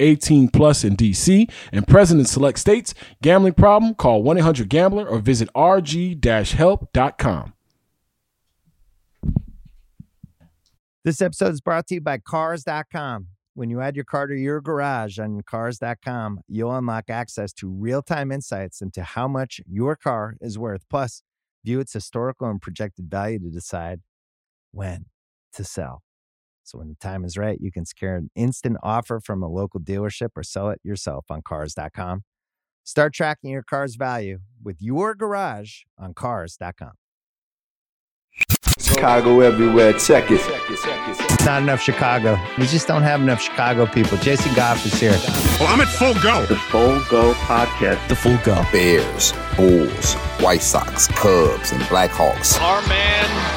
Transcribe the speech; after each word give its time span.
18 0.00 0.48
plus 0.48 0.84
in 0.84 0.96
DC 0.96 1.50
and 1.72 1.86
present 1.86 2.20
in 2.20 2.26
select 2.26 2.58
states. 2.58 2.94
Gambling 3.22 3.54
problem? 3.54 3.94
Call 3.94 4.22
1-800-GAMBLER 4.22 5.06
or 5.06 5.18
visit 5.18 5.48
rg-help.com. 5.54 7.52
This 11.04 11.22
episode 11.22 11.52
is 11.52 11.60
brought 11.60 11.86
to 11.86 11.94
you 11.94 12.00
by 12.00 12.18
Cars.com. 12.18 13.28
When 13.54 13.70
you 13.70 13.80
add 13.80 13.94
your 13.94 14.04
car 14.04 14.26
to 14.26 14.34
your 14.34 14.60
garage 14.60 15.18
on 15.18 15.40
Cars.com, 15.42 16.40
you'll 16.48 16.76
unlock 16.76 17.08
access 17.08 17.52
to 17.54 17.68
real-time 17.68 18.32
insights 18.32 18.82
into 18.82 19.02
how 19.02 19.28
much 19.28 19.60
your 19.66 19.94
car 19.96 20.36
is 20.40 20.58
worth. 20.58 20.84
Plus, 20.90 21.22
view 21.64 21.80
its 21.80 21.92
historical 21.92 22.50
and 22.50 22.60
projected 22.60 23.08
value 23.08 23.38
to 23.38 23.48
decide 23.48 24.00
when 24.72 25.06
to 25.54 25.64
sell. 25.64 26.02
So 26.66 26.78
when 26.78 26.88
the 26.88 26.96
time 26.96 27.24
is 27.24 27.36
right, 27.36 27.60
you 27.60 27.70
can 27.70 27.86
secure 27.86 28.16
an 28.16 28.28
instant 28.34 28.76
offer 28.82 29.20
from 29.20 29.40
a 29.40 29.48
local 29.48 29.78
dealership 29.78 30.30
or 30.34 30.42
sell 30.42 30.68
it 30.70 30.80
yourself 30.82 31.26
on 31.30 31.42
cars.com. 31.42 32.24
Start 32.82 33.14
tracking 33.14 33.50
your 33.50 33.62
car's 33.62 33.94
value 33.94 34.40
with 34.62 34.82
your 34.82 35.14
garage 35.14 35.82
on 35.96 36.12
cars.com. 36.12 36.92
Chicago 38.80 39.40
everywhere. 39.40 39.92
Check 39.94 40.26
it. 40.30 40.40
Not 41.44 41.62
enough 41.62 41.80
Chicago. 41.80 42.38
We 42.58 42.66
just 42.66 42.88
don't 42.88 43.02
have 43.02 43.20
enough 43.20 43.40
Chicago 43.40 43.86
people. 43.86 44.18
Jason 44.18 44.52
Goff 44.54 44.84
is 44.84 44.94
here. 44.98 45.16
Well, 45.58 45.68
I'm 45.68 45.80
at 45.80 45.88
full 45.88 46.14
go. 46.14 46.44
The 46.46 46.56
Full 46.56 47.00
Go 47.08 47.32
Podcast. 47.34 48.08
The 48.08 48.16
full 48.16 48.38
go. 48.44 48.64
Bears, 48.72 49.32
Bulls, 49.56 50.14
White 50.42 50.62
Sox, 50.62 51.06
Cubs, 51.08 51.72
and 51.72 51.80
Blackhawks. 51.84 52.60
Our 52.60 52.86
man, 52.88 53.15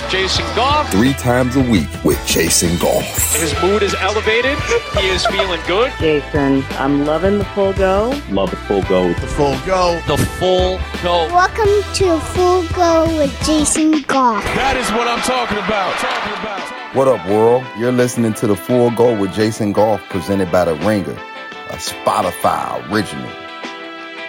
Jason 0.10 0.44
Goff. 0.56 0.90
Three 0.92 1.14
times 1.14 1.56
a 1.56 1.62
week 1.62 1.88
with 2.04 2.20
Jason 2.26 2.76
Goff. 2.80 3.36
His 3.36 3.54
mood 3.62 3.84
is 3.84 3.94
elevated. 3.94 4.58
He 4.98 5.08
is 5.08 5.24
feeling 5.28 5.62
good. 5.68 5.92
Jason, 6.00 6.64
I'm 6.80 7.06
loving 7.06 7.38
the 7.38 7.46
full 7.46 7.74
go. 7.74 8.20
Love 8.32 8.50
the 8.50 8.56
Full 8.56 8.82
Go. 8.84 9.10
The 9.14 9.28
full 9.28 9.56
go. 9.68 10.02
The 10.08 10.18
full 10.18 10.80
go. 11.04 11.28
Welcome 11.32 11.94
to 11.94 12.20
Full 12.20 12.68
Go 12.70 13.06
with 13.20 13.32
Jason 13.46 14.02
Goff. 14.02 14.44
That 14.56 14.78
is 14.78 14.90
what 14.94 15.08
I'm 15.08 15.22
talking 15.22 15.60
about. 15.60 15.94
Talking 16.00 16.34
about. 16.42 16.96
What 16.96 17.08
up, 17.08 17.30
world? 17.30 17.64
You're 17.78 17.92
listening 17.92 18.34
to 18.34 18.48
The 18.48 18.56
Full 18.56 18.90
Go 18.90 19.16
with 19.16 19.32
Jason 19.32 19.74
Goff, 19.74 20.02
presented 20.10 20.52
by 20.52 20.66
The 20.66 20.74
Ringer, 20.78 21.12
a 21.12 21.76
Spotify 21.76 22.82
original. 22.92 23.30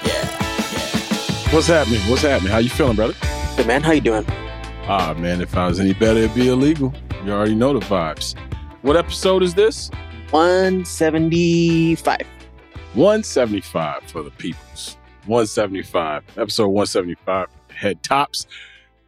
Yeah. 0.05 0.27
What's 1.55 1.69
happening? 1.69 2.01
What's 2.03 2.21
happening? 2.21 2.53
How 2.53 2.59
you 2.59 2.69
feeling, 2.69 2.97
brother? 2.97 3.15
Good 3.57 3.67
man, 3.67 3.83
how 3.83 3.93
you 3.93 4.03
doing? 4.03 4.27
Ah, 4.93 5.15
man, 5.15 5.41
if 5.41 5.57
I 5.57 5.69
was 5.69 5.79
any 5.79 5.93
better, 5.93 6.19
it'd 6.19 6.35
be 6.35 6.49
illegal. 6.49 6.93
You 7.25 7.31
already 7.31 7.55
know 7.55 7.73
the 7.73 7.87
vibes. 7.87 8.37
What 8.83 8.97
episode 8.97 9.45
is 9.45 9.55
this? 9.55 9.89
175. 10.31 12.19
175 12.95 14.03
for 14.11 14.25
the 14.25 14.33
peoples. 14.33 14.97
175. 15.27 16.25
Episode 16.37 16.67
175. 16.71 17.47
Head 17.71 18.03
tops. 18.03 18.49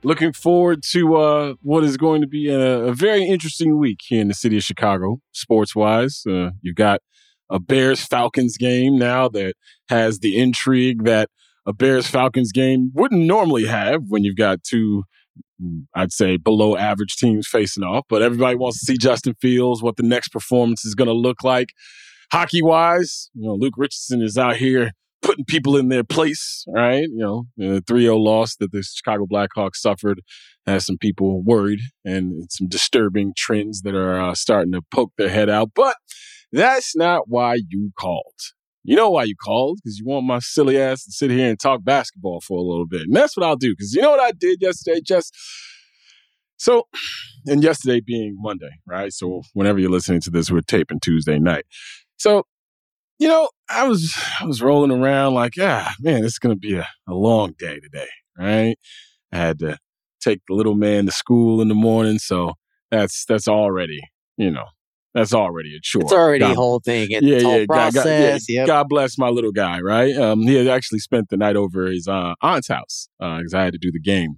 Looking 0.05 0.33
forward 0.33 0.85
to 0.93 1.17
uh, 1.17 1.55
what 1.63 1.83
is 1.83 1.97
going 1.97 2.21
to 2.21 2.29
be 2.29 2.49
a, 2.49 2.85
a, 2.85 2.95
very 2.95 3.27
interesting 3.27 3.77
week 3.77 3.99
here 4.07 4.21
in 4.21 4.29
the 4.29 4.35
city 4.35 4.57
of 4.59 4.63
Chicago, 4.63 5.21
sports 5.33 5.75
wise. 5.75 6.23
Uh, 6.25 6.51
you've 6.61 6.77
got 6.77 7.01
a 7.51 7.59
Bears 7.59 8.07
Falcons 8.07 8.57
game 8.57 9.01
now 9.01 9.29
that 9.31 9.55
has 9.89 10.21
the 10.21 10.39
intrigue 10.39 11.07
that 11.07 11.29
a 11.67 11.73
Bears 11.73 12.07
Falcons 12.07 12.53
game 12.53 12.91
wouldn't 12.95 13.23
normally 13.23 13.67
have 13.67 14.03
when 14.09 14.25
you've 14.25 14.37
got 14.37 14.63
two, 14.65 15.05
I'd 15.95 16.13
say, 16.13 16.37
below 16.37 16.77
average 16.77 17.17
teams 17.17 17.47
facing 17.47 17.85
off. 17.85 18.05
But 18.09 18.23
everybody 18.23 18.57
wants 18.57 18.81
to 18.81 18.87
see 18.87 18.99
Justin 18.99 19.35
Fields, 19.41 19.83
what 19.83 19.97
the 19.97 20.03
next 20.03 20.29
performance 20.29 20.85
is 20.85 20.95
going 20.95 21.09
to 21.09 21.15
look 21.15 21.45
like. 21.45 21.71
Hockey 22.33 22.63
wise, 22.63 23.31
you 23.35 23.47
know, 23.47 23.55
Luke 23.55 23.75
Richardson 23.77 24.23
is 24.23 24.39
out 24.39 24.57
here 24.57 24.93
putting 25.23 25.45
people 25.45 25.77
in 25.77 25.89
their 25.89 26.05
place, 26.05 26.65
right? 26.69 27.05
You 27.05 27.19
know, 27.19 27.45
the 27.57 27.83
3 27.87 28.03
0 28.03 28.17
loss 28.17 28.57
that 28.57 28.73
the 28.73 28.83
Chicago 28.83 29.27
Blackhawks 29.27 29.77
suffered 29.77 30.21
has 30.67 30.85
some 30.85 30.99
people 30.99 31.43
worried 31.43 31.81
and 32.05 32.51
some 32.51 32.69
disturbing 32.69 33.33
trends 33.37 33.83
that 33.83 33.95
are 33.95 34.21
uh, 34.21 34.35
starting 34.35 34.73
to 34.73 34.83
poke 34.93 35.13
their 35.17 35.29
head 35.29 35.49
out. 35.49 35.71
But 35.75 35.97
that's 36.53 36.95
not 36.95 37.29
why 37.29 37.61
you 37.69 37.93
called. 37.99 38.35
You 38.85 38.97
know 38.97 39.11
why 39.11 39.25
you 39.25 39.37
called? 39.37 39.79
Because 39.83 39.99
you 39.99 40.05
want 40.07 40.27
my 40.27 40.41
silly 40.41 40.79
ass 40.79 41.05
to 41.05 41.13
sit 41.13 41.31
here 41.31 41.49
and 41.49 41.59
talk 41.59 41.85
basketball 41.85 42.41
for 42.41 42.59
a 42.59 42.63
little 42.63 42.87
bit. 42.87 43.03
And 43.03 43.15
that's 43.15 43.37
what 43.37 43.47
I'll 43.47 43.57
do. 43.57 43.73
Because 43.73 43.95
you 43.95 44.03
know 44.03 44.11
what 44.11 44.21
I 44.21 44.33
did 44.33 44.61
yesterday? 44.61 45.01
Just 45.05 45.37
so, 46.57 46.89
and 47.47 47.63
yesterday 47.63 48.01
being 48.01 48.37
Monday, 48.39 48.71
right? 48.87 49.13
So, 49.13 49.43
whenever 49.55 49.79
you're 49.79 49.91
listening 49.91 50.21
to 50.23 50.31
this, 50.31 50.51
we're 50.51 50.61
taping 50.61 51.01
Tuesday 51.01 51.39
night. 51.39 51.65
So, 52.17 52.45
you 53.19 53.29
know, 53.29 53.49
I 53.69 53.87
was 53.87 54.17
I 54.41 54.47
was 54.47 54.63
rolling 54.63 54.91
around 54.91 55.35
like, 55.35 55.55
ah, 55.61 55.95
man, 56.01 56.25
it's 56.25 56.39
gonna 56.39 56.57
be 56.57 56.75
a, 56.75 56.89
a 57.09 57.15
long 57.15 57.55
day 57.59 57.79
today, 57.79 58.09
right? 58.37 58.77
I 59.33 59.37
had 59.37 59.59
to 59.61 59.79
take 60.21 60.41
the 60.49 60.55
little 60.55 60.75
man 60.75 61.07
to 61.07 61.13
school 61.13 61.61
in 61.61 61.69
the 61.69 61.75
morning, 61.75 62.19
so 62.19 62.55
that's 62.91 63.25
that's 63.27 63.49
already, 63.49 64.01
you 64.37 64.51
know, 64.51 64.67
that's 65.15 65.35
already 65.35 65.77
a 65.77 65.81
chore. 65.83 66.03
It's 66.03 66.13
already 66.13 66.45
God, 66.45 66.53
a 66.53 66.57
whole 66.57 66.81
thing. 66.81 67.09
It's 67.11 67.27
yeah, 67.27 67.39
yeah, 67.39 67.67
God, 67.67 67.95
God, 67.95 68.07
yeah, 68.07 68.39
yep. 68.49 68.67
God 68.67 68.89
bless 68.89 69.19
my 69.19 69.29
little 69.29 69.53
guy, 69.53 69.81
right? 69.81 70.15
Um, 70.17 70.43
he 70.43 70.55
had 70.55 70.69
actually 70.69 71.01
spent 71.01 71.29
the 71.29 71.37
night 71.37 71.57
over 71.57 71.87
his 71.87 72.09
uh, 72.09 72.35
aunt's 72.43 72.69
house 72.69 73.09
because 73.19 73.55
I 73.55 73.65
had 73.65 73.73
to 73.75 73.79
do 73.79 73.93
the 73.93 74.01
game, 74.01 74.37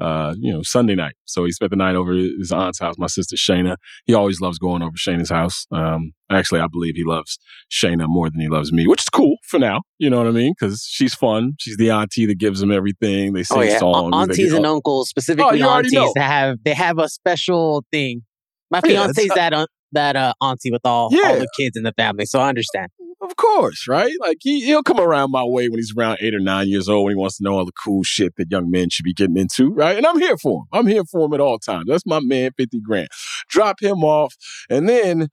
uh, 0.00 0.34
you 0.38 0.52
know, 0.52 0.62
Sunday 0.62 0.96
night. 0.96 1.14
So 1.24 1.44
he 1.44 1.52
spent 1.52 1.70
the 1.70 1.76
night 1.76 1.94
over 1.94 2.12
his 2.12 2.50
aunt's 2.50 2.80
house. 2.80 2.96
My 2.98 3.06
sister 3.06 3.36
Shayna, 3.36 3.76
he 4.06 4.14
always 4.14 4.40
loves 4.40 4.58
going 4.58 4.82
over 4.82 4.96
Shayna's 4.96 5.30
house. 5.30 5.66
Um, 5.70 6.12
actually, 6.30 6.60
I 6.60 6.66
believe 6.66 6.94
he 6.96 7.04
loves 7.04 7.38
Shayna 7.70 8.06
more 8.08 8.28
than 8.28 8.40
he 8.40 8.48
loves 8.48 8.72
me, 8.72 8.88
which 8.88 9.02
is 9.02 9.08
cool 9.08 9.36
for 9.44 9.60
now. 9.60 9.82
You 9.98 10.10
know 10.10 10.18
what 10.18 10.26
I 10.26 10.32
mean? 10.32 10.54
Because 10.58 10.84
she's 10.88 11.14
fun. 11.14 11.52
She's 11.60 11.76
the 11.76 11.90
auntie 11.90 12.26
that 12.26 12.38
gives 12.38 12.60
him 12.60 12.72
everything. 12.72 13.34
They 13.34 13.44
sing 13.44 13.58
Oh 13.58 13.62
yeah, 13.62 13.78
songs. 13.78 14.14
aunties 14.14 14.52
and 14.52 14.66
uncles, 14.66 15.08
specifically 15.08 15.58
you 15.58 15.64
already 15.64 15.96
aunties, 15.96 16.12
have 16.16 16.56
they 16.64 16.74
have 16.74 16.98
a 16.98 17.08
special 17.08 17.84
thing. 17.92 18.22
My 18.70 18.80
Yeah, 18.84 19.06
fiance's 19.06 19.28
that 19.28 19.54
uh, 19.54 19.66
that 19.92 20.16
uh, 20.16 20.34
auntie 20.40 20.70
with 20.70 20.84
all, 20.84 21.04
all 21.04 21.38
the 21.38 21.48
kids 21.56 21.76
in 21.76 21.82
the 21.82 21.92
family, 21.92 22.26
so 22.26 22.40
I 22.40 22.48
understand. 22.48 22.90
Of 23.20 23.34
course, 23.34 23.88
right? 23.88 24.12
Like 24.20 24.38
he, 24.40 24.64
he'll 24.64 24.84
come 24.84 25.00
around 25.00 25.32
my 25.32 25.42
way 25.42 25.68
when 25.68 25.78
he's 25.78 25.92
around 25.96 26.18
eight 26.20 26.34
or 26.34 26.40
nine 26.40 26.68
years 26.68 26.88
old 26.88 27.04
when 27.04 27.12
he 27.12 27.20
wants 27.20 27.38
to 27.38 27.42
know 27.42 27.58
all 27.58 27.64
the 27.64 27.72
cool 27.72 28.04
shit 28.04 28.36
that 28.36 28.50
young 28.50 28.70
men 28.70 28.90
should 28.90 29.04
be 29.04 29.12
getting 29.12 29.36
into, 29.36 29.72
right? 29.72 29.96
And 29.96 30.06
I'm 30.06 30.20
here 30.20 30.36
for 30.36 30.60
him. 30.60 30.68
I'm 30.72 30.86
here 30.86 31.04
for 31.04 31.26
him 31.26 31.34
at 31.34 31.40
all 31.40 31.58
times. 31.58 31.86
That's 31.88 32.06
my 32.06 32.20
man, 32.20 32.52
50 32.56 32.80
grand. 32.80 33.08
Drop 33.48 33.82
him 33.82 34.04
off. 34.04 34.36
And 34.70 34.88
then, 34.88 35.28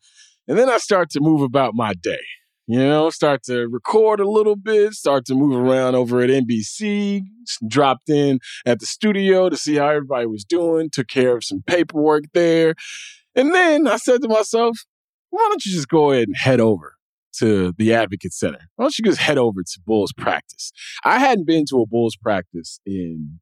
and 0.47 0.57
then 0.57 0.67
I 0.67 0.77
start 0.77 1.11
to 1.11 1.19
move 1.19 1.41
about 1.41 1.75
my 1.75 1.93
day. 1.93 2.21
You 2.67 2.79
know, 2.79 3.11
start 3.11 3.43
to 3.43 3.67
record 3.67 4.19
a 4.19 4.27
little 4.27 4.55
bit, 4.55 4.93
start 4.93 5.25
to 5.25 5.35
move 5.35 5.55
around 5.55 5.93
over 5.93 6.21
at 6.21 6.31
NBC, 6.31 7.21
dropped 7.67 8.09
in 8.09 8.39
at 8.65 8.79
the 8.79 8.87
studio 8.87 9.49
to 9.49 9.57
see 9.57 9.75
how 9.75 9.89
everybody 9.89 10.25
was 10.25 10.43
doing, 10.43 10.89
took 10.89 11.07
care 11.07 11.37
of 11.37 11.43
some 11.43 11.61
paperwork 11.67 12.23
there. 12.33 12.73
And 13.35 13.53
then 13.53 13.87
I 13.87 13.97
said 13.97 14.21
to 14.21 14.27
myself, 14.27 14.77
why 15.29 15.45
don't 15.49 15.65
you 15.65 15.73
just 15.73 15.89
go 15.89 16.11
ahead 16.11 16.27
and 16.27 16.37
head 16.37 16.59
over 16.59 16.95
to 17.39 17.73
the 17.77 17.93
Advocate 17.93 18.33
Center. 18.33 18.59
Why 18.75 18.85
don't 18.85 18.97
you 18.97 19.05
just 19.05 19.19
head 19.19 19.37
over 19.37 19.61
to 19.61 19.79
Bulls 19.85 20.13
practice? 20.13 20.71
I 21.03 21.19
hadn't 21.19 21.45
been 21.45 21.65
to 21.69 21.81
a 21.81 21.85
Bulls 21.85 22.15
practice 22.15 22.79
in 22.85 23.39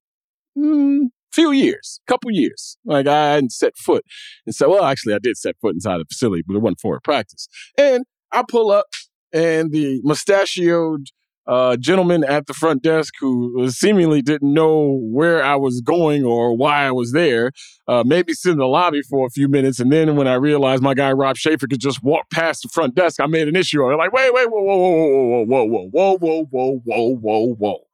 mm, 0.57 1.09
few 1.31 1.51
years, 1.51 1.99
couple 2.07 2.31
years. 2.31 2.77
Like 2.85 3.07
I 3.07 3.33
hadn't 3.33 3.51
set 3.51 3.77
foot. 3.77 4.03
And 4.45 4.55
so, 4.55 4.69
well, 4.69 4.83
actually, 4.83 5.13
I 5.13 5.19
did 5.19 5.37
set 5.37 5.55
foot 5.61 5.75
inside 5.75 5.99
the 5.99 6.05
facility, 6.05 6.43
but 6.45 6.55
it 6.55 6.61
wasn't 6.61 6.81
for 6.81 6.95
a 6.95 7.01
practice. 7.01 7.47
And 7.77 8.05
I 8.31 8.43
pull 8.47 8.71
up, 8.71 8.87
and 9.31 9.71
the 9.71 10.01
mustachioed 10.03 11.07
uh, 11.47 11.77
gentleman 11.77 12.23
at 12.23 12.47
the 12.47 12.53
front 12.53 12.83
desk 12.83 13.15
who 13.19 13.69
seemingly 13.69 14.21
didn't 14.21 14.53
know 14.53 14.99
where 15.01 15.43
I 15.43 15.55
was 15.55 15.81
going 15.81 16.23
or 16.23 16.55
why 16.55 16.85
I 16.85 16.91
was 16.91 17.11
there, 17.11 17.51
uh, 17.87 18.03
maybe 18.05 18.33
sit 18.33 18.51
in 18.51 18.57
the 18.57 18.67
lobby 18.67 19.01
for 19.01 19.25
a 19.25 19.29
few 19.29 19.47
minutes. 19.47 19.79
And 19.79 19.91
then 19.91 20.15
when 20.15 20.27
I 20.27 20.35
realized 20.35 20.81
my 20.81 20.93
guy 20.93 21.11
Rob 21.11 21.37
Schaefer 21.37 21.67
could 21.67 21.81
just 21.81 22.03
walk 22.03 22.29
past 22.29 22.63
the 22.63 22.69
front 22.69 22.95
desk, 22.95 23.19
I 23.19 23.27
made 23.27 23.47
an 23.47 23.55
issue 23.55 23.83
it. 23.91 23.95
Like, 23.97 24.13
wait, 24.13 24.33
wait, 24.33 24.49
whoa, 24.49 24.61
whoa, 24.61 24.77
whoa, 24.77 25.43
whoa, 25.45 25.65
whoa, 25.65 25.87
whoa, 25.89 26.17
whoa, 26.17 26.17
whoa, 26.17 26.45
whoa, 26.49 26.81
whoa, 26.83 27.15
whoa, 27.15 27.53
whoa. 27.55 27.87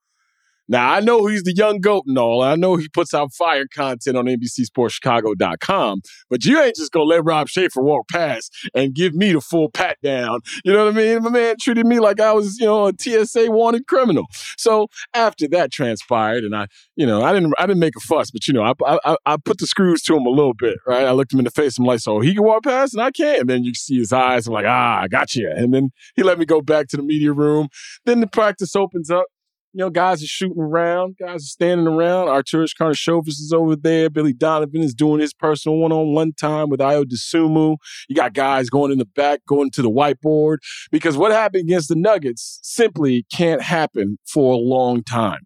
Now, 0.70 0.94
I 0.94 1.00
know 1.00 1.26
he's 1.26 1.42
the 1.44 1.54
young 1.54 1.80
goat 1.80 2.04
and 2.06 2.18
all. 2.18 2.44
I 2.44 2.56
know 2.56 2.76
he 2.76 2.88
puts 2.88 3.14
out 3.14 3.34
fire 3.34 3.66
content 3.74 4.16
on 4.16 4.26
NBCSportsChicago.com, 4.26 6.02
but 6.30 6.46
you 6.46 6.62
ain't 6.62 6.76
just 6.76 6.92
going 6.92 7.06
to 7.08 7.16
let 7.16 7.26
Rob 7.26 7.50
Schaefer 7.50 7.82
walk 7.82 8.08
past 8.08 8.56
and 8.76 8.94
give 8.94 9.16
me 9.16 9.34
the 9.34 9.42
full 9.42 9.72
pat 9.72 9.98
down. 10.04 10.42
You 10.64 10.72
know 10.72 10.86
what 10.86 10.94
I 10.94 10.98
mean? 10.98 11.24
My 11.24 11.32
man 11.32 11.56
treated 11.60 11.88
me 11.88 12.00
like 12.00 12.22
I 12.22 12.34
was, 12.34 12.60
you 12.60 12.68
know, 12.68 12.88
a 12.88 12.94
TSA 12.98 13.50
wanted 13.50 13.88
criminal. 13.88 14.26
So 14.58 14.88
after 15.16 15.48
that 15.50 15.72
transpired, 15.72 16.44
and 16.44 16.56
I, 16.56 16.68
you 16.96 17.08
know, 17.08 17.24
I 17.24 17.34
didn't, 17.34 17.54
I 17.58 17.66
didn't 17.66 17.80
make 17.80 17.96
a 17.96 18.02
fuss, 18.02 18.30
but 18.30 18.48
you 18.48 18.54
know, 18.54 18.62
I, 18.64 19.00
I, 19.04 19.18
I 19.26 19.38
put 19.38 19.58
the 19.58 19.66
screws 19.66 20.04
to 20.04 20.16
him 20.16 20.28
a 20.28 20.30
little 20.30 20.54
bit, 20.54 20.78
right? 20.86 21.08
I 21.08 21.12
looked 21.12 21.34
him 21.34 21.40
in 21.40 21.46
the 21.46 21.52
face. 21.52 21.80
I'm 21.80 21.86
like, 21.86 22.00
so 22.00 22.20
he 22.20 22.36
can 22.36 22.44
walk 22.44 22.64
past 22.64 22.94
and 22.94 23.02
I 23.02 23.10
can't. 23.10 23.42
And 23.42 23.50
then 23.50 23.64
you 23.64 23.74
see 23.74 23.98
his 23.98 24.14
eyes. 24.14 24.46
I'm 24.46 24.54
like, 24.54 24.66
ah, 24.68 25.02
I 25.02 25.08
got 25.08 25.36
you. 25.36 25.50
And 25.50 25.74
then 25.74 25.90
he 26.16 26.22
let 26.22 26.38
me 26.38 26.46
go 26.46 26.62
back 26.62 26.88
to 26.90 26.98
the 26.98 27.04
media 27.04 27.34
room. 27.34 27.70
Then 28.06 28.20
the 28.20 28.28
practice 28.28 28.76
opens 28.76 29.10
up 29.10 29.26
you 29.74 29.80
know, 29.80 29.90
guys 29.90 30.24
are 30.24 30.28
shooting 30.28 30.62
around, 30.62 31.16
guys 31.20 31.44
are 31.44 31.48
standing 31.48 31.88
around. 31.88 32.28
Arturas 32.28 32.72
Karnisovas 32.80 33.40
is 33.40 33.54
over 33.56 33.76
there. 33.76 34.10
Billy 34.10 34.34
Donovan 34.34 34.82
is 34.82 34.96
doing 34.96 35.20
his 35.20 35.34
personal 35.34 35.78
one-on-one 35.78 36.34
time 36.34 36.70
with 36.70 36.80
Ayo 36.80 37.04
Dosunmu. 37.06 37.78
You 38.08 38.16
got 38.16 38.34
guys 38.34 38.70
going 38.70 38.92
in 38.92 38.98
the 38.98 39.06
back, 39.06 39.42
going 39.48 39.70
to 39.72 39.82
the 39.82 39.90
whiteboard. 39.92 40.58
Because 40.92 41.18
what 41.18 41.32
happened 41.32 41.64
against 41.64 41.90
the 41.90 41.96
Nuggets 41.96 42.60
simply 42.64 43.26
can't 43.32 43.62
happen 43.62 44.18
for 44.26 44.54
a 44.54 44.58
long 44.58 45.04
time. 45.04 45.42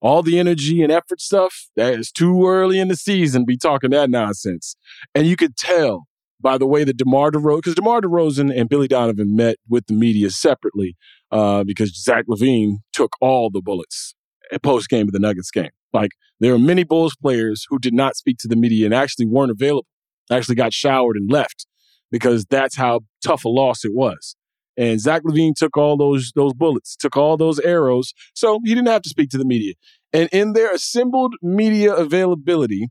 All 0.00 0.22
the 0.22 0.38
energy 0.38 0.82
and 0.82 0.90
effort 0.90 1.20
stuff, 1.20 1.68
that 1.76 1.92
is 1.98 2.10
too 2.10 2.46
early 2.46 2.80
in 2.80 2.88
the 2.88 2.96
season 2.96 3.44
be 3.44 3.58
talking 3.58 3.90
that 3.90 4.08
nonsense. 4.08 4.74
And 5.14 5.26
you 5.26 5.36
could 5.36 5.56
tell 5.58 6.06
by 6.40 6.58
the 6.58 6.66
way 6.66 6.84
that 6.84 6.96
DeMar 6.96 7.30
DeRozan, 7.30 7.58
because 7.58 7.74
DeMar 7.74 8.00
DeRozan 8.00 8.56
and 8.56 8.68
Billy 8.68 8.88
Donovan 8.88 9.36
met 9.36 9.56
with 9.68 9.86
the 9.86 9.94
media 9.94 10.30
separately 10.30 10.96
uh, 11.30 11.64
because 11.64 11.94
Zach 12.02 12.24
LaVine 12.28 12.78
took 12.92 13.12
all 13.20 13.50
the 13.50 13.60
bullets 13.60 14.14
post 14.62 14.88
game 14.88 15.06
of 15.06 15.12
the 15.12 15.18
Nuggets 15.18 15.50
game. 15.50 15.70
Like 15.92 16.10
there 16.40 16.54
are 16.54 16.58
many 16.58 16.84
Bulls 16.84 17.14
players 17.20 17.66
who 17.68 17.78
did 17.78 17.94
not 17.94 18.16
speak 18.16 18.38
to 18.38 18.48
the 18.48 18.56
media 18.56 18.86
and 18.86 18.94
actually 18.94 19.26
weren't 19.26 19.50
available, 19.50 19.86
actually 20.30 20.54
got 20.56 20.72
showered 20.72 21.16
and 21.16 21.30
left 21.30 21.66
because 22.10 22.44
that's 22.46 22.76
how 22.76 23.00
tough 23.24 23.44
a 23.44 23.48
loss 23.48 23.84
it 23.84 23.94
was. 23.94 24.36
And 24.76 25.00
Zach 25.00 25.22
LaVine 25.24 25.54
took 25.54 25.76
all 25.76 25.96
those 25.96 26.32
those 26.34 26.54
bullets, 26.54 26.96
took 26.96 27.16
all 27.16 27.36
those 27.36 27.58
arrows, 27.60 28.12
so 28.34 28.60
he 28.64 28.74
didn't 28.74 28.88
have 28.88 29.02
to 29.02 29.08
speak 29.08 29.30
to 29.30 29.38
the 29.38 29.44
media. 29.44 29.74
And 30.12 30.28
in 30.32 30.52
their 30.54 30.72
assembled 30.72 31.34
media 31.42 31.94
availability, 31.94 32.88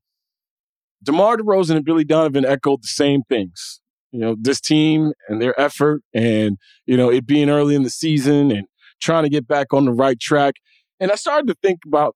DeMar 1.04 1.38
DeRozan 1.38 1.78
and 1.78 1.86
Billy 1.86 2.04
Donovan 2.04 2.46
echoed 2.46 2.84
the 2.84 2.88
same 2.88 3.24
things 3.24 3.82
you 4.12 4.20
know, 4.20 4.36
this 4.40 4.60
team 4.60 5.14
and 5.28 5.42
their 5.42 5.60
effort 5.60 6.02
and, 6.14 6.58
you 6.86 6.98
know, 6.98 7.10
it 7.10 7.26
being 7.26 7.50
early 7.50 7.76
in 7.76 7.84
the 7.84 7.90
season 7.90 8.52
and 8.52 8.66
trying 9.02 9.24
to 9.24 9.30
get 9.30 9.48
back 9.48 9.74
on 9.74 9.86
the 9.86 9.92
right 9.92 10.20
track. 10.20 10.56
And 11.00 11.12
I 11.12 11.16
started 11.16 11.48
to 11.48 11.56
think 11.62 11.80
about 11.86 12.16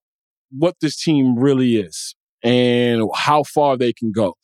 what 0.52 0.76
this 0.82 1.02
team 1.02 1.38
really 1.38 1.78
is 1.78 2.16
and 2.44 3.10
how 3.16 3.44
far 3.44 3.78
they 3.78 3.94
can 3.94 4.12
go. 4.12 4.36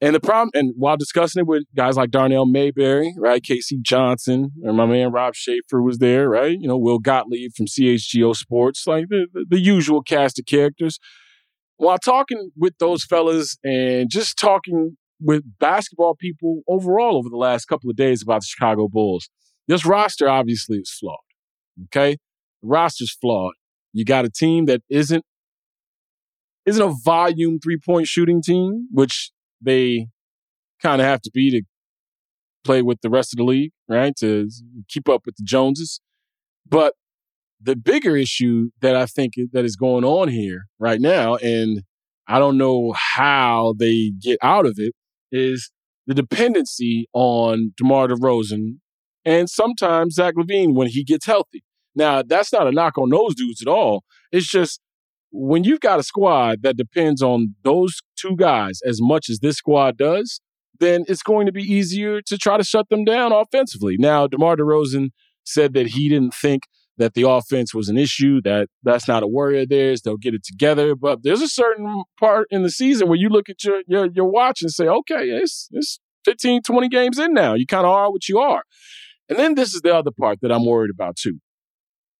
And 0.00 0.14
the 0.14 0.20
problem, 0.20 0.50
and 0.54 0.74
while 0.76 0.96
discussing 0.96 1.40
it 1.40 1.46
with 1.46 1.64
guys 1.76 1.96
like 1.96 2.10
Darnell 2.10 2.46
Mayberry, 2.46 3.14
right, 3.18 3.42
K.C. 3.42 3.78
Johnson, 3.82 4.52
and 4.62 4.76
my 4.76 4.86
man 4.86 5.10
Rob 5.10 5.34
Schaefer 5.34 5.82
was 5.82 5.98
there, 5.98 6.28
right, 6.28 6.56
you 6.58 6.68
know, 6.68 6.78
Will 6.78 7.00
Gottlieb 7.00 7.50
from 7.56 7.66
CHGO 7.66 8.34
Sports, 8.36 8.86
like 8.86 9.06
the, 9.08 9.26
the, 9.32 9.44
the 9.48 9.58
usual 9.58 10.02
cast 10.02 10.38
of 10.38 10.46
characters. 10.46 11.00
While 11.78 11.98
talking 11.98 12.50
with 12.56 12.74
those 12.78 13.04
fellas 13.04 13.56
and 13.64 14.10
just 14.10 14.38
talking 14.38 14.96
with 15.20 15.42
basketball 15.58 16.14
people 16.14 16.62
overall 16.68 17.16
over 17.16 17.28
the 17.28 17.36
last 17.36 17.66
couple 17.66 17.90
of 17.90 17.96
days 17.96 18.22
about 18.22 18.42
the 18.42 18.46
Chicago 18.46 18.88
Bulls. 18.88 19.28
This 19.66 19.84
roster 19.84 20.28
obviously 20.28 20.78
is 20.78 20.90
flawed. 20.90 21.18
Okay? 21.86 22.18
The 22.62 22.68
roster's 22.68 23.16
flawed. 23.20 23.54
You 23.92 24.04
got 24.04 24.24
a 24.24 24.30
team 24.30 24.66
that 24.66 24.82
isn't 24.88 25.24
isn't 26.66 26.82
a 26.82 26.94
volume 27.02 27.58
three-point 27.58 28.06
shooting 28.06 28.42
team, 28.42 28.88
which 28.90 29.30
they 29.60 30.06
kind 30.82 31.00
of 31.00 31.06
have 31.06 31.22
to 31.22 31.30
be 31.32 31.50
to 31.50 31.62
play 32.62 32.82
with 32.82 33.00
the 33.00 33.08
rest 33.08 33.32
of 33.32 33.38
the 33.38 33.44
league, 33.44 33.72
right? 33.88 34.14
To 34.16 34.50
keep 34.86 35.08
up 35.08 35.22
with 35.24 35.36
the 35.36 35.44
Joneses. 35.44 36.00
But 36.68 36.92
the 37.60 37.76
bigger 37.76 38.16
issue 38.16 38.70
that 38.80 38.96
I 38.96 39.06
think 39.06 39.34
that 39.52 39.64
is 39.64 39.76
going 39.76 40.04
on 40.04 40.28
here 40.28 40.66
right 40.78 41.00
now, 41.00 41.36
and 41.36 41.82
I 42.26 42.38
don't 42.38 42.58
know 42.58 42.94
how 42.96 43.74
they 43.78 44.12
get 44.20 44.38
out 44.42 44.66
of 44.66 44.74
it, 44.78 44.94
is 45.32 45.70
the 46.06 46.14
dependency 46.14 47.06
on 47.12 47.72
DeMar 47.76 48.08
DeRozan 48.08 48.78
and 49.24 49.50
sometimes 49.50 50.14
Zach 50.14 50.34
LaVine 50.36 50.74
when 50.74 50.88
he 50.88 51.04
gets 51.04 51.26
healthy. 51.26 51.62
Now, 51.94 52.22
that's 52.22 52.52
not 52.52 52.66
a 52.66 52.72
knock 52.72 52.96
on 52.96 53.10
those 53.10 53.34
dudes 53.34 53.60
at 53.60 53.68
all. 53.68 54.04
It's 54.32 54.46
just 54.46 54.80
when 55.30 55.64
you've 55.64 55.80
got 55.80 55.98
a 55.98 56.02
squad 56.02 56.62
that 56.62 56.76
depends 56.76 57.22
on 57.22 57.54
those 57.62 57.98
two 58.16 58.36
guys 58.36 58.80
as 58.86 59.00
much 59.02 59.28
as 59.28 59.40
this 59.40 59.56
squad 59.56 59.98
does, 59.98 60.40
then 60.80 61.04
it's 61.08 61.22
going 61.22 61.46
to 61.46 61.52
be 61.52 61.62
easier 61.62 62.22
to 62.22 62.38
try 62.38 62.56
to 62.56 62.64
shut 62.64 62.88
them 62.88 63.04
down 63.04 63.32
offensively. 63.32 63.96
Now, 63.98 64.26
DeMar 64.26 64.56
DeRozan 64.56 65.10
said 65.44 65.74
that 65.74 65.88
he 65.88 66.08
didn't 66.08 66.34
think 66.34 66.62
that 66.98 67.14
the 67.14 67.28
offense 67.28 67.72
was 67.72 67.88
an 67.88 67.96
issue, 67.96 68.40
that 68.42 68.68
that's 68.82 69.08
not 69.08 69.22
a 69.22 69.26
worry 69.26 69.62
of 69.62 69.68
theirs. 69.68 70.02
They'll 70.02 70.16
get 70.16 70.34
it 70.34 70.44
together. 70.44 70.94
But 70.94 71.22
there's 71.22 71.40
a 71.40 71.48
certain 71.48 72.04
part 72.18 72.48
in 72.50 72.62
the 72.62 72.70
season 72.70 73.08
where 73.08 73.16
you 73.16 73.28
look 73.28 73.48
at 73.48 73.64
your 73.64 73.82
your, 73.86 74.08
your 74.12 74.30
watch 74.30 74.62
and 74.62 74.70
say, 74.70 74.86
okay, 74.86 75.30
it's, 75.30 75.68
it's 75.72 76.00
15, 76.24 76.62
20 76.62 76.88
games 76.88 77.18
in 77.18 77.32
now. 77.32 77.54
You 77.54 77.66
kind 77.66 77.86
of 77.86 77.92
are 77.92 78.10
what 78.10 78.28
you 78.28 78.38
are. 78.38 78.62
And 79.28 79.38
then 79.38 79.54
this 79.54 79.74
is 79.74 79.80
the 79.80 79.94
other 79.94 80.10
part 80.10 80.40
that 80.42 80.52
I'm 80.52 80.66
worried 80.66 80.90
about 80.90 81.16
too. 81.16 81.38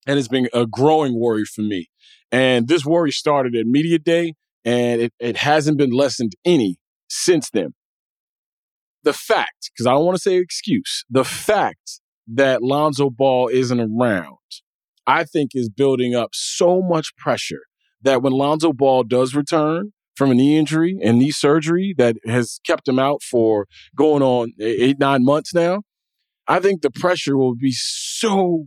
And 0.07 0.19
it's 0.19 0.29
been 0.29 0.49
a 0.55 0.67
growing 0.67 1.19
worry 1.19 1.45
for 1.45 1.63
me. 1.63 1.89
And 2.31 2.69
this 2.69 2.85
worry 2.85 3.11
started 3.11 3.55
at 3.55 3.67
Media 3.67 3.99
Day, 3.99 4.35
and 4.65 5.01
it, 5.01 5.13
it 5.19 5.39
hasn't 5.39 5.79
been 5.79 5.91
lessened 5.91 6.33
any 6.45 6.77
since 7.09 7.51
then. 7.51 7.75
The 9.03 9.13
fact, 9.13 9.71
because 9.73 9.87
I 9.87 9.93
don't 9.93 10.05
want 10.05 10.17
to 10.17 10.23
say 10.23 10.37
excuse, 10.37 11.05
the 11.09 11.25
fact 11.25 12.01
that 12.27 12.63
Lonzo 12.63 13.11
Ball 13.11 13.49
isn't 13.49 13.81
around 13.81 14.38
I 15.09 15.25
think 15.25 15.53
is 15.55 15.71
building 15.71 16.15
up 16.15 16.31
so 16.35 16.83
much 16.83 17.17
pressure 17.17 17.63
that 18.03 18.23
when 18.23 18.33
Lonzo 18.33 18.73
Ball 18.73 19.03
does 19.03 19.35
return 19.35 19.93
from 20.15 20.31
a 20.31 20.35
knee 20.35 20.59
injury 20.59 20.99
and 21.03 21.19
knee 21.19 21.31
surgery 21.31 21.95
that 21.97 22.17
has 22.27 22.61
kept 22.67 22.87
him 22.87 22.99
out 22.99 23.23
for 23.23 23.67
going 23.97 24.23
on 24.23 24.53
eight, 24.61 24.99
nine 25.01 25.25
months 25.25 25.55
now, 25.55 25.83
I 26.47 26.61
think 26.61 26.83
the 26.83 26.91
pressure 26.91 27.37
will 27.37 27.55
be 27.55 27.73
so 27.73 28.67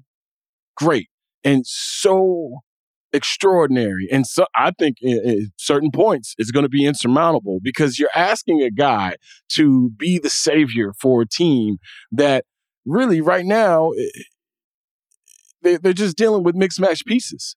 great 0.75 1.09
and 1.43 1.65
so 1.65 2.59
extraordinary. 3.13 4.07
And 4.11 4.25
so 4.25 4.45
I 4.55 4.71
think 4.79 4.97
at 5.03 5.37
certain 5.57 5.91
points 5.91 6.33
it's 6.37 6.51
going 6.51 6.63
to 6.63 6.69
be 6.69 6.85
insurmountable 6.85 7.59
because 7.61 7.99
you're 7.99 8.09
asking 8.15 8.61
a 8.61 8.71
guy 8.71 9.15
to 9.49 9.91
be 9.97 10.17
the 10.17 10.29
savior 10.29 10.93
for 10.99 11.21
a 11.21 11.27
team 11.27 11.77
that 12.11 12.45
really 12.85 13.21
right 13.21 13.45
now 13.45 13.91
they, 15.61 15.77
they're 15.77 15.93
just 15.93 16.17
dealing 16.17 16.43
with 16.43 16.55
mixed 16.55 16.79
match 16.79 17.05
pieces. 17.05 17.55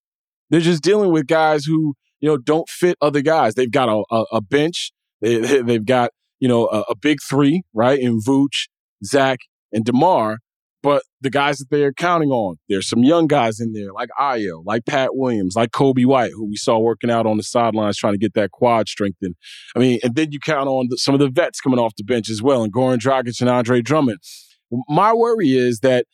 They're 0.51 0.61
just 0.61 0.83
dealing 0.83 1.11
with 1.13 1.27
guys 1.27 1.65
who 1.65 1.95
you 2.21 2.29
know 2.29 2.37
don't 2.37 2.69
fit 2.69 2.97
other 3.01 3.21
guys. 3.21 3.55
They've 3.55 3.71
got 3.71 3.89
a, 3.89 4.05
a, 4.11 4.25
a 4.33 4.41
bench. 4.41 4.93
They, 5.21 5.63
they've 5.63 5.85
got 5.85 6.11
you 6.39 6.49
know 6.49 6.67
a, 6.67 6.81
a, 6.91 6.95
big 6.95 7.23
three, 7.23 7.63
right? 7.73 7.99
In 7.99 8.21
Vooch, 8.21 8.69
Zach, 9.03 9.39
and 9.73 9.83
Demar. 9.83 10.39
But 10.83 11.03
the 11.23 11.31
guys 11.31 11.57
that 11.59 11.71
they're 11.71 11.95
counting 11.95 12.29
on, 12.29 12.57
there's 12.69 12.87
some 12.87 13.05
young 13.05 13.27
guys 13.27 13.59
in 13.59 13.73
there 13.73 13.91
like 13.95 14.11
Ayo, 14.21 14.63
like 14.67 14.85
Pat 14.85 15.17
Williams, 15.17 15.57
like 15.57 15.71
Coby 15.71 16.05
White, 16.05 16.33
who 16.33 16.45
we 16.45 16.57
saw 16.57 16.79
working 16.79 17.11
out 17.11 17.25
on 17.25 17.39
the 17.39 17.43
sidelines 17.43 17.97
trying 17.97 18.13
to 18.13 18.19
get 18.19 18.35
that 18.35 18.51
quad 18.51 18.87
strengthened. 18.87 19.35
I 19.75 19.79
mean, 19.79 19.99
and 20.03 20.15
then 20.15 20.31
you 20.31 20.41
count 20.41 20.69
on 20.69 20.89
the, 20.91 20.99
some 20.99 21.15
of 21.15 21.21
the 21.21 21.31
vets 21.31 21.59
coming 21.59 21.79
off 21.79 21.95
the 21.97 22.05
bench 22.05 22.29
as 22.29 22.43
well, 22.43 22.63
and 22.63 22.71
Goran 22.71 22.99
Dragic 22.99 23.41
and 23.41 23.49
Andre 23.49 23.81
Drummond. 23.81 24.19
My 24.87 25.15
worry 25.15 25.57
is 25.57 25.81
that 25.81 26.05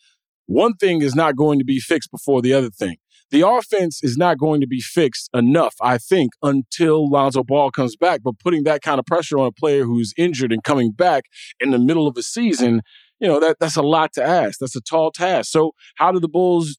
one 0.50 0.74
thing 0.74 1.00
is 1.00 1.14
not 1.14 1.36
going 1.36 1.60
to 1.60 1.64
be 1.64 1.78
fixed 1.78 2.10
before 2.10 2.42
the 2.42 2.52
other 2.52 2.70
thing. 2.70 2.96
The 3.30 3.46
offense 3.46 4.02
is 4.02 4.16
not 4.16 4.36
going 4.36 4.60
to 4.60 4.66
be 4.66 4.80
fixed 4.80 5.30
enough, 5.32 5.76
I 5.80 5.96
think, 5.96 6.32
until 6.42 7.08
Lonzo 7.08 7.44
Ball 7.44 7.70
comes 7.70 7.94
back. 7.94 8.22
But 8.24 8.40
putting 8.40 8.64
that 8.64 8.82
kind 8.82 8.98
of 8.98 9.06
pressure 9.06 9.38
on 9.38 9.46
a 9.46 9.52
player 9.52 9.84
who's 9.84 10.12
injured 10.16 10.52
and 10.52 10.64
coming 10.64 10.90
back 10.90 11.26
in 11.60 11.70
the 11.70 11.78
middle 11.78 12.08
of 12.08 12.16
a 12.16 12.22
season, 12.24 12.82
you 13.20 13.28
know, 13.28 13.38
that 13.38 13.58
that's 13.60 13.76
a 13.76 13.82
lot 13.82 14.12
to 14.14 14.24
ask. 14.24 14.58
That's 14.58 14.74
a 14.74 14.80
tall 14.80 15.12
task. 15.12 15.52
So 15.52 15.70
how 15.94 16.10
do 16.10 16.18
the 16.18 16.28
Bulls 16.28 16.78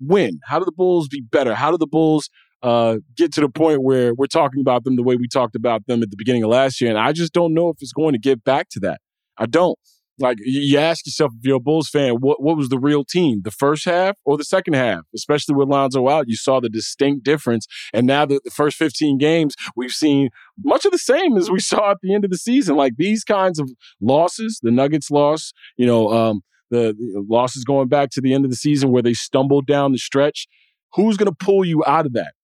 win? 0.00 0.40
How 0.46 0.58
do 0.58 0.64
the 0.64 0.72
Bulls 0.72 1.06
be 1.06 1.20
better? 1.20 1.54
How 1.54 1.70
do 1.70 1.78
the 1.78 1.86
Bulls 1.86 2.28
uh, 2.64 2.96
get 3.16 3.32
to 3.34 3.40
the 3.40 3.48
point 3.48 3.84
where 3.84 4.14
we're 4.14 4.26
talking 4.26 4.60
about 4.60 4.82
them 4.82 4.96
the 4.96 5.04
way 5.04 5.14
we 5.14 5.28
talked 5.28 5.54
about 5.54 5.86
them 5.86 6.02
at 6.02 6.10
the 6.10 6.16
beginning 6.16 6.42
of 6.42 6.50
last 6.50 6.80
year? 6.80 6.90
And 6.90 6.98
I 6.98 7.12
just 7.12 7.32
don't 7.32 7.54
know 7.54 7.68
if 7.68 7.76
it's 7.80 7.92
going 7.92 8.14
to 8.14 8.18
get 8.18 8.42
back 8.42 8.68
to 8.70 8.80
that. 8.80 9.00
I 9.38 9.46
don't. 9.46 9.78
Like 10.18 10.38
you 10.40 10.78
ask 10.78 11.06
yourself, 11.06 11.32
if 11.38 11.44
you're 11.44 11.56
a 11.56 11.60
Bulls 11.60 11.88
fan, 11.88 12.16
what 12.16 12.42
what 12.42 12.56
was 12.56 12.68
the 12.68 12.78
real 12.78 13.04
team, 13.04 13.42
the 13.44 13.50
first 13.50 13.84
half 13.84 14.16
or 14.24 14.36
the 14.36 14.44
second 14.44 14.74
half? 14.74 15.00
Especially 15.14 15.54
with 15.54 15.68
Lonzo 15.68 16.08
out, 16.08 16.28
you 16.28 16.36
saw 16.36 16.60
the 16.60 16.68
distinct 16.68 17.24
difference. 17.24 17.66
And 17.92 18.06
now 18.06 18.26
that 18.26 18.44
the 18.44 18.50
first 18.50 18.76
15 18.76 19.18
games, 19.18 19.54
we've 19.74 19.92
seen 19.92 20.28
much 20.62 20.84
of 20.84 20.92
the 20.92 20.98
same 20.98 21.36
as 21.36 21.50
we 21.50 21.60
saw 21.60 21.92
at 21.92 21.98
the 22.02 22.14
end 22.14 22.24
of 22.24 22.30
the 22.30 22.36
season. 22.38 22.76
Like 22.76 22.96
these 22.96 23.24
kinds 23.24 23.58
of 23.58 23.70
losses, 24.00 24.60
the 24.62 24.70
Nuggets 24.70 25.10
loss, 25.10 25.52
you 25.76 25.86
know, 25.86 26.12
um, 26.12 26.42
the, 26.70 26.94
the 26.96 27.24
losses 27.28 27.64
going 27.64 27.88
back 27.88 28.10
to 28.10 28.20
the 28.20 28.34
end 28.34 28.44
of 28.44 28.50
the 28.50 28.56
season 28.56 28.90
where 28.90 29.02
they 29.02 29.14
stumbled 29.14 29.66
down 29.66 29.92
the 29.92 29.98
stretch. 29.98 30.46
Who's 30.94 31.16
going 31.16 31.30
to 31.30 31.44
pull 31.44 31.64
you 31.64 31.82
out 31.86 32.06
of 32.06 32.12
that? 32.12 32.34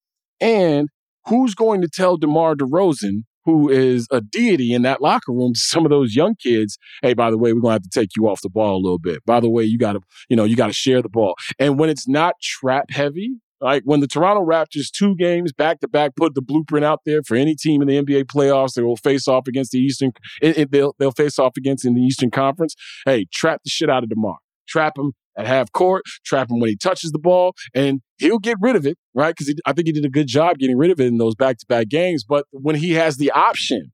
And 0.40 0.88
who's 1.26 1.54
going 1.54 1.80
to 1.82 1.88
tell 1.88 2.16
DeMar 2.16 2.54
DeRozan 2.54 3.24
who 3.48 3.70
is 3.70 4.06
a 4.10 4.20
deity 4.20 4.74
in 4.74 4.82
that 4.82 5.00
locker 5.00 5.32
room 5.32 5.54
to 5.54 5.58
some 5.58 5.86
of 5.86 5.90
those 5.90 6.14
young 6.14 6.34
kids, 6.34 6.76
hey, 7.00 7.14
by 7.14 7.30
the 7.30 7.38
way, 7.38 7.54
we're 7.54 7.62
gonna 7.62 7.72
have 7.72 7.82
to 7.82 7.88
take 7.88 8.10
you 8.14 8.28
off 8.28 8.42
the 8.42 8.50
ball 8.50 8.76
a 8.76 8.82
little 8.82 8.98
bit. 8.98 9.24
By 9.24 9.40
the 9.40 9.48
way, 9.48 9.64
you 9.64 9.78
gotta, 9.78 10.00
you 10.28 10.36
know, 10.36 10.44
you 10.44 10.54
gotta 10.54 10.74
share 10.74 11.00
the 11.00 11.08
ball. 11.08 11.34
And 11.58 11.78
when 11.78 11.88
it's 11.88 12.06
not 12.06 12.34
trap 12.42 12.90
heavy, 12.90 13.36
like 13.62 13.84
when 13.86 14.00
the 14.00 14.06
Toronto 14.06 14.44
Raptors 14.44 14.90
two 14.90 15.16
games 15.16 15.50
back 15.54 15.80
to 15.80 15.88
back 15.88 16.14
put 16.14 16.34
the 16.34 16.42
blueprint 16.42 16.84
out 16.84 17.00
there 17.06 17.22
for 17.22 17.36
any 17.36 17.54
team 17.54 17.80
in 17.80 17.88
the 17.88 18.02
NBA 18.02 18.24
playoffs 18.24 18.74
they 18.74 18.82
will 18.82 18.96
face 18.98 19.26
off 19.26 19.48
against 19.48 19.72
the 19.72 19.78
Eastern, 19.78 20.12
it, 20.42 20.58
it, 20.58 20.70
they'll 20.70 20.94
they'll 20.98 21.10
face 21.10 21.38
off 21.38 21.56
against 21.56 21.86
in 21.86 21.94
the 21.94 22.02
Eastern 22.02 22.30
Conference. 22.30 22.76
Hey, 23.06 23.26
trap 23.32 23.62
the 23.64 23.70
shit 23.70 23.88
out 23.88 24.02
of 24.02 24.10
Demar, 24.10 24.36
trap 24.68 24.98
him 24.98 25.14
at 25.38 25.46
half 25.46 25.72
court, 25.72 26.02
trap 26.24 26.50
him 26.50 26.58
when 26.58 26.68
he 26.68 26.76
touches 26.76 27.12
the 27.12 27.18
ball, 27.18 27.54
and 27.74 28.00
he'll 28.18 28.40
get 28.40 28.58
rid 28.60 28.76
of 28.76 28.84
it, 28.84 28.98
right? 29.14 29.34
Because 29.36 29.54
I 29.64 29.72
think 29.72 29.86
he 29.86 29.92
did 29.92 30.04
a 30.04 30.10
good 30.10 30.26
job 30.26 30.58
getting 30.58 30.76
rid 30.76 30.90
of 30.90 31.00
it 31.00 31.06
in 31.06 31.18
those 31.18 31.36
back 31.36 31.58
to 31.58 31.66
back 31.66 31.88
games. 31.88 32.24
But 32.24 32.44
when 32.50 32.74
he 32.74 32.92
has 32.92 33.16
the 33.16 33.30
option 33.30 33.92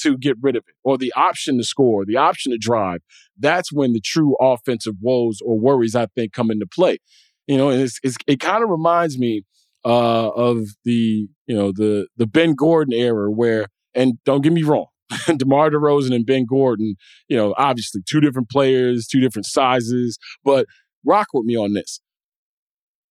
to 0.00 0.16
get 0.16 0.36
rid 0.40 0.56
of 0.56 0.64
it, 0.66 0.74
or 0.82 0.98
the 0.98 1.12
option 1.14 1.58
to 1.58 1.64
score, 1.64 2.04
the 2.04 2.16
option 2.16 2.50
to 2.52 2.58
drive, 2.58 3.00
that's 3.38 3.72
when 3.72 3.92
the 3.92 4.00
true 4.00 4.34
offensive 4.40 4.94
woes 5.00 5.40
or 5.44 5.58
worries, 5.58 5.94
I 5.94 6.06
think, 6.06 6.32
come 6.32 6.50
into 6.50 6.66
play. 6.66 6.98
You 7.46 7.58
know, 7.58 7.68
and 7.68 7.82
it's, 7.82 8.00
it's, 8.02 8.16
it 8.26 8.40
kind 8.40 8.64
of 8.64 8.70
reminds 8.70 9.18
me 9.18 9.42
uh, 9.84 10.30
of 10.30 10.64
the, 10.84 11.28
you 11.46 11.56
know, 11.56 11.72
the 11.72 12.08
the 12.16 12.26
Ben 12.26 12.54
Gordon 12.54 12.94
era 12.94 13.30
where, 13.30 13.68
and 13.94 14.14
don't 14.24 14.40
get 14.40 14.52
me 14.52 14.62
wrong, 14.62 14.86
DeMar 15.36 15.70
DeRozan 15.70 16.14
and 16.14 16.26
Ben 16.26 16.44
Gordon, 16.44 16.96
you 17.28 17.36
know, 17.36 17.54
obviously 17.56 18.02
two 18.08 18.20
different 18.20 18.50
players, 18.50 19.06
two 19.06 19.20
different 19.20 19.46
sizes, 19.46 20.18
but 20.44 20.66
rock 21.06 21.28
with 21.32 21.44
me 21.44 21.56
on 21.56 21.72
this. 21.72 22.00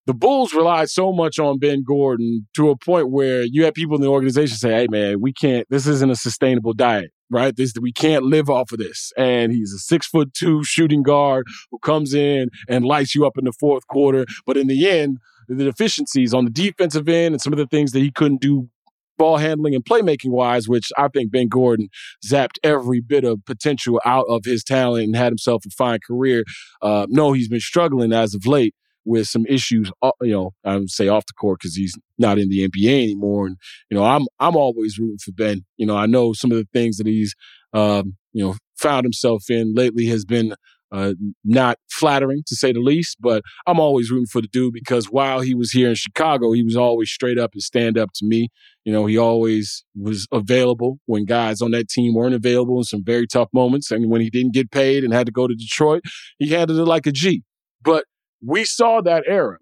The 0.08 0.14
Bulls 0.14 0.54
relied 0.54 0.90
so 0.90 1.12
much 1.12 1.40
on 1.40 1.58
Ben 1.58 1.84
Gordon 1.84 2.48
to 2.56 2.70
a 2.70 2.78
point 2.78 3.10
where 3.10 3.44
you 3.44 3.64
had 3.66 3.74
people 3.74 3.96
in 3.96 4.02
the 4.02 4.08
organization 4.08 4.56
say, 4.56 4.72
"Hey, 4.72 4.88
man, 4.88 5.20
we 5.20 5.34
can't. 5.34 5.66
This 5.70 5.88
isn't 5.88 6.12
a 6.12 6.16
sustainable 6.16 6.74
diet, 6.74 7.12
right? 7.32 7.56
This 7.56 7.74
we 7.82 7.92
can't 7.92 8.24
live 8.24 8.48
off 8.48 8.72
of 8.72 8.78
this." 8.78 9.12
And 9.18 9.52
he's 9.52 9.74
a 9.74 9.80
six 9.80 10.06
foot 10.06 10.32
two 10.36 10.64
shooting 10.64 11.02
guard 11.02 11.48
who 11.72 11.80
comes 11.80 12.14
in 12.14 12.50
and 12.70 12.86
lights 12.86 13.16
you 13.16 13.26
up 13.26 13.38
in 13.40 13.46
the 13.46 13.54
fourth 13.54 13.88
quarter. 13.88 14.26
But 14.46 14.58
in 14.58 14.68
the 14.68 14.88
end, 14.88 15.18
the 15.48 15.64
deficiencies 15.64 16.36
on 16.36 16.46
the 16.46 16.52
defensive 16.52 17.10
end 17.10 17.34
and 17.34 17.42
some 17.42 17.54
of 17.54 17.58
the 17.58 17.68
things 17.68 17.92
that 17.94 18.00
he 18.00 18.12
couldn't 18.12 18.42
do 18.42 18.70
ball 19.18 19.38
handling 19.38 19.76
and 19.76 19.86
playmaking 19.86 20.32
wise, 20.32 20.68
which 20.68 20.92
I 20.98 21.08
think 21.08 21.32
Ben 21.32 21.48
Gordon 21.48 21.90
zapped 22.26 22.58
every 22.64 23.02
bit 23.02 23.24
of 23.24 23.44
potential 23.46 24.02
out 24.06 24.26
of 24.30 24.46
his 24.46 24.64
talent 24.64 25.06
and 25.06 25.16
had 25.16 25.32
himself 25.32 25.64
a 25.66 25.70
fine 25.70 26.00
career. 26.06 26.44
Uh, 26.82 27.08
no, 27.10 27.34
he's 27.34 27.50
been 27.50 27.60
struggling 27.60 28.14
as 28.14 28.34
of 28.34 28.46
late 28.46 28.76
with 29.06 29.28
some 29.28 29.46
issues, 29.46 29.92
uh, 30.02 30.12
you 30.22 30.32
know, 30.32 30.52
I 30.64 30.78
would 30.78 30.90
say 30.90 31.08
off 31.08 31.28
the 31.28 31.34
court 31.34 31.60
because 31.60 31.76
he's 31.76 31.96
not 32.18 32.40
in 32.40 32.50
the 32.50 32.68
NBA 32.68 33.04
anymore. 33.04 33.46
And, 33.48 33.58
you 33.90 33.98
know, 33.98 34.04
I'm, 34.04 34.26
I'm 34.40 34.56
always 34.56 34.98
rooting 34.98 35.20
for 35.20 35.32
Ben. 35.32 35.64
You 35.78 35.86
know, 35.86 35.96
I 35.96 36.08
know 36.08 36.34
some 36.34 36.52
of 36.52 36.58
the 36.58 36.68
things 36.74 36.98
that 36.98 37.06
he's, 37.08 37.36
um, 37.72 38.18
you 38.34 38.44
know, 38.44 38.56
found 38.78 39.06
himself 39.06 39.44
in 39.50 39.76
lately 39.76 40.08
has 40.08 40.26
been 40.26 40.56
uh, 40.92 41.14
not 41.44 41.78
flattering 41.90 42.44
to 42.48 42.56
say 42.56 42.72
the 42.72 42.80
least, 42.80 43.18
but 43.20 43.44
I'm 43.68 43.80
always 43.80 44.12
rooting 44.12 44.28
for 44.28 44.42
the 44.42 44.48
dude 44.48 44.74
because 44.74 45.08
while 45.08 45.42
he 45.42 45.56
was 45.56 45.72
here 45.72 45.90
in 45.90 45.96
Chicago, 45.96 46.52
he 46.52 46.64
was 46.64 46.76
always 46.76 47.10
straight 47.10 47.38
up 47.38 47.52
and 47.54 47.62
stand 47.62 47.98
up 47.98 48.12
to 48.16 48.26
me. 48.26 48.50
You 48.84 48.94
know, 48.94 49.06
he 49.06 49.18
always 49.18 49.84
was 49.96 50.28
available 50.32 51.00
when 51.06 51.26
guys 51.26 51.62
on 51.62 51.72
that 51.72 51.90
team 51.90 52.14
weren't 52.14 52.36
available 52.36 52.78
in 52.78 52.84
some 52.84 53.04
very 53.04 53.28
tough 53.28 53.50
moments. 53.54 53.92
And 53.92 54.10
when 54.10 54.22
he 54.22 54.30
didn't 54.30 54.54
get 54.54 54.72
paid 54.72 55.04
and 55.04 55.14
had 55.14 55.26
to 55.26 55.32
go 55.32 55.48
to 55.48 55.56
Detroit, 55.56 56.04
he 56.38 56.50
handled 56.50 56.80
it 56.80 56.86
like 56.86 57.08
a 57.08 57.12
G. 57.12 57.44
But 57.82 58.06
we 58.46 58.64
saw 58.64 59.02
that 59.02 59.24
era. 59.28 59.58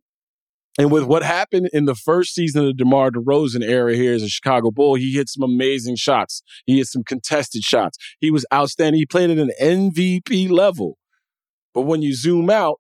And 0.77 0.92
with 0.92 1.03
what 1.03 1.22
happened 1.22 1.70
in 1.72 1.86
the 1.86 1.94
first 1.94 2.34
season 2.34 2.62
of 2.62 2.68
the 2.68 2.74
DeMar 2.74 3.12
DeRozan 3.12 3.63
era 3.63 3.96
here 3.96 4.13
as 4.13 4.24
a 4.24 4.27
Chicago 4.27 4.72
Bull, 4.72 4.96
he 4.96 5.13
hit 5.13 5.30
some 5.30 5.44
amazing 5.44 5.98
shots. 5.98 6.42
He 6.65 6.77
hit 6.77 6.88
some 6.88 7.03
contested 7.03 7.62
shots. 7.62 7.98
He 8.20 8.32
was 8.32 8.46
outstanding. 8.51 9.00
He 9.00 9.06
played 9.06 9.30
at 9.30 9.38
an 9.38 9.51
MVP 9.62 10.50
level. 10.50 10.98
But 11.74 11.82
when 11.82 12.01
you 12.01 12.15
zoom 12.15 12.50
out, 12.50 12.80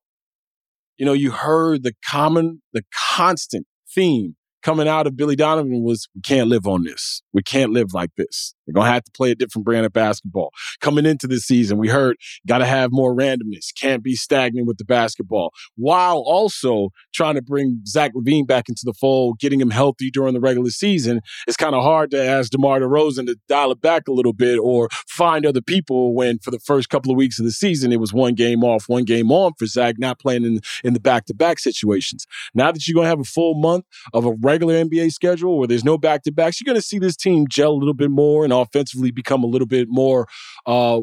you 0.97 1.05
know, 1.05 1.13
you 1.13 1.31
heard 1.31 1.83
the 1.83 1.93
common, 2.05 2.61
the 2.71 2.83
constant 2.93 3.65
theme 3.93 4.35
coming 4.61 4.87
out 4.87 5.07
of 5.07 5.17
Billy 5.17 5.35
Donovan 5.35 5.83
was, 5.83 6.07
we 6.15 6.21
can't 6.21 6.49
live 6.49 6.65
on 6.65 6.83
this. 6.83 7.21
We 7.33 7.43
can't 7.43 7.71
live 7.71 7.93
like 7.93 8.11
this. 8.15 8.55
They're 8.65 8.73
going 8.73 8.87
to 8.87 8.93
have 8.93 9.03
to 9.03 9.11
play 9.11 9.31
a 9.31 9.35
different 9.35 9.65
brand 9.65 9.85
of 9.85 9.93
basketball. 9.93 10.51
Coming 10.81 11.05
into 11.05 11.27
this 11.27 11.43
season, 11.43 11.77
we 11.77 11.89
heard, 11.89 12.17
got 12.47 12.59
to 12.59 12.65
have 12.65 12.91
more 12.91 13.15
randomness. 13.15 13.73
Can't 13.79 14.03
be 14.03 14.15
stagnant 14.15 14.67
with 14.67 14.77
the 14.77 14.85
basketball. 14.85 15.51
While 15.75 16.23
also 16.25 16.89
trying 17.13 17.35
to 17.35 17.41
bring 17.41 17.81
Zach 17.85 18.13
LaVine 18.13 18.47
back 18.47 18.69
into 18.69 18.83
the 18.85 18.93
fold, 18.93 19.39
getting 19.39 19.59
him 19.59 19.69
healthy 19.69 20.09
during 20.11 20.33
the 20.33 20.39
regular 20.39 20.69
season. 20.69 21.21
It's 21.47 21.57
kind 21.57 21.75
of 21.75 21.83
hard 21.83 22.11
to 22.11 22.23
ask 22.23 22.51
DeMar 22.51 22.79
DeRozan 22.79 23.27
to 23.27 23.37
dial 23.47 23.71
it 23.71 23.81
back 23.81 24.07
a 24.07 24.11
little 24.11 24.33
bit 24.33 24.59
or 24.59 24.89
find 25.07 25.45
other 25.45 25.61
people 25.61 26.13
when 26.13 26.39
for 26.39 26.51
the 26.51 26.59
first 26.59 26.89
couple 26.89 27.11
of 27.11 27.17
weeks 27.17 27.39
of 27.39 27.45
the 27.45 27.51
season, 27.51 27.91
it 27.91 27.99
was 27.99 28.13
one 28.13 28.33
game 28.33 28.63
off, 28.63 28.87
one 28.87 29.03
game 29.03 29.31
on 29.31 29.53
for 29.57 29.65
Zach, 29.65 29.95
not 29.97 30.19
playing 30.19 30.45
in, 30.45 30.59
in 30.83 30.93
the 30.93 30.99
back-to-back 30.99 31.59
situations. 31.59 32.25
Now 32.53 32.71
that 32.71 32.87
you're 32.87 32.95
going 32.95 33.05
to 33.05 33.09
have 33.09 33.19
a 33.19 33.25
full 33.25 33.55
month 33.55 33.85
of 34.13 34.25
a 34.25 34.33
regular 34.41 34.73
NBA 34.73 35.11
schedule 35.11 35.57
where 35.57 35.67
there's 35.67 35.83
no 35.83 35.97
back-to-backs, 35.97 36.59
you're 36.59 36.71
going 36.71 36.81
to 36.81 36.87
see 36.87 36.99
this 36.99 37.15
team 37.15 37.47
gel 37.47 37.71
a 37.71 37.73
little 37.73 37.93
bit 37.93 38.11
more 38.11 38.43
and 38.43 38.52
offensively 38.53 39.11
become 39.11 39.43
a 39.43 39.47
little 39.47 39.67
bit 39.67 39.87
more 39.89 40.27
uh, 40.65 41.01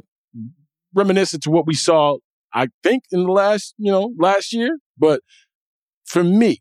reminiscent 0.94 1.42
to 1.44 1.50
what 1.50 1.66
we 1.66 1.74
saw, 1.74 2.16
I 2.52 2.68
think, 2.82 3.04
in 3.10 3.24
the 3.24 3.32
last, 3.32 3.74
you 3.78 3.90
know, 3.92 4.12
last 4.18 4.52
year. 4.52 4.78
But 4.96 5.22
for 6.04 6.24
me, 6.24 6.60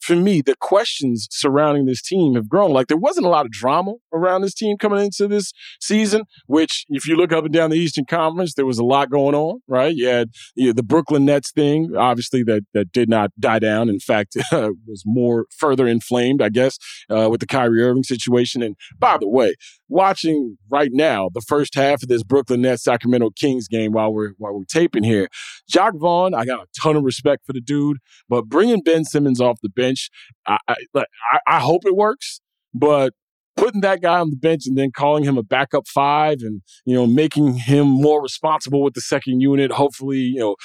for 0.00 0.16
me, 0.16 0.40
the 0.40 0.56
questions 0.56 1.28
surrounding 1.30 1.84
this 1.84 2.02
team 2.02 2.34
have 2.34 2.48
grown. 2.48 2.72
Like 2.72 2.88
there 2.88 2.96
wasn't 2.96 3.26
a 3.26 3.28
lot 3.28 3.44
of 3.44 3.52
drama 3.52 3.94
around 4.12 4.42
this 4.42 4.54
team 4.54 4.78
coming 4.78 5.04
into 5.04 5.28
this 5.28 5.52
season, 5.80 6.24
which 6.46 6.86
if 6.88 7.06
you 7.06 7.16
look 7.16 7.32
up 7.32 7.44
and 7.44 7.52
down 7.52 7.70
the 7.70 7.76
Eastern 7.76 8.06
Conference, 8.06 8.54
there 8.54 8.66
was 8.66 8.78
a 8.78 8.84
lot 8.84 9.10
going 9.10 9.34
on, 9.34 9.60
right? 9.68 9.94
You 9.94 10.08
had 10.08 10.30
you 10.54 10.68
know, 10.68 10.72
the 10.72 10.82
Brooklyn 10.82 11.26
Nets 11.26 11.52
thing, 11.52 11.94
obviously 11.96 12.42
that, 12.44 12.64
that 12.72 12.92
did 12.92 13.08
not 13.08 13.30
die 13.38 13.58
down. 13.58 13.88
In 13.88 14.00
fact, 14.00 14.36
uh, 14.52 14.70
was 14.86 15.02
more 15.04 15.46
further 15.56 15.86
inflamed, 15.86 16.40
I 16.40 16.48
guess, 16.48 16.78
uh, 17.10 17.28
with 17.30 17.40
the 17.40 17.46
Kyrie 17.46 17.82
Irving 17.82 18.04
situation. 18.04 18.62
And 18.62 18.76
by 18.98 19.18
the 19.18 19.28
way, 19.28 19.54
watching 19.90 20.56
right 20.70 20.90
now 20.92 21.28
the 21.32 21.42
first 21.42 21.74
half 21.74 22.02
of 22.02 22.08
this 22.08 22.22
Brooklyn 22.22 22.62
Nets 22.62 22.84
Sacramento 22.84 23.30
Kings 23.36 23.68
game 23.68 23.92
while 23.92 24.12
we're 24.12 24.32
while 24.38 24.54
we're 24.54 24.64
taping 24.64 25.02
here, 25.02 25.28
Jacque 25.68 25.96
Vaughn, 25.96 26.34
I 26.34 26.44
got 26.44 26.60
a 26.60 26.66
ton 26.80 26.96
of 26.96 27.02
respect 27.02 27.44
for 27.44 27.52
the 27.52 27.60
dude, 27.60 27.98
but 28.28 28.46
bringing 28.46 28.82
Ben 28.82 29.04
Simmons 29.04 29.40
off 29.40 29.58
the 29.62 29.68
bench, 29.68 30.10
I 30.46 30.58
I, 30.68 31.04
I 31.46 31.60
hope 31.60 31.84
it 31.84 31.96
works, 31.96 32.40
but 32.72 33.12
putting 33.56 33.82
that 33.82 34.00
guy 34.00 34.18
on 34.18 34.30
the 34.30 34.36
bench 34.36 34.62
and 34.66 34.78
then 34.78 34.90
calling 34.90 35.24
him 35.24 35.36
a 35.36 35.42
backup 35.42 35.86
five 35.86 36.38
and 36.40 36.62
you 36.86 36.94
know 36.94 37.06
making 37.06 37.54
him 37.54 37.86
more 37.86 38.22
responsible 38.22 38.82
with 38.82 38.94
the 38.94 39.00
second 39.00 39.40
unit 39.40 39.70
hopefully 39.70 40.18
you 40.18 40.38
know 40.38 40.56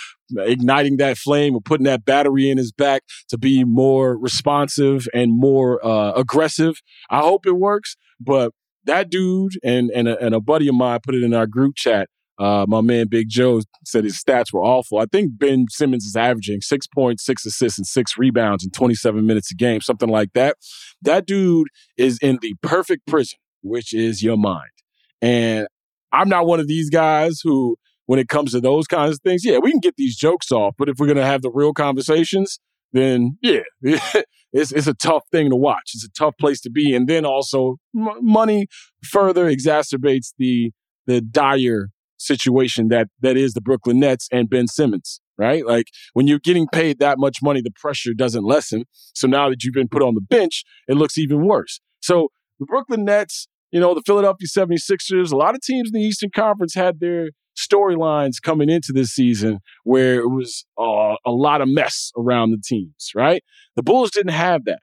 igniting 0.44 0.98
that 0.98 1.17
flame 1.17 1.55
or 1.55 1.62
putting 1.62 1.84
that 1.84 2.05
battery 2.05 2.50
in 2.50 2.58
his 2.58 2.72
back 2.72 3.03
to 3.27 3.38
be 3.38 3.63
more 3.63 4.17
responsive 4.17 5.08
and 5.13 5.38
more 5.38 5.86
uh, 5.86 6.13
aggressive 6.13 6.82
i 7.10 7.20
hope 7.20 7.46
it 7.46 7.58
works 7.58 7.98
but 8.20 8.53
that 8.86 9.10
dude 9.10 9.54
and 9.63 9.89
and 9.92 10.08
a, 10.08 10.20
and 10.24 10.34
a 10.34 10.39
buddy 10.39 10.68
of 10.68 10.75
mine 10.75 11.00
put 11.04 11.15
it 11.15 11.24
in 11.24 11.34
our 11.34 11.48
group 11.48 11.75
chat. 11.75 12.10
Uh, 12.38 12.65
my 12.68 12.82
man 12.82 13.08
Big 13.08 13.30
Joe 13.30 13.62
said 13.86 14.04
his 14.04 14.22
stats 14.22 14.51
were 14.51 14.62
awful. 14.62 14.98
I 14.98 15.06
think 15.06 15.38
Ben 15.38 15.68
Simmons 15.70 16.04
is 16.04 16.18
averaging 16.18 16.60
6.6 16.60 17.46
assists 17.46 17.77
and 17.77 17.88
six 17.88 18.18
rebounds 18.18 18.65
in 18.65 18.72
27 18.72 19.25
minutes 19.25 19.51
a 19.51 19.56
game, 19.56 19.80
something 19.80 20.10
like 20.10 20.34
that. 20.34 20.58
That 21.01 21.25
dude 21.25 21.70
is 21.98 22.20
in 22.22 22.39
the 22.42 22.54
perfect 22.62 23.08
prison, 23.08 23.39
which 23.62 23.94
is 23.94 24.22
your 24.22 24.36
mind. 24.36 24.70
And 25.22 25.68
I'm 26.12 26.27
not 26.27 26.46
one 26.46 26.60
of 26.60 26.68
these 26.68 26.89
guys 26.89 27.39
who, 27.42 27.77
when 28.06 28.20
it 28.20 28.27
comes 28.27 28.51
to 28.51 28.60
those 28.60 28.86
kinds 28.86 29.13
of 29.13 29.22
things, 29.22 29.46
yeah, 29.46 29.58
we 29.58 29.72
can 29.72 29.80
get 29.80 29.96
these 29.96 30.18
jokes 30.18 30.51
off, 30.51 30.75
but 30.77 30.89
if 30.89 30.98
we're 31.00 31.08
going 31.08 31.15
to 31.18 31.25
have 31.25 31.42
the 31.42 31.51
real 31.51 31.74
conversations, 31.74 32.60
then 32.96 33.38
yeah, 33.42 33.62
it's, 34.54 34.72
it's 34.72 34.88
a 34.88 34.94
tough 34.94 35.24
thing 35.32 35.50
to 35.50 35.56
watch. 35.56 35.92
It's 35.94 36.06
a 36.06 36.12
tough 36.12 36.36
place 36.40 36.62
to 36.62 36.70
be. 36.70 36.96
And 36.96 37.08
then 37.08 37.25
also 37.25 37.78
m- 37.96 38.18
money 38.22 38.68
further 39.04 39.46
exacerbates 39.46 40.34
the, 40.38 40.72
the 41.06 41.22
dire 41.22 41.90
situation 42.18 42.88
that 42.88 43.08
that 43.20 43.38
is 43.38 43.54
the 43.54 43.62
Brooklyn 43.62 44.00
Nets 44.00 44.30
and 44.32 44.50
Ben 44.50 44.68
Simmons, 44.68 45.20
right? 45.38 45.66
Like 45.66 45.88
when 46.14 46.28
you're 46.28 46.40
getting 46.40 46.68
paid 46.72 47.00
that 47.00 47.20
much 47.20 47.40
money, 47.44 47.62
the 47.62 47.74
pressure 47.75 48.14
doesn't 48.14 48.46
lessen. 48.46 48.86
So 49.14 49.28
now 49.28 49.50
that 49.50 49.64
you've 49.64 49.74
been 49.74 49.90
put 49.90 50.02
on 50.02 50.16
the 50.16 50.22
bench, 50.22 50.64
it 50.88 50.96
looks 50.96 51.18
even 51.18 51.46
worse. 51.46 51.82
So 52.02 52.30
the 52.60 52.66
Brooklyn 52.66 53.04
Nets, 53.04 53.48
you 53.75 53.82
know, 53.82 53.94
the 53.94 54.01
Philadelphia 54.05 54.48
76ers, 54.48 55.34
a 55.34 55.36
lot 55.36 55.53
of 55.53 55.60
teams 55.60 55.89
in 55.94 56.00
the 56.00 56.08
Eastern 56.08 56.29
Conference 56.34 56.74
had 56.74 57.01
their 57.01 57.32
storylines 57.58 58.41
coming 58.41 58.70
into 58.70 58.94
this 58.94 59.10
season 59.10 59.60
where 59.84 60.22
it 60.22 60.29
was 60.29 60.65
uh, 60.79 61.15
a 61.25 61.32
lot 61.32 61.60
of 61.60 61.67
mess 61.67 62.13
around 62.17 62.51
the 62.51 62.62
teams, 62.65 63.12
right? 63.13 63.44
The 63.75 63.84
Bulls 63.84 64.12
didn't 64.12 64.32
have 64.32 64.63
that. 64.63 64.79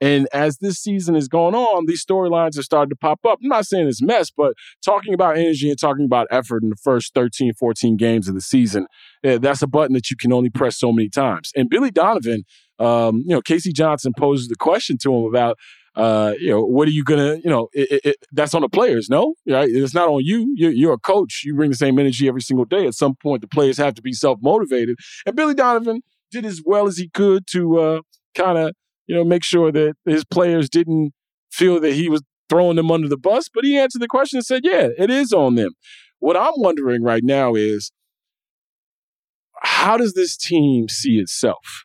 And 0.00 0.26
as 0.32 0.58
this 0.58 0.78
season 0.78 1.14
is 1.14 1.28
going 1.28 1.54
on, 1.54 1.86
these 1.86 2.04
storylines 2.04 2.58
are 2.58 2.64
starting 2.64 2.90
to 2.90 2.96
pop 2.96 3.20
up. 3.24 3.38
I'm 3.40 3.48
not 3.48 3.64
saying 3.64 3.86
it's 3.86 4.02
mess, 4.02 4.32
but 4.36 4.54
talking 4.84 5.14
about 5.14 5.38
energy 5.38 5.70
and 5.70 5.78
talking 5.78 6.04
about 6.04 6.26
effort 6.32 6.64
in 6.64 6.70
the 6.70 6.76
first 6.82 7.14
13, 7.14 7.52
14 7.54 7.96
games 7.96 8.26
of 8.26 8.34
the 8.34 8.40
season, 8.40 8.88
yeah, 9.22 9.38
that's 9.38 9.62
a 9.62 9.68
button 9.68 9.94
that 9.94 10.10
you 10.10 10.16
can 10.16 10.32
only 10.32 10.50
press 10.50 10.76
so 10.80 10.90
many 10.90 11.08
times. 11.08 11.52
And 11.54 11.70
Billy 11.70 11.92
Donovan, 11.92 12.42
um, 12.80 13.18
you 13.24 13.36
know, 13.36 13.40
K.C. 13.40 13.72
Johnson 13.72 14.12
poses 14.18 14.48
the 14.48 14.56
question 14.56 14.98
to 15.02 15.14
him 15.14 15.26
about, 15.26 15.56
uh, 15.94 16.34
you 16.38 16.50
know, 16.50 16.62
what 16.62 16.88
are 16.88 16.92
you 16.92 17.04
gonna, 17.04 17.36
you 17.36 17.50
know, 17.50 17.68
it, 17.72 18.00
it, 18.04 18.16
that's 18.32 18.54
on 18.54 18.62
the 18.62 18.68
players, 18.68 19.08
no, 19.10 19.34
right? 19.46 19.68
It's 19.70 19.94
not 19.94 20.08
on 20.08 20.24
you. 20.24 20.52
You're, 20.56 20.72
you're 20.72 20.94
a 20.94 20.98
coach. 20.98 21.42
You 21.44 21.54
bring 21.54 21.70
the 21.70 21.76
same 21.76 21.98
energy 21.98 22.28
every 22.28 22.40
single 22.40 22.64
day. 22.64 22.86
At 22.86 22.94
some 22.94 23.14
point, 23.14 23.42
the 23.42 23.48
players 23.48 23.76
have 23.78 23.94
to 23.94 24.02
be 24.02 24.12
self 24.12 24.38
motivated. 24.42 24.96
And 25.26 25.36
Billy 25.36 25.54
Donovan 25.54 26.00
did 26.30 26.46
as 26.46 26.62
well 26.64 26.86
as 26.86 26.96
he 26.96 27.08
could 27.10 27.46
to 27.48 27.78
uh, 27.78 28.00
kind 28.34 28.56
of 28.56 28.72
you 29.06 29.14
know, 29.14 29.24
make 29.24 29.44
sure 29.44 29.72
that 29.72 29.94
his 30.06 30.24
players 30.24 30.68
didn't 30.68 31.12
feel 31.50 31.80
that 31.80 31.92
he 31.92 32.08
was 32.08 32.22
throwing 32.48 32.76
them 32.76 32.90
under 32.90 33.08
the 33.08 33.18
bus. 33.18 33.48
But 33.52 33.64
he 33.64 33.78
answered 33.78 34.00
the 34.00 34.08
question 34.08 34.38
and 34.38 34.46
said, 34.46 34.62
yeah, 34.64 34.88
it 34.98 35.10
is 35.10 35.32
on 35.32 35.54
them. 35.54 35.72
What 36.18 36.36
I'm 36.36 36.54
wondering 36.56 37.02
right 37.02 37.24
now 37.24 37.54
is 37.54 37.92
how 39.60 39.96
does 39.96 40.14
this 40.14 40.36
team 40.36 40.88
see 40.88 41.18
itself? 41.18 41.84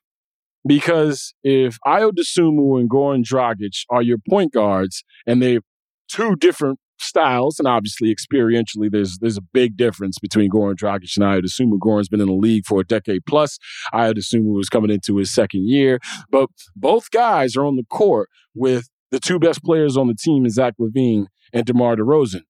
Because 0.68 1.34
if 1.44 1.78
Ayo 1.86 2.12
Dosunmu 2.12 2.80
and 2.80 2.90
Goran 2.90 3.24
Dragic 3.24 3.84
are 3.90 4.02
your 4.02 4.18
point 4.30 4.54
guards 4.54 5.04
and 5.26 5.42
they're 5.42 5.62
two 6.10 6.36
different 6.36 6.80
styles, 7.00 7.60
and 7.60 7.68
obviously 7.68 8.14
experientially, 8.14 8.92
there's 8.92 9.18
there's 9.20 9.38
a 9.38 9.42
big 9.54 9.78
difference 9.78 10.18
between 10.20 10.52
Goran 10.52 10.76
Dragic 10.76 11.16
and 11.16 11.26
Ayo 11.26 11.42
Dosunmu. 11.42 11.80
Goran's 11.80 12.10
been 12.10 12.22
in 12.22 12.28
the 12.28 12.34
league 12.34 12.66
for 12.66 12.82
a 12.82 12.86
decade 12.86 13.22
plus. 13.26 13.58
Ayo 13.94 14.14
Dosunmu 14.14 14.56
was 14.56 14.70
coming 14.70 14.92
into 14.92 15.18
his 15.18 15.34
second 15.34 15.68
year, 15.68 16.00
but 16.30 16.50
both 16.76 17.12
guys 17.12 17.56
are 17.56 17.66
on 17.66 17.76
the 17.76 17.86
court 17.90 18.30
with 18.54 18.90
the 19.12 19.20
two 19.20 19.40
best 19.40 19.64
players 19.64 19.96
on 19.96 20.08
the 20.08 20.16
team, 20.16 20.46
is 20.46 20.56
Zach 20.56 20.74
LaVine 20.80 21.28
and 21.54 21.66
DeMar 21.66 21.96
DeRozan. 21.96 22.42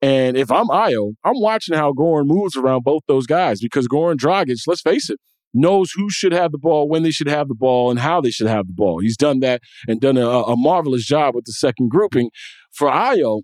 And 0.00 0.36
if 0.36 0.50
I'm 0.50 0.68
Ayo, 0.68 1.14
I'm 1.24 1.40
watching 1.40 1.76
how 1.76 1.92
Goran 1.92 2.26
moves 2.26 2.56
around 2.56 2.84
both 2.84 3.02
those 3.08 3.26
guys 3.26 3.60
because 3.60 3.88
Goran 3.88 4.16
Dragic, 4.16 4.56
let's 4.66 4.80
face 4.80 5.10
it, 5.10 5.18
knows 5.54 5.92
who 5.92 6.10
should 6.10 6.32
have 6.32 6.52
the 6.52 6.58
ball, 6.58 6.88
when 6.88 7.02
they 7.02 7.10
should 7.10 7.28
have 7.28 7.48
the 7.48 7.54
ball, 7.54 7.90
and 7.90 7.98
how 7.98 8.20
they 8.20 8.30
should 8.30 8.46
have 8.46 8.66
the 8.66 8.72
ball. 8.72 9.00
He's 9.00 9.16
done 9.16 9.40
that 9.40 9.62
and 9.86 10.00
done 10.00 10.16
a, 10.16 10.26
a 10.26 10.56
marvelous 10.56 11.04
job 11.04 11.34
with 11.34 11.44
the 11.44 11.52
second 11.52 11.90
grouping. 11.90 12.30
For 12.72 12.88
Ayo, 12.88 13.42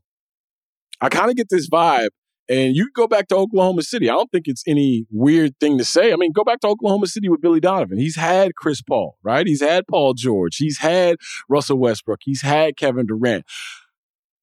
I 1.00 1.08
kind 1.08 1.30
of 1.30 1.36
get 1.36 1.48
this 1.50 1.68
vibe. 1.68 2.10
And 2.46 2.76
you 2.76 2.90
go 2.94 3.06
back 3.06 3.28
to 3.28 3.36
Oklahoma 3.36 3.82
City. 3.82 4.10
I 4.10 4.12
don't 4.12 4.30
think 4.30 4.46
it's 4.46 4.64
any 4.66 5.06
weird 5.10 5.58
thing 5.60 5.78
to 5.78 5.84
say. 5.84 6.12
I 6.12 6.16
mean, 6.16 6.30
go 6.30 6.44
back 6.44 6.60
to 6.60 6.68
Oklahoma 6.68 7.06
City 7.06 7.30
with 7.30 7.40
Billy 7.40 7.58
Donovan. 7.58 7.96
He's 7.96 8.16
had 8.16 8.54
Chris 8.54 8.82
Paul, 8.82 9.16
right? 9.22 9.46
He's 9.46 9.62
had 9.62 9.86
Paul 9.86 10.12
George. 10.12 10.56
He's 10.56 10.78
had 10.78 11.16
Russell 11.48 11.78
Westbrook. 11.78 12.20
He's 12.22 12.42
had 12.42 12.76
Kevin 12.76 13.06
Durant. 13.06 13.46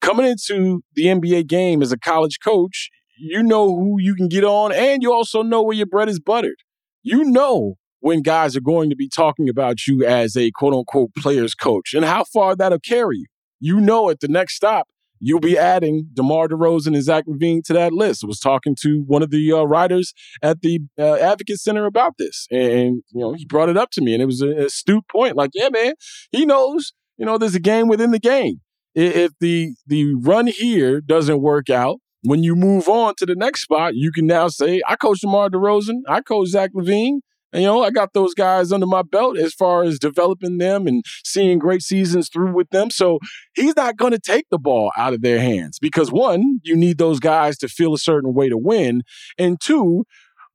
Coming 0.01 0.25
into 0.25 0.82
the 0.96 1.06
NBA 1.06 1.46
game 1.46 1.84
as 1.84 1.91
a 1.91 1.98
college 1.98 2.39
coach, 2.44 2.89
you 3.20 3.44
know 3.44 3.68
who 3.75 3.98
you 4.00 4.15
can 4.15 4.30
get 4.30 4.44
on, 4.44 4.72
and 4.72 5.03
you 5.03 5.13
also 5.13 5.44
know 5.44 5.62
where 5.62 5.77
your 5.77 5.86
bread 5.86 6.10
is 6.10 6.20
buttered. 6.20 6.58
You 7.03 7.24
know 7.24 7.75
when 8.00 8.22
guys 8.22 8.55
are 8.55 8.62
going 8.62 8.89
to 8.89 8.96
be 8.96 9.10
talking 9.10 9.50
about 9.50 9.88
you 9.88 10.05
as 10.05 10.36
a 10.36 10.51
quote 10.51 10.74
unquote 10.74 11.13
player's 11.15 11.55
coach 11.55 11.93
and 11.93 12.05
how 12.05 12.24
far 12.24 12.55
that'll 12.55 12.79
carry 12.79 13.17
you. 13.17 13.25
You 13.60 13.79
know 13.79 14.09
at 14.09 14.20
the 14.20 14.27
next 14.27 14.55
stop, 14.55 14.87
you'll 15.20 15.40
be 15.40 15.57
adding 15.57 16.07
DeMar 16.14 16.48
DeRozan 16.48 16.96
and 16.96 17.03
Zach 17.03 17.25
LaVine 17.27 17.64
to 17.66 17.74
that 17.74 17.94
list. 17.94 18.24
I 18.24 18.27
was 18.27 18.40
talking 18.40 18.75
to 18.81 19.03
one 19.05 19.22
of 19.22 19.29
the 19.29 19.51
uh, 19.53 19.64
writers 19.64 20.14
at 20.42 20.61
the 20.61 20.79
uh, 21.00 21.16
Advocate 21.16 21.59
Center 21.59 21.85
about 21.85 22.16
this, 22.18 22.48
and 22.51 23.03
you 23.11 23.22
know 23.22 23.33
he 23.33 23.46
brought 23.46 23.70
it 23.70 23.77
up 23.77 23.92
to 23.92 24.01
me, 24.01 24.14
and 24.14 24.22
it 24.22 24.25
was 24.25 24.42
an 24.42 24.57
astute 24.57 25.07
point. 25.07 25.37
Like, 25.37 25.51
yeah, 25.53 25.70
man, 25.70 25.94
he 26.31 26.46
knows. 26.46 26.94
You 27.18 27.25
know, 27.25 27.37
there's 27.37 27.55
a 27.55 27.59
game 27.59 27.87
within 27.87 28.11
the 28.11 28.20
game. 28.20 28.61
If 28.96 29.31
the 29.40 29.75
the 29.85 30.16
run 30.16 30.48
here 30.48 31.01
doesn't 31.01 31.42
work 31.42 31.70
out, 31.70 32.00
when 32.24 32.44
you 32.44 32.55
move 32.55 32.88
on 32.88 33.16
to 33.16 33.25
the 33.25 33.36
next 33.36 33.64
spot, 33.64 33.96
you 33.96 34.12
can 34.12 34.27
now 34.27 34.48
say, 34.48 34.81
I 34.88 34.96
coach 34.96 35.22
DeMar 35.22 35.50
DeRozan, 35.50 36.01
I 36.07 36.22
coach 36.22 36.50
Zach 36.50 36.72
LaVine. 36.75 37.20
and, 37.51 37.64
you 37.64 37.68
know, 37.68 37.84
I 37.84 37.90
got 37.90 38.14
those 38.14 38.34
guys 38.34 38.72
under 38.72 38.86
my 38.86 39.01
belt 39.01 39.38
as 39.38 39.53
far 39.53 39.84
as 39.84 40.00
developing 40.00 40.57
them 40.57 40.88
and 40.88 41.03
seeing 41.24 41.60
great 41.60 41.81
seasons 41.81 42.29
through 42.29 42.53
with 42.53 42.70
them. 42.70 42.92
So 42.92 43.20
he's 43.55 43.75
not 43.75 43.98
going 43.98 44.12
to 44.12 44.20
take 44.20 44.46
the 44.51 44.60
ball 44.60 44.92
out 44.96 45.14
of 45.14 45.22
their 45.22 45.40
hands 45.40 45.79
because 45.79 46.12
one, 46.12 46.60
you 46.64 46.75
need 46.75 46.98
those 46.98 47.20
guys 47.20 47.57
to 47.60 47.68
feel 47.68 47.94
a 47.94 48.00
certain 48.00 48.34
way 48.34 48.50
to 48.50 48.57
win. 48.57 49.01
And 49.38 49.60
two, 49.60 50.05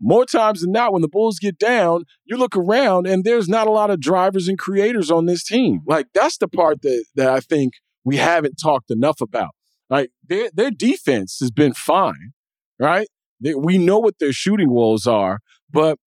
more 0.01 0.25
times 0.25 0.61
than 0.61 0.73
not, 0.73 0.93
when 0.93 1.03
the 1.03 1.09
Bulls 1.09 1.39
get 1.39 1.59
down, 1.59 2.05
you 2.25 2.37
look 2.37 2.57
around 2.57 3.07
and 3.07 3.25
there's 3.25 3.49
not 3.49 3.67
a 3.67 3.71
lot 3.73 3.91
of 3.91 4.01
drivers 4.01 4.47
and 4.47 4.59
creators 4.59 5.11
on 5.11 5.27
this 5.27 5.43
team. 5.43 5.81
Like 5.87 6.07
that's 6.15 6.39
the 6.39 6.49
part 6.49 6.83
that, 6.83 7.05
that 7.17 7.29
I 7.29 7.41
think 7.41 7.73
we 8.05 8.19
haven't 8.19 8.57
talked 8.63 8.91
enough 8.91 9.21
about. 9.21 9.56
Like 9.89 10.11
their, 10.27 10.51
their 10.53 10.71
defense 10.71 11.39
has 11.41 11.51
been 11.51 11.73
fine, 11.73 12.33
right? 12.79 13.09
They, 13.41 13.55
we 13.55 13.79
know 13.79 13.99
what 13.99 14.19
their 14.19 14.33
shooting 14.33 14.71
woes 14.71 15.07
are, 15.07 15.41
but 15.71 15.99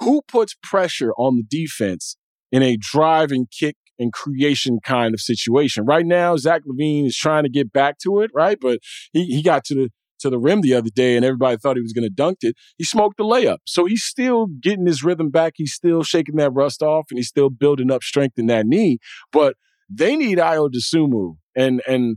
who 0.00 0.22
puts 0.28 0.54
pressure 0.62 1.12
on 1.18 1.36
the 1.36 1.42
defense 1.42 2.16
in 2.52 2.62
a 2.62 2.76
drive 2.76 3.32
and 3.32 3.50
kick 3.50 3.76
and 3.98 4.12
creation 4.12 4.78
kind 4.82 5.14
of 5.14 5.20
situation? 5.20 5.84
Right 5.84 6.06
now, 6.06 6.36
Zach 6.36 6.62
LaVine 6.66 7.06
is 7.06 7.16
trying 7.16 7.44
to 7.44 7.50
get 7.50 7.72
back 7.72 7.98
to 7.98 8.20
it, 8.20 8.30
right? 8.34 8.58
But 8.60 8.78
he, 9.12 9.24
he 9.26 9.42
got 9.42 9.64
to 9.66 9.74
the 9.74 9.90
to 10.18 10.30
the 10.30 10.38
rim 10.38 10.60
the 10.62 10.74
other 10.74 10.90
day 10.90 11.16
and 11.16 11.24
everybody 11.24 11.56
thought 11.56 11.76
he 11.76 11.82
was 11.82 11.92
going 11.92 12.02
to 12.02 12.10
dunk 12.10 12.38
it. 12.42 12.56
He 12.78 12.84
smoked 12.84 13.18
the 13.18 13.24
layup. 13.24 13.58
So 13.66 13.84
he's 13.84 14.02
still 14.02 14.46
getting 14.46 14.86
his 14.86 15.04
rhythm 15.04 15.30
back. 15.30 15.54
He's 15.56 15.72
still 15.72 16.02
shaking 16.02 16.36
that 16.36 16.50
rust 16.50 16.82
off 16.82 17.06
and 17.10 17.18
he's 17.18 17.28
still 17.28 17.50
building 17.50 17.90
up 17.90 18.02
strength 18.02 18.38
in 18.38 18.46
that 18.46 18.66
knee. 18.66 18.98
But 19.32 19.56
they 19.88 20.16
need 20.16 20.38
Ayo 20.38 20.70
Dosunmu. 20.70 21.36
And, 21.54 21.82
and 21.86 22.16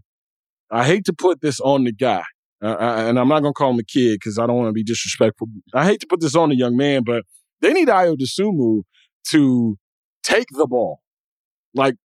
I 0.71 0.85
hate 0.85 1.05
to 1.05 1.13
put 1.13 1.41
this 1.41 1.59
on 1.59 1.83
the 1.83 1.91
guy. 1.91 2.23
Uh, 2.61 2.75
and 2.79 3.17
I'm 3.17 3.29
not 3.29 3.39
going 3.39 3.53
to 3.53 3.57
call 3.57 3.71
him 3.71 3.79
a 3.79 3.83
kid 3.83 4.19
because 4.19 4.37
I 4.37 4.45
don't 4.45 4.57
want 4.57 4.67
to 4.67 4.73
be 4.73 4.83
disrespectful. 4.83 5.47
I 5.73 5.85
hate 5.85 6.01
to 6.01 6.07
put 6.07 6.19
this 6.19 6.35
on 6.35 6.49
the 6.49 6.55
young 6.55 6.75
man, 6.75 7.03
but 7.05 7.23
they 7.61 7.71
need 7.71 7.87
Ayo 7.87 8.17
Dosunmu 8.17 8.83
to 9.29 9.77
take 10.23 10.47
the 10.51 10.67
ball, 10.67 10.99
like 11.73 11.95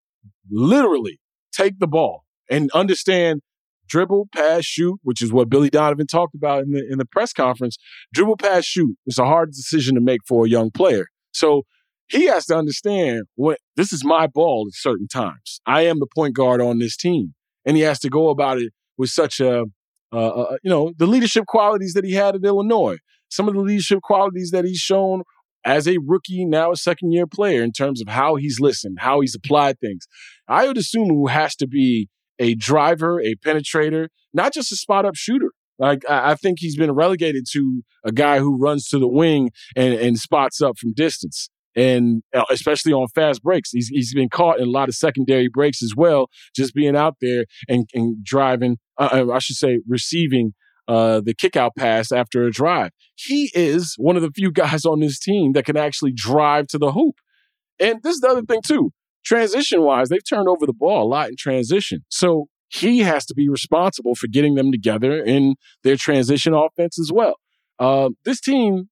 literally 0.50 1.20
take 1.52 1.78
the 1.80 1.86
ball 1.88 2.24
and 2.48 2.70
understand 2.72 3.40
dribble, 3.88 4.28
pass, 4.34 4.64
shoot, 4.64 4.98
which 5.02 5.22
is 5.22 5.32
what 5.32 5.48
Billy 5.48 5.70
Donovan 5.70 6.06
talked 6.06 6.34
about 6.34 6.62
in 6.62 6.72
the 6.72 6.86
in 6.90 6.98
the 6.98 7.04
press 7.04 7.32
conference. 7.32 7.76
Dribble, 8.12 8.36
pass, 8.36 8.64
shoot. 8.64 8.96
It's 9.06 9.18
a 9.18 9.24
hard 9.24 9.50
decision 9.50 9.94
to 9.94 10.00
make 10.00 10.20
for 10.26 10.46
a 10.46 10.48
young 10.48 10.70
player. 10.70 11.06
So 11.32 11.64
he 12.08 12.26
has 12.26 12.46
to 12.46 12.56
understand 12.56 13.24
what 13.34 13.58
this 13.76 13.92
is 13.92 14.04
my 14.04 14.26
ball 14.26 14.66
at 14.68 14.74
certain 14.74 15.08
times. 15.08 15.60
I 15.66 15.82
am 15.82 15.98
the 15.98 16.06
point 16.14 16.34
guard 16.34 16.60
on 16.60 16.78
this 16.78 16.96
team, 16.96 17.34
and 17.64 17.76
he 17.76 17.82
has 17.82 17.98
to 18.00 18.08
go 18.08 18.28
about 18.30 18.58
it 18.58 18.72
with 18.96 19.10
such 19.10 19.40
a, 19.40 19.64
uh, 20.12 20.28
uh, 20.28 20.56
you 20.62 20.70
know, 20.70 20.92
the 20.96 21.06
leadership 21.06 21.46
qualities 21.46 21.94
that 21.94 22.04
he 22.04 22.12
had 22.12 22.34
at 22.34 22.44
Illinois. 22.44 22.98
Some 23.28 23.48
of 23.48 23.54
the 23.54 23.60
leadership 23.60 24.00
qualities 24.02 24.50
that 24.52 24.64
he's 24.64 24.78
shown 24.78 25.22
as 25.64 25.88
a 25.88 25.98
rookie, 26.06 26.44
now 26.44 26.72
a 26.72 26.76
second 26.76 27.12
year 27.12 27.26
player, 27.26 27.62
in 27.62 27.72
terms 27.72 28.00
of 28.00 28.08
how 28.08 28.36
he's 28.36 28.60
listened, 28.60 28.98
how 29.00 29.20
he's 29.20 29.34
applied 29.34 29.80
things. 29.80 30.06
Ayo 30.48 30.74
Dosunmu 30.74 31.30
has 31.30 31.56
to 31.56 31.66
be 31.66 32.08
a 32.38 32.54
driver, 32.54 33.20
a 33.20 33.34
penetrator, 33.36 34.08
not 34.32 34.52
just 34.52 34.72
a 34.72 34.76
spot 34.76 35.04
up 35.04 35.16
shooter. 35.16 35.50
Like 35.78 36.08
I 36.08 36.34
think 36.36 36.58
he's 36.60 36.76
been 36.76 36.92
relegated 36.92 37.46
to 37.52 37.82
a 38.04 38.12
guy 38.12 38.38
who 38.38 38.56
runs 38.56 38.88
to 38.88 38.98
the 38.98 39.08
wing 39.08 39.50
and, 39.74 39.94
and 39.94 40.18
spots 40.18 40.60
up 40.60 40.78
from 40.78 40.92
distance. 40.92 41.50
And 41.76 42.22
uh, 42.34 42.44
especially 42.50 42.92
on 42.92 43.08
fast 43.14 43.42
breaks, 43.42 43.70
he's, 43.70 43.88
he's 43.88 44.14
been 44.14 44.28
caught 44.28 44.60
in 44.60 44.68
a 44.68 44.70
lot 44.70 44.88
of 44.88 44.94
secondary 44.94 45.48
breaks 45.48 45.82
as 45.82 45.94
well, 45.96 46.28
just 46.54 46.74
being 46.74 46.96
out 46.96 47.16
there 47.20 47.46
and, 47.68 47.88
and 47.94 48.24
driving, 48.24 48.78
uh, 48.98 49.08
uh 49.12 49.32
I 49.32 49.38
should 49.38 49.56
say, 49.56 49.80
receiving 49.88 50.54
uh, 50.86 51.20
the 51.20 51.34
kickout 51.34 51.74
pass 51.76 52.12
after 52.12 52.44
a 52.44 52.50
drive. 52.50 52.90
He 53.16 53.50
is 53.54 53.94
one 53.96 54.16
of 54.16 54.22
the 54.22 54.30
few 54.30 54.50
guys 54.52 54.84
on 54.84 55.00
this 55.00 55.18
team 55.18 55.52
that 55.52 55.64
can 55.64 55.76
actually 55.76 56.12
drive 56.12 56.66
to 56.68 56.78
the 56.78 56.92
hoop. 56.92 57.16
And 57.80 58.02
this 58.02 58.14
is 58.14 58.20
the 58.20 58.28
other 58.28 58.42
thing, 58.42 58.60
too. 58.64 58.92
Transition 59.24 59.82
wise, 59.82 60.10
they've 60.10 60.26
turned 60.28 60.48
over 60.48 60.66
the 60.66 60.74
ball 60.74 61.06
a 61.06 61.08
lot 61.08 61.30
in 61.30 61.36
transition. 61.36 62.04
So 62.10 62.48
he 62.68 63.00
has 63.00 63.24
to 63.26 63.34
be 63.34 63.48
responsible 63.48 64.14
for 64.14 64.26
getting 64.26 64.54
them 64.54 64.70
together 64.70 65.22
in 65.22 65.54
their 65.82 65.96
transition 65.96 66.54
offense 66.54 66.98
as 66.98 67.10
well. 67.12 67.36
Uh, 67.78 68.10
this 68.24 68.40
team, 68.40 68.90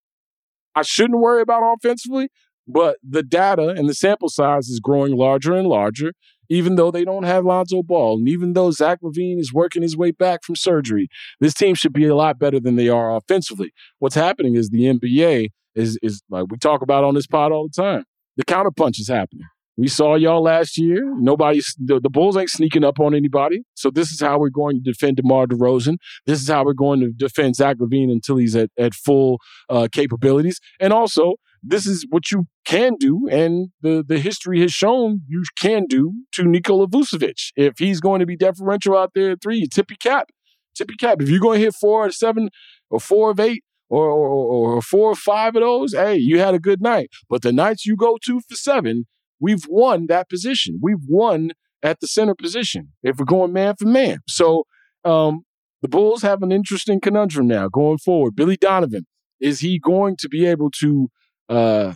I 0.74 0.82
shouldn't 0.82 1.20
worry 1.20 1.42
about 1.42 1.62
offensively, 1.62 2.28
but 2.66 2.96
the 3.08 3.22
data 3.22 3.68
and 3.68 3.88
the 3.88 3.94
sample 3.94 4.28
size 4.28 4.68
is 4.68 4.80
growing 4.80 5.16
larger 5.16 5.54
and 5.54 5.68
larger. 5.68 6.12
even 6.48 6.74
though 6.74 6.90
they 6.90 7.04
don't 7.04 7.22
have 7.22 7.46
Lonzo 7.46 7.82
Ball, 7.82 8.18
and 8.18 8.28
even 8.28 8.52
though 8.52 8.70
Zach 8.70 8.98
LaVine 9.00 9.38
is 9.38 9.54
working 9.54 9.80
his 9.80 9.96
way 9.96 10.10
back 10.10 10.44
from 10.44 10.54
surgery, 10.54 11.08
this 11.40 11.54
team 11.54 11.74
should 11.74 11.94
be 11.94 12.04
a 12.04 12.14
lot 12.14 12.38
better 12.38 12.60
than 12.60 12.76
they 12.76 12.90
are 12.90 13.16
offensively. 13.16 13.72
What's 14.00 14.16
happening 14.16 14.54
is 14.54 14.68
the 14.68 14.84
NBA 14.84 15.48
is 15.74 15.98
is 16.02 16.22
like 16.28 16.46
we 16.50 16.58
talk 16.58 16.82
about 16.82 17.04
on 17.04 17.14
this 17.14 17.26
pod 17.26 17.52
all 17.52 17.68
the 17.68 17.82
time. 17.82 18.04
The 18.36 18.44
counterpunch 18.44 18.98
is 18.98 19.08
happening. 19.08 19.46
We 19.76 19.88
saw 19.88 20.16
y'all 20.16 20.42
last 20.42 20.76
year. 20.76 21.00
Nobody, 21.16 21.60
the, 21.78 21.98
the, 21.98 22.10
Bulls 22.10 22.36
ain't 22.36 22.50
sneaking 22.50 22.84
up 22.84 23.00
on 23.00 23.14
anybody. 23.14 23.62
So 23.74 23.90
this 23.90 24.10
is 24.10 24.20
how 24.20 24.38
we're 24.38 24.50
going 24.50 24.76
to 24.76 24.82
defend 24.82 25.16
DeMar 25.16 25.46
DeRozan. 25.46 25.96
This 26.26 26.42
is 26.42 26.48
how 26.48 26.64
we're 26.64 26.74
going 26.74 27.00
to 27.00 27.10
defend 27.10 27.56
Zach 27.56 27.78
LaVine 27.78 28.12
until 28.12 28.36
he's 28.36 28.54
at, 28.54 28.68
at 28.78 28.94
full 28.94 29.38
uh, 29.70 29.88
capabilities. 29.90 30.60
And 30.78 30.92
also, 30.92 31.36
this 31.62 31.86
is 31.86 32.04
what 32.10 32.30
you 32.30 32.46
can 32.64 32.96
do, 32.96 33.28
and 33.30 33.68
the, 33.82 34.04
the 34.06 34.18
history 34.18 34.60
has 34.60 34.72
shown 34.72 35.22
you 35.28 35.44
can 35.56 35.86
do 35.86 36.12
to 36.32 36.44
Nikola 36.44 36.88
Vucevic. 36.88 37.52
If 37.56 37.78
he's 37.78 38.00
going 38.00 38.20
to 38.20 38.26
be 38.26 38.36
deferential 38.36 38.96
out 38.96 39.12
there 39.14 39.32
at 39.32 39.42
three, 39.42 39.58
you 39.58 39.68
tip 39.68 39.90
your 39.90 39.98
cap. 39.98 40.30
Tip 40.74 40.90
your 40.90 40.96
cap. 40.96 41.20
If 41.20 41.28
you're 41.28 41.40
going 41.40 41.58
to 41.58 41.64
hit 41.64 41.74
four 41.74 42.06
or 42.06 42.10
seven 42.10 42.50
or 42.90 42.98
four 42.98 43.30
of 43.30 43.38
eight, 43.38 43.62
or, 43.88 44.08
or, 44.08 44.76
or, 44.76 44.82
four 44.82 45.10
or 45.10 45.14
five 45.14 45.54
of 45.54 45.60
those, 45.60 45.92
hey, 45.92 46.16
you 46.16 46.38
had 46.38 46.54
a 46.54 46.58
good 46.58 46.80
night. 46.80 47.10
But 47.28 47.42
the 47.42 47.52
nights 47.52 47.84
you 47.84 47.94
go 47.94 48.16
to 48.24 48.40
for 48.40 48.56
seven, 48.56 49.06
we've 49.38 49.66
won 49.68 50.06
that 50.06 50.30
position. 50.30 50.78
We've 50.80 51.04
won 51.06 51.50
at 51.82 52.00
the 52.00 52.06
center 52.06 52.34
position 52.34 52.92
if 53.02 53.18
we're 53.18 53.26
going 53.26 53.52
man 53.52 53.74
for 53.78 53.84
man. 53.84 54.20
So 54.26 54.64
um, 55.04 55.42
the 55.82 55.88
Bulls 55.88 56.22
have 56.22 56.42
an 56.42 56.50
interesting 56.50 57.00
conundrum 57.00 57.46
now 57.46 57.68
going 57.68 57.98
forward. 57.98 58.34
Billy 58.34 58.56
Donovan, 58.56 59.06
is 59.42 59.60
he 59.60 59.78
going 59.78 60.16
to 60.20 60.28
be 60.28 60.46
able 60.46 60.70
to 60.70 61.10
uh, 61.52 61.94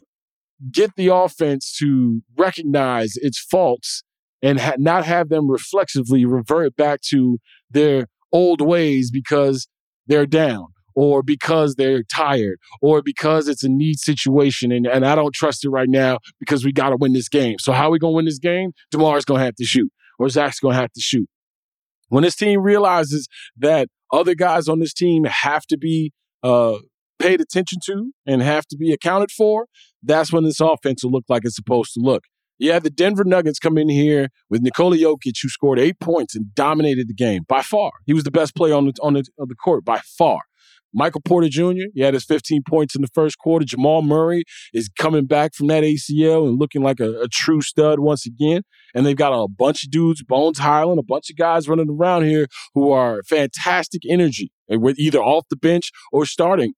get 0.70 0.94
the 0.96 1.08
offense 1.08 1.74
to 1.78 2.22
recognize 2.36 3.16
its 3.16 3.38
faults 3.38 4.02
and 4.42 4.60
ha- 4.60 4.74
not 4.78 5.04
have 5.04 5.28
them 5.28 5.50
reflexively 5.50 6.24
revert 6.24 6.76
back 6.76 7.00
to 7.00 7.38
their 7.70 8.06
old 8.32 8.60
ways 8.60 9.10
because 9.10 9.68
they're 10.06 10.26
down? 10.26 10.66
or 10.96 11.22
because 11.22 11.74
they're 11.74 12.02
tired 12.02 12.58
or 12.80 13.02
because 13.02 13.46
it's 13.48 13.62
a 13.62 13.68
need 13.68 13.98
situation 14.00 14.72
and, 14.72 14.86
and 14.86 15.06
I 15.06 15.14
don't 15.14 15.34
trust 15.34 15.64
it 15.64 15.68
right 15.68 15.88
now 15.88 16.18
because 16.40 16.64
we 16.64 16.72
got 16.72 16.88
to 16.88 16.96
win 16.96 17.12
this 17.12 17.28
game. 17.28 17.58
So 17.60 17.72
how 17.72 17.88
are 17.88 17.90
we 17.90 17.98
going 17.98 18.12
to 18.12 18.16
win 18.16 18.24
this 18.24 18.38
game? 18.38 18.72
DeMar's 18.92 19.26
going 19.26 19.40
to 19.40 19.44
have 19.44 19.54
to 19.56 19.64
shoot 19.64 19.92
or 20.18 20.28
Zach's 20.30 20.58
going 20.58 20.74
to 20.74 20.80
have 20.80 20.92
to 20.92 21.00
shoot. 21.00 21.28
When 22.08 22.22
this 22.22 22.34
team 22.34 22.62
realizes 22.62 23.28
that 23.58 23.88
other 24.10 24.34
guys 24.34 24.68
on 24.68 24.78
this 24.78 24.94
team 24.94 25.24
have 25.24 25.66
to 25.66 25.76
be 25.76 26.12
uh, 26.42 26.78
paid 27.18 27.40
attention 27.40 27.78
to 27.86 28.12
and 28.26 28.42
have 28.42 28.66
to 28.66 28.76
be 28.76 28.92
accounted 28.92 29.30
for, 29.30 29.66
that's 30.02 30.32
when 30.32 30.44
this 30.44 30.60
offense 30.60 31.02
will 31.04 31.10
look 31.10 31.24
like 31.28 31.44
it's 31.44 31.56
supposed 31.56 31.92
to 31.94 32.00
look. 32.00 32.24
Yeah, 32.58 32.78
the 32.78 32.90
Denver 32.90 33.24
Nuggets 33.24 33.58
come 33.58 33.76
in 33.76 33.90
here 33.90 34.30
with 34.48 34.62
Nikola 34.62 34.96
Jokic, 34.96 35.34
who 35.42 35.48
scored 35.48 35.78
eight 35.78 36.00
points 36.00 36.34
and 36.34 36.54
dominated 36.54 37.06
the 37.06 37.14
game 37.14 37.42
by 37.46 37.60
far. 37.60 37.90
He 38.06 38.14
was 38.14 38.24
the 38.24 38.30
best 38.30 38.54
player 38.54 38.74
on 38.74 38.86
the 38.86 38.92
on 39.02 39.12
the, 39.12 39.24
on 39.38 39.48
the 39.48 39.54
court 39.54 39.84
by 39.84 40.00
far. 40.18 40.40
Michael 40.94 41.20
Porter 41.20 41.50
Jr., 41.50 41.88
he 41.94 42.00
had 42.00 42.14
his 42.14 42.24
15 42.24 42.62
points 42.66 42.94
in 42.94 43.02
the 43.02 43.08
first 43.08 43.36
quarter. 43.36 43.66
Jamal 43.66 44.00
Murray 44.00 44.44
is 44.72 44.88
coming 44.98 45.26
back 45.26 45.54
from 45.54 45.66
that 45.66 45.82
ACL 45.82 46.48
and 46.48 46.58
looking 46.58 46.82
like 46.82 47.00
a, 47.00 47.20
a 47.20 47.28
true 47.28 47.60
stud 47.60 47.98
once 47.98 48.24
again. 48.24 48.62
And 48.94 49.04
they've 49.04 49.14
got 49.14 49.34
a 49.34 49.46
bunch 49.46 49.84
of 49.84 49.90
dudes, 49.90 50.22
Bones 50.22 50.58
Hyland, 50.58 50.98
a 50.98 51.02
bunch 51.02 51.28
of 51.28 51.36
guys 51.36 51.68
running 51.68 51.90
around 51.90 52.24
here 52.24 52.46
who 52.74 52.92
are 52.92 53.22
fantastic 53.24 54.02
energy, 54.08 54.50
eh, 54.70 54.76
with 54.76 54.98
either 54.98 55.22
off 55.22 55.44
the 55.50 55.56
bench 55.56 55.90
or 56.12 56.24
starting. 56.24 56.72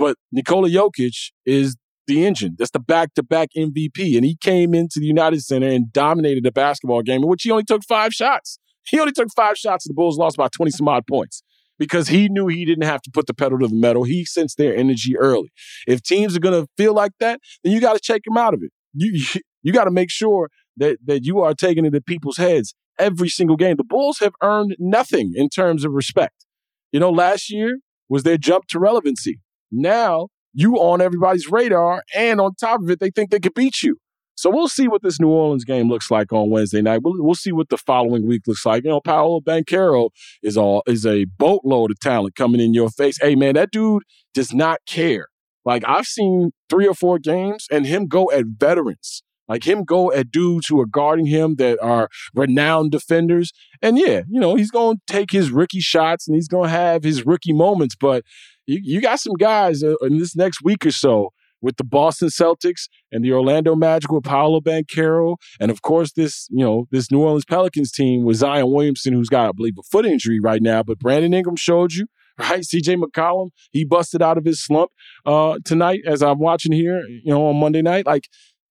But 0.00 0.16
Nikola 0.32 0.70
Jokic 0.70 1.30
is 1.44 1.76
the 2.06 2.24
engine. 2.24 2.56
That's 2.58 2.70
the 2.70 2.80
back 2.80 3.12
to 3.14 3.22
back 3.22 3.50
MVP. 3.54 4.16
And 4.16 4.24
he 4.24 4.34
came 4.40 4.74
into 4.74 4.98
the 4.98 5.04
United 5.04 5.42
Center 5.42 5.68
and 5.68 5.92
dominated 5.92 6.42
the 6.42 6.50
basketball 6.50 7.02
game 7.02 7.22
in 7.22 7.28
which 7.28 7.42
he 7.42 7.50
only 7.50 7.64
took 7.64 7.84
five 7.84 8.14
shots. 8.14 8.58
He 8.86 8.98
only 8.98 9.12
took 9.12 9.28
five 9.36 9.58
shots, 9.58 9.84
and 9.84 9.92
the 9.92 9.94
Bulls 9.94 10.16
lost 10.16 10.38
by 10.38 10.48
20 10.48 10.70
some 10.70 10.88
odd 10.88 11.06
points 11.06 11.42
because 11.78 12.08
he 12.08 12.30
knew 12.30 12.46
he 12.46 12.64
didn't 12.64 12.84
have 12.84 13.02
to 13.02 13.10
put 13.12 13.26
the 13.26 13.34
pedal 13.34 13.58
to 13.58 13.68
the 13.68 13.74
metal. 13.74 14.04
He 14.04 14.24
sensed 14.24 14.56
their 14.56 14.74
energy 14.74 15.18
early. 15.18 15.52
If 15.86 16.02
teams 16.02 16.34
are 16.34 16.40
going 16.40 16.58
to 16.58 16.66
feel 16.78 16.94
like 16.94 17.12
that, 17.20 17.38
then 17.62 17.74
you 17.74 17.80
got 17.80 17.92
to 17.92 18.00
check 18.00 18.22
them 18.24 18.38
out 18.38 18.54
of 18.54 18.62
it. 18.62 18.72
You 18.94 19.22
you, 19.62 19.72
got 19.74 19.84
to 19.84 19.90
make 19.90 20.10
sure 20.10 20.48
that 20.78 20.96
that 21.04 21.24
you 21.24 21.40
are 21.40 21.52
taking 21.52 21.84
it 21.84 21.90
to 21.90 22.00
people's 22.00 22.38
heads 22.38 22.74
every 22.98 23.28
single 23.28 23.56
game. 23.56 23.76
The 23.76 23.84
Bulls 23.84 24.18
have 24.20 24.32
earned 24.42 24.76
nothing 24.78 25.34
in 25.36 25.50
terms 25.50 25.84
of 25.84 25.92
respect. 25.92 26.46
You 26.90 27.00
know, 27.00 27.10
last 27.10 27.50
year 27.50 27.80
was 28.08 28.22
their 28.22 28.38
jump 28.38 28.66
to 28.68 28.78
relevancy. 28.78 29.40
Now 29.70 30.28
you 30.52 30.76
on 30.76 31.00
everybody's 31.00 31.48
radar, 31.50 32.02
and 32.14 32.40
on 32.40 32.54
top 32.54 32.82
of 32.82 32.90
it, 32.90 33.00
they 33.00 33.10
think 33.10 33.30
they 33.30 33.40
could 33.40 33.54
beat 33.54 33.82
you. 33.82 33.96
So 34.40 34.48
we'll 34.48 34.68
see 34.68 34.88
what 34.88 35.02
this 35.02 35.20
New 35.20 35.28
Orleans 35.28 35.64
game 35.64 35.88
looks 35.90 36.10
like 36.10 36.32
on 36.32 36.48
Wednesday 36.48 36.80
night. 36.80 37.02
We'll, 37.02 37.14
we'll 37.18 37.34
see 37.34 37.52
what 37.52 37.68
the 37.68 37.76
following 37.76 38.26
week 38.26 38.42
looks 38.46 38.64
like. 38.64 38.84
You 38.84 38.90
know, 38.90 39.00
Paolo 39.02 39.40
Banchero 39.40 40.08
is 40.42 40.56
all 40.56 40.82
is 40.86 41.04
a 41.04 41.26
boatload 41.36 41.90
of 41.90 42.00
talent 42.00 42.36
coming 42.36 42.60
in 42.60 42.72
your 42.72 42.88
face. 42.88 43.18
Hey 43.20 43.34
man, 43.34 43.54
that 43.54 43.70
dude 43.70 44.02
does 44.32 44.54
not 44.54 44.78
care. 44.86 45.26
Like 45.66 45.84
I've 45.86 46.06
seen 46.06 46.52
three 46.70 46.88
or 46.88 46.94
four 46.94 47.18
games 47.18 47.66
and 47.70 47.86
him 47.86 48.06
go 48.06 48.30
at 48.30 48.46
veterans. 48.46 49.22
Like 49.50 49.66
him 49.66 49.82
go 49.82 50.12
at 50.12 50.30
dudes 50.30 50.68
who 50.68 50.80
are 50.80 50.86
guarding 50.86 51.26
him 51.26 51.56
that 51.56 51.82
are 51.82 52.08
renowned 52.34 52.92
defenders. 52.92 53.50
And 53.82 53.98
yeah, 53.98 54.22
you 54.30 54.38
know, 54.38 54.54
he's 54.54 54.70
going 54.70 54.98
to 54.98 55.12
take 55.12 55.32
his 55.32 55.50
rookie 55.50 55.80
shots 55.80 56.28
and 56.28 56.36
he's 56.36 56.46
going 56.46 56.70
to 56.70 56.76
have 56.76 57.02
his 57.02 57.26
rookie 57.26 57.52
moments. 57.52 57.96
But 58.00 58.22
you, 58.70 58.80
you 58.82 59.00
got 59.00 59.18
some 59.18 59.34
guys 59.34 59.82
uh, 59.82 59.96
in 60.02 60.18
this 60.18 60.36
next 60.36 60.62
week 60.62 60.86
or 60.86 60.92
so 60.92 61.30
with 61.60 61.76
the 61.76 61.84
Boston 61.84 62.28
Celtics 62.28 62.88
and 63.12 63.24
the 63.24 63.32
Orlando 63.32 63.74
Magic 63.74 64.10
with 64.10 64.24
Paolo 64.24 64.60
Banchero, 64.60 65.36
and 65.58 65.70
of 65.70 65.82
course 65.82 66.12
this 66.12 66.46
you 66.50 66.64
know 66.64 66.86
this 66.90 67.10
New 67.10 67.20
Orleans 67.20 67.44
Pelicans 67.44 67.90
team 67.90 68.24
with 68.24 68.36
Zion 68.36 68.70
Williamson, 68.70 69.12
who's 69.12 69.28
got 69.28 69.48
I 69.48 69.52
believe 69.52 69.74
a 69.78 69.82
foot 69.82 70.06
injury 70.06 70.40
right 70.40 70.62
now, 70.62 70.82
but 70.82 70.98
Brandon 70.98 71.34
Ingram 71.34 71.56
showed 71.56 71.92
you. 71.92 72.06
Right, 72.38 72.64
C.J. 72.64 72.96
McCollum, 72.96 73.50
he 73.70 73.84
busted 73.84 74.22
out 74.22 74.38
of 74.38 74.46
his 74.46 74.64
slump 74.64 74.92
uh, 75.26 75.58
tonight 75.62 76.00
as 76.06 76.22
I'm 76.22 76.38
watching 76.38 76.72
here, 76.72 77.02
you 77.06 77.30
know, 77.30 77.48
on 77.48 77.56
Monday 77.60 77.82
night, 77.82 78.06
like 78.06 78.28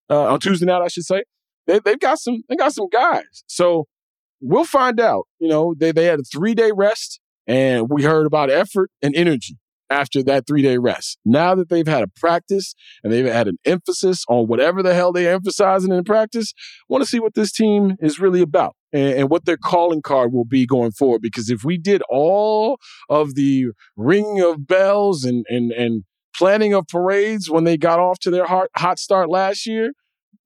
uh, 0.08 0.32
on 0.32 0.40
Tuesday 0.40 0.66
night, 0.66 0.82
I 0.82 0.88
should 0.88 1.04
say. 1.04 1.22
They, 1.68 1.78
they've 1.78 2.00
got 2.00 2.18
some, 2.18 2.42
they 2.48 2.56
got 2.56 2.72
some 2.72 2.88
guys. 2.90 3.44
So 3.46 3.86
we'll 4.40 4.64
find 4.64 4.98
out. 4.98 5.28
You 5.38 5.46
know, 5.46 5.76
they 5.78 5.92
they 5.92 6.06
had 6.06 6.18
a 6.18 6.24
three 6.24 6.52
day 6.52 6.72
rest, 6.74 7.20
and 7.46 7.88
we 7.88 8.02
heard 8.02 8.26
about 8.26 8.50
effort 8.50 8.90
and 9.02 9.14
energy 9.14 9.56
after 9.90 10.22
that 10.22 10.46
three 10.46 10.62
day 10.62 10.78
rest. 10.78 11.18
Now 11.24 11.54
that 11.56 11.68
they've 11.68 11.86
had 11.86 12.02
a 12.02 12.08
practice 12.08 12.74
and 13.02 13.12
they've 13.12 13.26
had 13.26 13.48
an 13.48 13.58
emphasis 13.64 14.24
on 14.28 14.46
whatever 14.46 14.82
the 14.82 14.94
hell 14.94 15.12
they're 15.12 15.34
emphasizing 15.34 15.92
in 15.92 16.04
practice, 16.04 16.54
want 16.88 17.02
to 17.02 17.08
see 17.08 17.20
what 17.20 17.34
this 17.34 17.52
team 17.52 17.96
is 18.00 18.20
really 18.20 18.40
about 18.40 18.76
and, 18.92 19.14
and, 19.14 19.30
what 19.30 19.44
their 19.44 19.56
calling 19.56 20.00
card 20.00 20.32
will 20.32 20.44
be 20.44 20.64
going 20.64 20.92
forward. 20.92 21.20
Because 21.20 21.50
if 21.50 21.64
we 21.64 21.76
did 21.76 22.02
all 22.08 22.78
of 23.08 23.34
the 23.34 23.66
ringing 23.96 24.40
of 24.40 24.66
bells 24.66 25.24
and, 25.24 25.44
and, 25.48 25.72
and 25.72 26.04
planning 26.34 26.72
of 26.72 26.86
parades 26.86 27.50
when 27.50 27.64
they 27.64 27.76
got 27.76 27.98
off 27.98 28.18
to 28.20 28.30
their 28.30 28.46
hot, 28.46 28.68
hot 28.76 28.98
start 28.98 29.28
last 29.28 29.66
year, 29.66 29.92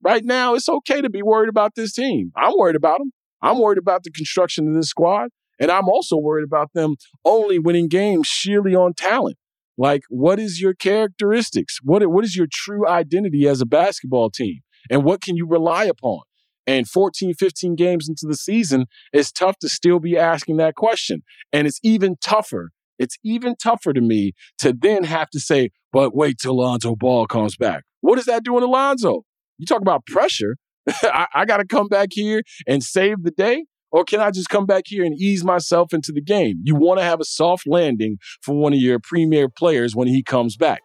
right 0.03 0.25
now 0.25 0.55
it's 0.55 0.67
okay 0.67 1.01
to 1.01 1.09
be 1.09 1.21
worried 1.21 1.49
about 1.49 1.75
this 1.75 1.93
team. 1.93 2.31
I'm 2.35 2.53
worried 2.57 2.75
about 2.75 2.99
them. 2.99 3.11
I'm 3.41 3.59
worried 3.59 3.77
about 3.77 4.03
the 4.03 4.11
construction 4.11 4.67
of 4.67 4.73
this 4.73 4.87
squad. 4.87 5.29
And 5.59 5.71
I'm 5.71 5.87
also 5.87 6.17
worried 6.17 6.45
about 6.45 6.71
them 6.73 6.95
only 7.23 7.59
winning 7.59 7.87
games 7.87 8.27
sheerly 8.27 8.75
on 8.75 8.93
talent. 8.93 9.37
Like, 9.77 10.03
what 10.09 10.39
is 10.39 10.61
your 10.61 10.73
characteristics? 10.73 11.79
What, 11.83 12.05
what 12.07 12.23
is 12.23 12.35
your 12.35 12.47
true 12.51 12.87
identity 12.87 13.47
as 13.47 13.61
a 13.61 13.65
basketball 13.65 14.29
team? 14.29 14.59
And 14.89 15.03
what 15.03 15.21
can 15.21 15.35
you 15.35 15.47
rely 15.47 15.85
upon? 15.85 16.21
And 16.67 16.87
14, 16.87 17.33
15 17.33 17.75
games 17.75 18.09
into 18.09 18.25
the 18.25 18.35
season, 18.35 18.85
it's 19.13 19.31
tough 19.31 19.59
to 19.59 19.69
still 19.69 19.99
be 19.99 20.17
asking 20.17 20.57
that 20.57 20.75
question. 20.75 21.21
And 21.53 21.67
it's 21.67 21.79
even 21.83 22.15
tougher. 22.23 22.71
It's 22.97 23.17
even 23.23 23.55
tougher 23.55 23.93
to 23.93 24.01
me 24.01 24.33
to 24.59 24.73
then 24.73 25.03
have 25.03 25.29
to 25.31 25.39
say, 25.39 25.69
but 25.91 26.15
wait 26.15 26.37
till 26.39 26.57
Lonzo 26.57 26.95
Ball 26.95 27.27
comes 27.27 27.55
back. 27.55 27.83
What 28.01 28.17
is 28.17 28.25
that 28.25 28.43
doing 28.43 28.61
to 28.61 28.67
Lonzo? 28.67 29.23
You 29.57 29.65
talk 29.65 29.81
about 29.81 30.05
pressure. 30.05 30.57
I, 31.03 31.27
I 31.33 31.45
got 31.45 31.57
to 31.57 31.65
come 31.65 31.87
back 31.87 32.09
here 32.11 32.41
and 32.67 32.83
save 32.83 33.23
the 33.23 33.31
day. 33.31 33.65
Or 33.91 34.03
can 34.03 34.19
I 34.19 34.31
just 34.31 34.49
come 34.49 34.65
back 34.65 34.83
here 34.87 35.03
and 35.03 35.15
ease 35.19 35.43
myself 35.43 35.93
into 35.93 36.11
the 36.11 36.21
game? 36.21 36.61
You 36.63 36.75
want 36.75 36.99
to 36.99 37.03
have 37.03 37.19
a 37.19 37.25
soft 37.25 37.65
landing 37.65 38.17
for 38.41 38.55
one 38.55 38.73
of 38.73 38.79
your 38.79 38.99
premier 38.99 39.47
players 39.47 39.95
when 39.95 40.07
he 40.07 40.21
comes 40.21 40.57
back. 40.57 40.81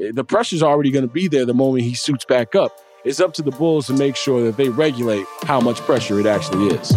Eh, 0.00 0.12
the 0.14 0.24
pressure's 0.24 0.62
already 0.62 0.90
going 0.90 1.06
to 1.06 1.12
be 1.12 1.28
there 1.28 1.44
the 1.44 1.54
moment 1.54 1.84
he 1.84 1.94
suits 1.94 2.24
back 2.24 2.54
up. 2.54 2.72
It's 3.04 3.20
up 3.20 3.34
to 3.34 3.42
the 3.42 3.52
Bulls 3.52 3.86
to 3.86 3.92
make 3.92 4.16
sure 4.16 4.42
that 4.44 4.56
they 4.56 4.68
regulate 4.68 5.26
how 5.42 5.60
much 5.60 5.80
pressure 5.82 6.18
it 6.18 6.26
actually 6.26 6.74
is. 6.74 6.92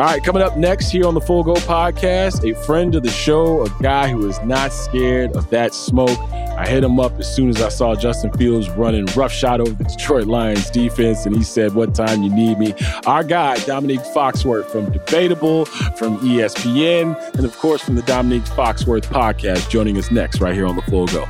All 0.00 0.06
right, 0.06 0.24
coming 0.24 0.40
up 0.40 0.56
next 0.56 0.90
here 0.90 1.06
on 1.06 1.12
the 1.12 1.20
Full 1.20 1.42
Go 1.42 1.52
podcast, 1.54 2.50
a 2.50 2.54
friend 2.64 2.94
of 2.94 3.02
the 3.02 3.10
show, 3.10 3.66
a 3.66 3.82
guy 3.82 4.08
who 4.08 4.26
is 4.26 4.40
not 4.44 4.72
scared 4.72 5.36
of 5.36 5.50
that 5.50 5.74
smoke. 5.74 6.18
I 6.60 6.68
hit 6.68 6.84
him 6.84 7.00
up 7.00 7.18
as 7.18 7.34
soon 7.34 7.48
as 7.48 7.62
I 7.62 7.70
saw 7.70 7.94
Justin 7.94 8.30
Fields 8.34 8.68
running 8.68 9.06
roughshod 9.16 9.62
over 9.62 9.72
the 9.72 9.84
Detroit 9.84 10.26
Lions 10.26 10.68
defense, 10.68 11.24
and 11.24 11.34
he 11.34 11.42
said, 11.42 11.72
What 11.72 11.94
time 11.94 12.22
you 12.22 12.28
need 12.28 12.58
me? 12.58 12.74
Our 13.06 13.24
guy, 13.24 13.56
Domonique 13.60 14.04
Foxworth 14.12 14.66
from 14.66 14.92
Debatable, 14.92 15.64
from 15.64 16.18
ESPN, 16.18 17.16
and 17.34 17.46
of 17.46 17.56
course 17.56 17.80
from 17.80 17.94
the 17.94 18.02
Domonique 18.02 18.46
Foxworth 18.50 19.06
podcast, 19.06 19.70
joining 19.70 19.96
us 19.96 20.10
next 20.10 20.42
right 20.42 20.54
here 20.54 20.66
on 20.66 20.76
The 20.76 20.82
Full 20.82 21.06
Go. 21.06 21.26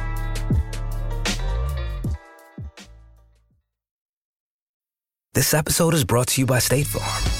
This 5.35 5.55
episode 5.55 5.95
is 5.95 6.03
brought 6.03 6.27
to 6.27 6.41
you 6.41 6.47
by 6.47 6.59
State 6.59 6.89
Farm. 6.89 7.40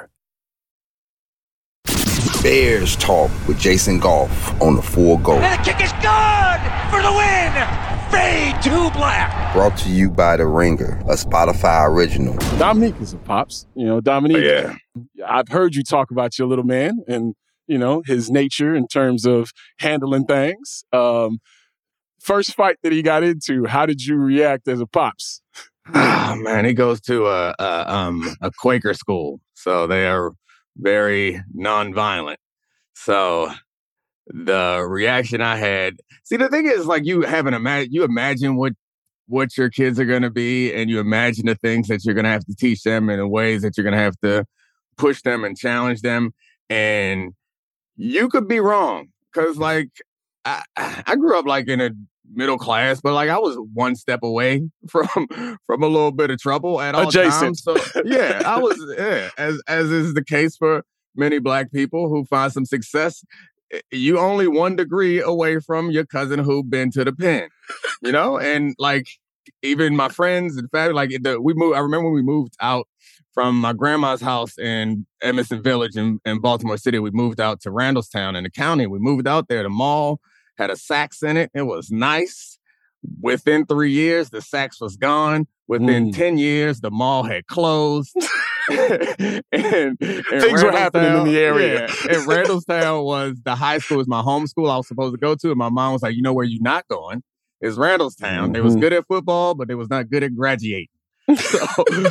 Bears 2.41 2.95
Talk 2.95 3.29
with 3.47 3.59
Jason 3.59 3.99
Goff 3.99 4.59
on 4.59 4.75
the 4.75 4.81
Full 4.81 5.17
Go. 5.17 5.37
And 5.37 5.59
the 5.59 5.63
kick 5.63 5.79
is 5.79 5.91
good 5.93 6.59
for 6.89 6.99
the 6.99 7.13
win. 7.13 7.51
Fade 8.09 8.59
to 8.63 8.89
black. 8.97 9.53
Brought 9.53 9.77
to 9.77 9.89
you 9.89 10.09
by 10.09 10.37
The 10.37 10.47
Ringer, 10.47 10.99
a 11.01 11.13
Spotify 11.13 11.87
original. 11.87 12.33
Domonique 12.57 12.99
is 12.99 13.13
a 13.13 13.17
pops. 13.17 13.67
You 13.75 13.85
know, 13.85 14.01
Domonique. 14.01 14.37
Oh, 14.37 14.75
yeah. 15.15 15.25
I've 15.27 15.49
heard 15.49 15.75
you 15.75 15.83
talk 15.83 16.09
about 16.09 16.39
your 16.39 16.47
little 16.47 16.65
man 16.65 17.03
and, 17.07 17.35
you 17.67 17.77
know, 17.77 18.01
his 18.07 18.31
nature 18.31 18.73
in 18.73 18.87
terms 18.87 19.27
of 19.27 19.51
handling 19.79 20.25
things. 20.25 20.83
Um, 20.91 21.41
first 22.19 22.55
fight 22.55 22.77
that 22.81 22.91
he 22.91 23.03
got 23.03 23.21
into, 23.21 23.65
how 23.65 23.85
did 23.85 24.03
you 24.03 24.15
react 24.15 24.67
as 24.67 24.81
a 24.81 24.87
pops? 24.87 25.43
Oh, 25.93 26.35
man, 26.37 26.65
he 26.65 26.73
goes 26.73 27.01
to 27.01 27.27
a, 27.27 27.53
a 27.59 27.93
um 27.93 28.35
a 28.41 28.51
Quaker 28.51 28.93
school, 28.93 29.41
so 29.55 29.87
they 29.87 30.05
are 30.07 30.31
very 30.77 31.41
nonviolent. 31.55 32.37
So 32.93 33.51
the 34.27 34.85
reaction 34.87 35.41
I 35.41 35.57
had, 35.57 35.95
see, 36.23 36.37
the 36.37 36.49
thing 36.49 36.65
is, 36.65 36.85
like 36.85 37.05
you 37.05 37.21
have 37.21 37.47
an 37.47 37.53
imagine, 37.53 37.91
you 37.91 38.03
imagine 38.03 38.55
what 38.55 38.73
what 39.27 39.55
your 39.57 39.69
kids 39.69 39.99
are 39.99 40.05
going 40.05 40.23
to 40.23 40.29
be, 40.29 40.73
and 40.73 40.89
you 40.89 40.99
imagine 40.99 41.45
the 41.45 41.55
things 41.55 41.87
that 41.87 42.03
you're 42.03 42.13
going 42.13 42.25
to 42.25 42.29
have 42.29 42.45
to 42.45 42.55
teach 42.55 42.83
them, 42.83 43.09
and 43.09 43.19
the 43.19 43.27
ways 43.27 43.61
that 43.61 43.77
you're 43.77 43.83
going 43.83 43.95
to 43.95 43.99
have 43.99 44.19
to 44.21 44.45
push 44.97 45.21
them 45.21 45.43
and 45.43 45.57
challenge 45.57 46.01
them, 46.01 46.31
and 46.69 47.33
you 47.95 48.27
could 48.29 48.47
be 48.47 48.59
wrong 48.59 49.07
because, 49.33 49.57
like, 49.57 49.89
I, 50.43 50.63
I 50.75 51.15
grew 51.15 51.37
up 51.37 51.45
like 51.45 51.67
in 51.67 51.81
a 51.81 51.91
middle 52.33 52.57
class, 52.57 53.01
but 53.01 53.13
like 53.13 53.29
I 53.29 53.37
was 53.37 53.57
one 53.73 53.95
step 53.95 54.21
away 54.23 54.61
from 54.89 55.07
from 55.67 55.83
a 55.83 55.87
little 55.87 56.11
bit 56.11 56.29
of 56.31 56.39
trouble 56.39 56.79
at 56.81 56.95
all 56.95 57.09
Adjacent. 57.09 57.57
times. 57.57 57.63
So 57.63 57.77
yeah, 58.05 58.41
I 58.45 58.59
was 58.59 58.77
yeah, 58.97 59.29
as 59.37 59.61
as 59.67 59.89
is 59.91 60.13
the 60.13 60.23
case 60.23 60.55
for 60.57 60.83
many 61.15 61.39
black 61.39 61.71
people 61.71 62.07
who 62.09 62.25
find 62.25 62.51
some 62.51 62.65
success. 62.65 63.23
eh, 63.73 63.79
You 63.91 64.17
only 64.19 64.47
one 64.47 64.75
degree 64.75 65.21
away 65.21 65.59
from 65.59 65.91
your 65.91 66.05
cousin 66.05 66.39
who 66.39 66.63
been 66.63 66.91
to 66.91 67.03
the 67.03 67.13
pen, 67.13 67.49
you 68.01 68.11
know, 68.11 68.37
and 68.39 68.75
like 68.79 69.07
even 69.63 69.95
my 69.95 70.07
friends 70.09 70.55
and 70.57 70.69
family, 70.71 70.93
like 70.93 71.09
the, 71.21 71.41
we 71.41 71.53
moved. 71.53 71.75
I 71.75 71.79
remember 71.79 72.05
when 72.05 72.13
we 72.15 72.21
moved 72.23 72.53
out 72.61 72.87
from 73.33 73.55
my 73.59 73.73
grandma's 73.73 74.21
house 74.21 74.57
in 74.57 75.05
Edmondson 75.21 75.63
Village 75.63 75.95
in, 75.95 76.19
in 76.25 76.39
Baltimore 76.39 76.77
City. 76.77 76.99
We 76.99 77.11
moved 77.11 77.39
out 77.39 77.61
to 77.61 77.69
Randallstown 77.71 78.35
in 78.37 78.43
the 78.43 78.49
county. 78.49 78.87
We 78.87 78.99
moved 78.99 79.27
out 79.27 79.47
there. 79.47 79.63
The 79.63 79.69
mall 79.69 80.19
had 80.61 80.69
a 80.69 80.75
sax 80.77 81.23
in 81.23 81.37
it. 81.37 81.49
It 81.53 81.63
was 81.63 81.89
nice. 81.91 82.57
Within 83.19 83.65
three 83.65 83.91
years, 83.91 84.29
the 84.29 84.41
sax 84.41 84.79
was 84.79 84.95
gone. 84.95 85.47
Within 85.67 86.11
Mm. 86.11 86.15
10 86.15 86.37
years, 86.37 86.81
the 86.81 86.91
mall 86.91 87.23
had 87.23 87.47
closed. 87.47 88.15
and, 88.69 89.43
and 89.51 89.99
Things 89.99 90.63
were 90.63 90.71
happening 90.71 91.17
in 91.17 91.23
the 91.25 91.37
area. 91.39 91.87
Yeah, 91.87 92.13
and 92.17 92.27
Randallstown 92.27 93.03
was 93.03 93.37
the 93.43 93.55
high 93.55 93.79
school, 93.79 93.97
was 93.97 94.07
my 94.07 94.21
home 94.21 94.45
school 94.47 94.69
I 94.69 94.77
was 94.77 94.87
supposed 94.87 95.13
to 95.15 95.17
go 95.19 95.33
to. 95.35 95.49
And 95.49 95.57
my 95.57 95.69
mom 95.69 95.93
was 95.93 96.03
like, 96.03 96.15
you 96.15 96.21
know 96.21 96.33
where 96.33 96.45
you're 96.45 96.61
not 96.61 96.87
going? 96.87 97.23
Is 97.59 97.77
Randallstown. 97.77 98.53
They 98.53 98.61
was 98.61 98.75
Mhm. 98.75 98.81
good 98.81 98.93
at 98.93 99.07
football, 99.07 99.55
but 99.55 99.67
they 99.67 99.75
was 99.75 99.89
not 99.89 100.09
good 100.09 100.23
at 100.23 100.35
graduating. 100.35 100.87
so, 101.37 101.59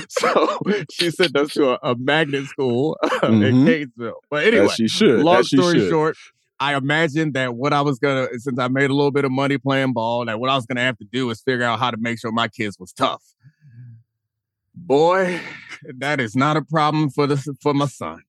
so 0.09 0.59
she 0.91 1.11
sent 1.11 1.37
us 1.37 1.53
to 1.55 1.71
a, 1.71 1.79
a 1.83 1.97
magnet 1.97 2.47
school 2.47 2.97
in 3.23 3.41
Mhm. 3.41 3.67
Catonsville. 3.99 4.13
But 4.31 4.45
anyway, 4.45 4.65
As 4.67 4.73
she 4.75 4.89
should. 4.89 5.21
long 5.21 5.37
As 5.39 5.49
story 5.49 5.79
should. 5.81 5.91
short, 5.91 6.17
I 6.61 6.77
imagined 6.77 7.35
that 7.35 7.55
what 7.55 7.73
I 7.73 7.81
was 7.81 7.99
gonna, 7.99 8.29
since 8.39 8.59
I 8.59 8.69
made 8.69 8.91
a 8.91 8.95
little 8.95 9.11
bit 9.11 9.25
of 9.25 9.33
money 9.33 9.57
playing 9.59 9.95
ball, 9.95 10.27
that 10.27 10.39
what 10.39 10.51
I 10.51 10.55
was 10.57 10.67
gonna 10.67 10.83
have 10.83 10.99
to 10.99 11.05
do 11.11 11.31
is 11.31 11.41
figure 11.41 11.65
out 11.65 11.79
how 11.79 11.91
to 11.91 11.97
make 11.99 12.19
sure 12.21 12.31
my 12.33 12.49
kids 12.49 12.79
was 12.79 12.93
tough. 12.93 13.23
Boy, 14.75 15.41
that 15.99 16.21
is 16.21 16.37
not 16.37 16.57
a 16.57 16.63
problem 16.63 17.11
for 17.11 17.27
the 17.27 17.37
for 17.63 17.75
my 17.75 17.87
son. 17.87 18.23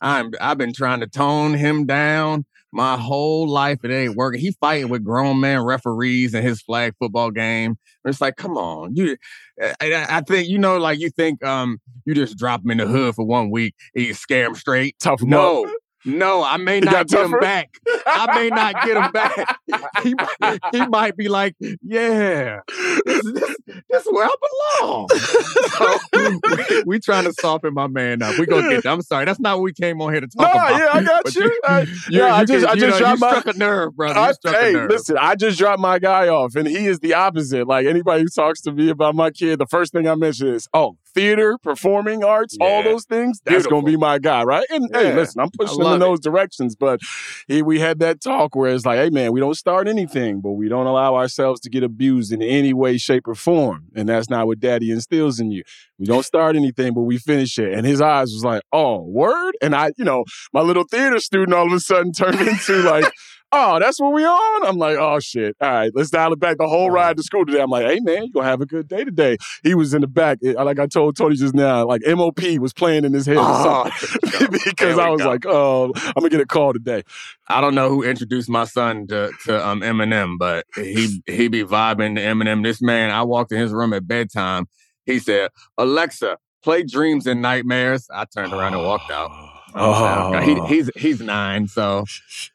I'm 0.00 0.32
I've 0.40 0.58
been 0.58 0.72
trying 0.72 1.00
to 1.00 1.06
tone 1.06 1.54
him 1.54 1.86
down 1.86 2.44
my 2.72 2.96
whole 2.98 3.48
life. 3.48 3.78
It 3.82 3.90
ain't 3.90 4.16
working. 4.16 4.40
He 4.40 4.52
fighting 4.60 4.90
with 4.90 5.02
grown 5.04 5.40
man 5.40 5.62
referees 5.64 6.34
in 6.34 6.42
his 6.42 6.60
flag 6.60 6.94
football 6.98 7.30
game. 7.30 7.78
It's 8.04 8.20
like, 8.20 8.36
come 8.36 8.56
on, 8.56 8.94
you. 8.94 9.16
I, 9.60 9.74
I- 9.80 10.06
I 10.18 10.20
think 10.20 10.48
you 10.48 10.58
know, 10.58 10.76
like 10.78 10.98
you 10.98 11.10
think, 11.10 11.42
um, 11.44 11.78
you 12.04 12.14
just 12.14 12.36
drop 12.38 12.62
him 12.64 12.70
in 12.70 12.78
the 12.78 12.86
hood 12.86 13.14
for 13.14 13.24
one 13.24 13.50
week 13.50 13.74
and 13.94 14.04
you 14.04 14.14
scare 14.14 14.46
him 14.46 14.54
straight. 14.54 14.96
Tough 15.00 15.22
No. 15.22 15.64
No, 16.08 16.42
I 16.42 16.56
may 16.56 16.80
not 16.80 17.06
get 17.08 17.24
him 17.26 17.38
back. 17.40 17.78
I 18.06 18.34
may 18.34 18.48
not 18.48 18.74
get 18.84 18.96
him 18.96 19.12
back. 19.12 19.58
He, 20.02 20.14
might- 20.40 20.60
he 20.72 20.86
might 20.86 21.16
be 21.16 21.28
like, 21.28 21.54
yeah, 21.82 22.60
this, 23.04 23.22
this, 23.24 23.56
this 23.90 24.06
is 24.06 24.12
where 24.12 24.26
I 24.26 24.34
belong. 24.80 25.08
So, 25.08 25.98
we, 26.14 26.82
we 26.86 26.98
trying 27.00 27.24
to 27.24 27.32
soften 27.34 27.74
my 27.74 27.86
man 27.88 28.22
up. 28.22 28.38
We 28.38 28.46
gonna 28.46 28.68
get. 28.70 28.86
I'm 28.86 29.02
sorry, 29.02 29.24
that's 29.24 29.40
not 29.40 29.56
what 29.58 29.64
we 29.64 29.72
came 29.72 30.00
on 30.00 30.12
here 30.12 30.20
to 30.20 30.26
talk 30.28 30.46
No, 30.46 30.52
about. 30.52 30.70
yeah, 30.78 30.88
I 30.92 31.02
got 31.02 31.24
But 31.24 31.34
you. 31.34 31.60
I- 31.66 31.80
you, 31.82 31.88
yeah, 32.10 32.34
I 32.34 32.44
just- 32.44 32.64
can- 32.64 32.70
I 32.70 32.80
just 32.80 32.92
know, 32.92 32.98
dropped 32.98 33.20
you 33.20 33.26
my- 33.26 33.30
struck 33.40 33.54
a 33.54 33.58
nerve, 33.58 33.96
brother. 33.96 34.18
I- 34.20 34.28
You 34.44 34.50
hey, 34.52 34.72
nerve. 34.72 34.90
listen, 34.90 35.16
I 35.18 35.34
just 35.34 35.58
dropped 35.58 35.80
my 35.80 35.98
guy 35.98 36.28
off, 36.28 36.54
and 36.54 36.66
he 36.66 36.86
is 36.86 37.00
the 37.00 37.14
opposite. 37.14 37.66
Like 37.66 37.86
anybody 37.86 38.22
who 38.22 38.28
talks 38.28 38.60
to 38.62 38.72
me 38.72 38.88
about 38.88 39.14
my 39.14 39.30
kid, 39.30 39.58
the 39.58 39.66
first 39.66 39.92
thing 39.92 40.08
I 40.08 40.14
mention 40.14 40.48
is, 40.48 40.68
oh, 40.72 40.96
theater, 41.14 41.58
performing 41.62 42.24
arts, 42.24 42.56
all 42.60 42.82
those 42.82 43.04
things. 43.04 43.40
That's 43.44 43.66
gonna 43.66 43.84
be 43.84 43.96
my 43.96 44.18
guy, 44.18 44.42
right? 44.44 44.66
And 44.70 44.88
hey, 44.92 45.14
listen, 45.14 45.40
I'm 45.40 45.50
pushing 45.50 45.80
him 45.80 45.86
in 45.86 45.92
it. 45.94 45.98
those 45.98 46.20
directions, 46.20 46.76
but 46.76 47.00
he, 47.46 47.62
we 47.62 47.80
had 47.80 47.98
that 48.00 48.20
talk 48.20 48.54
where 48.54 48.72
it's 48.74 48.86
like, 48.86 48.98
hey, 48.98 49.10
man, 49.10 49.32
we 49.32 49.40
don't 49.40 49.56
start 49.56 49.88
anything, 49.88 50.40
but 50.40 50.52
we 50.52 50.68
don't 50.68 50.86
allow 50.86 51.16
ourselves 51.16 51.60
to 51.60 51.70
get 51.70 51.82
abused 51.82 52.32
in 52.32 52.42
any 52.42 52.72
way, 52.72 52.98
shape, 52.98 53.26
or 53.26 53.34
form, 53.34 53.86
and 53.94 54.08
that's 54.08 54.30
not 54.30 54.46
what 54.46 54.60
Daddy 54.60 54.90
instills 54.90 55.40
in 55.40 55.50
you. 55.50 55.62
We 55.98 56.06
don't 56.06 56.24
start 56.24 56.56
anything, 56.56 56.94
but 56.94 57.02
we 57.02 57.18
finish 57.18 57.58
it. 57.58 57.72
And 57.72 57.84
his 57.84 58.00
eyes 58.00 58.32
was 58.32 58.44
like, 58.44 58.62
oh, 58.72 59.02
word. 59.02 59.56
And 59.60 59.74
I, 59.74 59.90
you 59.96 60.04
know, 60.04 60.24
my 60.52 60.60
little 60.60 60.84
theater 60.84 61.18
student 61.18 61.54
all 61.54 61.66
of 61.66 61.72
a 61.72 61.80
sudden 61.80 62.12
turned 62.12 62.40
into 62.40 62.82
like. 62.82 63.12
Oh, 63.50 63.78
that's 63.78 63.98
what 63.98 64.12
we 64.12 64.26
on? 64.26 64.66
I'm 64.66 64.76
like, 64.76 64.98
oh 64.98 65.20
shit. 65.20 65.56
All 65.60 65.70
right, 65.70 65.90
let's 65.94 66.10
dial 66.10 66.32
it 66.34 66.38
back. 66.38 66.58
The 66.58 66.68
whole 66.68 66.90
ride 66.90 67.16
to 67.16 67.22
school 67.22 67.46
today. 67.46 67.62
I'm 67.62 67.70
like, 67.70 67.86
hey 67.86 67.98
man, 68.00 68.24
you 68.24 68.30
gonna 68.32 68.46
have 68.46 68.60
a 68.60 68.66
good 68.66 68.88
day 68.88 69.04
today. 69.04 69.38
He 69.62 69.74
was 69.74 69.94
in 69.94 70.02
the 70.02 70.06
back. 70.06 70.38
It- 70.42 70.56
like 70.56 70.78
I 70.78 70.86
told 70.86 71.16
Tony 71.16 71.34
just 71.36 71.54
now, 71.54 71.86
like 71.86 72.02
MOP 72.06 72.40
was 72.58 72.74
playing 72.74 73.06
in 73.06 73.14
his 73.14 73.24
head 73.24 73.38
Oh, 73.40 73.84
because 74.64 74.98
I 74.98 75.08
was 75.08 75.22
go. 75.22 75.28
like, 75.28 75.46
oh, 75.46 75.92
I'm 75.96 76.12
gonna 76.16 76.28
get 76.28 76.40
a 76.42 76.46
call 76.46 76.74
today. 76.74 77.02
I 77.48 77.62
don't 77.62 77.74
know 77.74 77.88
who 77.88 78.02
introduced 78.02 78.50
my 78.50 78.64
son 78.64 79.06
to, 79.06 79.32
to 79.46 79.66
um 79.66 79.80
Eminem, 79.80 80.36
but 80.38 80.66
he 80.74 81.22
he 81.26 81.48
be 81.48 81.64
vibing 81.64 82.16
to 82.16 82.20
Eminem. 82.20 82.62
This 82.62 82.82
man, 82.82 83.10
I 83.10 83.22
walked 83.22 83.50
in 83.52 83.58
his 83.60 83.72
room 83.72 83.94
at 83.94 84.06
bedtime. 84.06 84.66
He 85.06 85.18
said, 85.18 85.50
"Alexa, 85.78 86.36
play 86.62 86.82
Dreams 86.82 87.26
and 87.26 87.40
Nightmares." 87.40 88.08
I 88.12 88.26
turned 88.26 88.52
around 88.52 88.74
and 88.74 88.82
walked 88.84 89.10
out. 89.10 89.30
Oh. 89.74 90.38
He, 90.40 90.74
he's 90.74 90.90
he's 90.96 91.20
nine, 91.20 91.68
so 91.68 92.04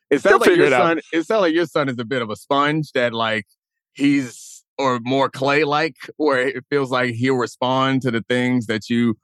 it 0.10 0.21
He'll 0.21 0.32
sounds 0.32 0.47
like 0.47 0.58
your 0.58 0.67
it 0.67 0.73
out. 0.73 0.82
son. 0.84 1.02
It 1.12 1.26
sounds 1.26 1.41
like 1.41 1.54
your 1.54 1.65
son 1.65 1.89
is 1.89 1.97
a 1.99 2.06
bit 2.06 2.21
of 2.21 2.30
a 2.30 2.36
sponge 2.36 2.91
that 2.93 3.13
like 3.13 3.45
he's 3.93 4.63
or 4.78 4.99
more 5.02 5.30
clay 5.30 5.63
like, 5.63 5.95
where 6.17 6.47
it 6.47 6.63
feels 6.69 6.89
like 6.91 7.13
he'll 7.13 7.36
respond 7.36 8.02
to 8.02 8.12
the 8.12 8.21
things 8.28 8.65
that 8.65 8.89
you 8.89 9.15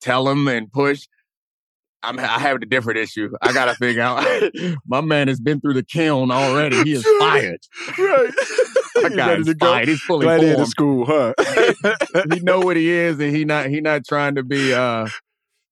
tell 0.00 0.28
him 0.28 0.48
and 0.48 0.70
push. 0.72 1.06
I'm, 2.02 2.18
I 2.18 2.38
have 2.38 2.56
a 2.62 2.66
different 2.66 2.98
issue. 3.00 3.30
I 3.42 3.52
gotta 3.52 3.74
figure 3.74 4.02
out. 4.02 4.24
my 4.86 5.00
man 5.00 5.28
has 5.28 5.40
been 5.40 5.60
through 5.60 5.74
the 5.74 5.82
kiln 5.82 6.30
already. 6.30 6.82
He 6.84 6.92
is 6.92 7.06
fired. 7.18 7.58
Right. 7.98 8.30
Guy 9.16 9.28
ready 9.28 9.44
to 9.44 9.54
go? 9.54 9.66
fired. 9.66 9.88
He's 9.88 10.00
fully 10.02 10.24
Glad 10.24 10.42
he 10.42 10.52
formed. 10.54 10.68
school, 10.68 11.04
huh? 11.06 11.34
he 12.32 12.40
know 12.40 12.60
what 12.60 12.76
he 12.76 12.88
is, 12.90 13.18
and 13.20 13.34
he 13.34 13.44
not 13.44 13.66
he 13.66 13.80
not 13.80 14.04
trying 14.06 14.34
to 14.36 14.42
be. 14.42 14.72
uh 14.74 15.08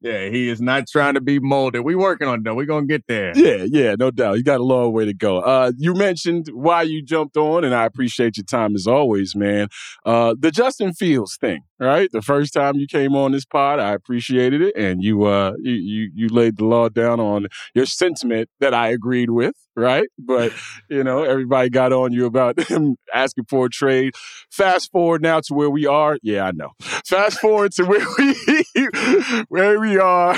Yeah, 0.04 0.28
he 0.28 0.50
is 0.50 0.60
not 0.60 0.86
trying 0.86 1.14
to 1.14 1.22
be 1.22 1.38
molded. 1.38 1.82
We 1.82 1.94
working 1.94 2.28
on 2.28 2.42
that. 2.42 2.54
We 2.54 2.66
gonna 2.66 2.84
get 2.84 3.04
there. 3.08 3.32
Yeah, 3.34 3.64
yeah, 3.66 3.96
no 3.98 4.10
doubt. 4.10 4.36
You 4.36 4.42
got 4.42 4.60
a 4.60 4.62
long 4.62 4.92
way 4.92 5.06
to 5.06 5.14
go. 5.14 5.38
Uh, 5.38 5.72
you 5.78 5.94
mentioned 5.94 6.48
why 6.52 6.82
you 6.82 7.02
jumped 7.02 7.38
on, 7.38 7.64
and 7.64 7.74
I 7.74 7.86
appreciate 7.86 8.36
your 8.36 8.44
time 8.44 8.74
as 8.74 8.86
always, 8.86 9.34
man. 9.34 9.68
Uh, 10.04 10.34
the 10.38 10.50
Justin 10.50 10.92
Fields 10.92 11.38
thing. 11.38 11.62
Right? 11.78 12.10
The 12.12 12.22
first 12.22 12.52
time 12.52 12.76
you 12.76 12.86
came 12.86 13.14
on 13.14 13.32
this 13.32 13.44
pod, 13.44 13.78
I 13.78 13.92
appreciated 13.92 14.62
it, 14.62 14.76
and 14.76 15.02
you 15.02 15.24
uh 15.24 15.54
you 15.58 15.72
you, 15.72 16.10
you 16.14 16.28
laid 16.28 16.56
the 16.56 16.64
law 16.64 16.88
down 16.88 17.20
on 17.20 17.46
your 17.74 17.86
sentiment 17.86 18.48
that 18.60 18.74
I 18.74 18.88
agreed 18.88 19.30
with, 19.30 19.54
right? 19.76 20.08
But 20.18 20.52
you 20.90 21.04
know, 21.04 21.22
everybody 21.22 21.70
got 21.70 21.92
on 21.92 22.12
you 22.12 22.26
about 22.26 22.60
him 22.60 22.96
asking 23.12 23.44
for 23.48 23.66
a 23.66 23.70
trade. 23.70 24.14
Fast 24.50 24.90
forward 24.92 25.22
now 25.22 25.40
to 25.40 25.54
where 25.54 25.70
we 25.70 25.86
are. 25.86 26.18
Yeah, 26.22 26.46
I 26.46 26.52
know. 26.52 26.70
Fast 26.80 27.40
forward 27.40 27.72
to 27.72 27.84
where 27.84 28.06
we 28.18 29.44
where 29.48 29.80
we 29.80 29.98
are 29.98 30.36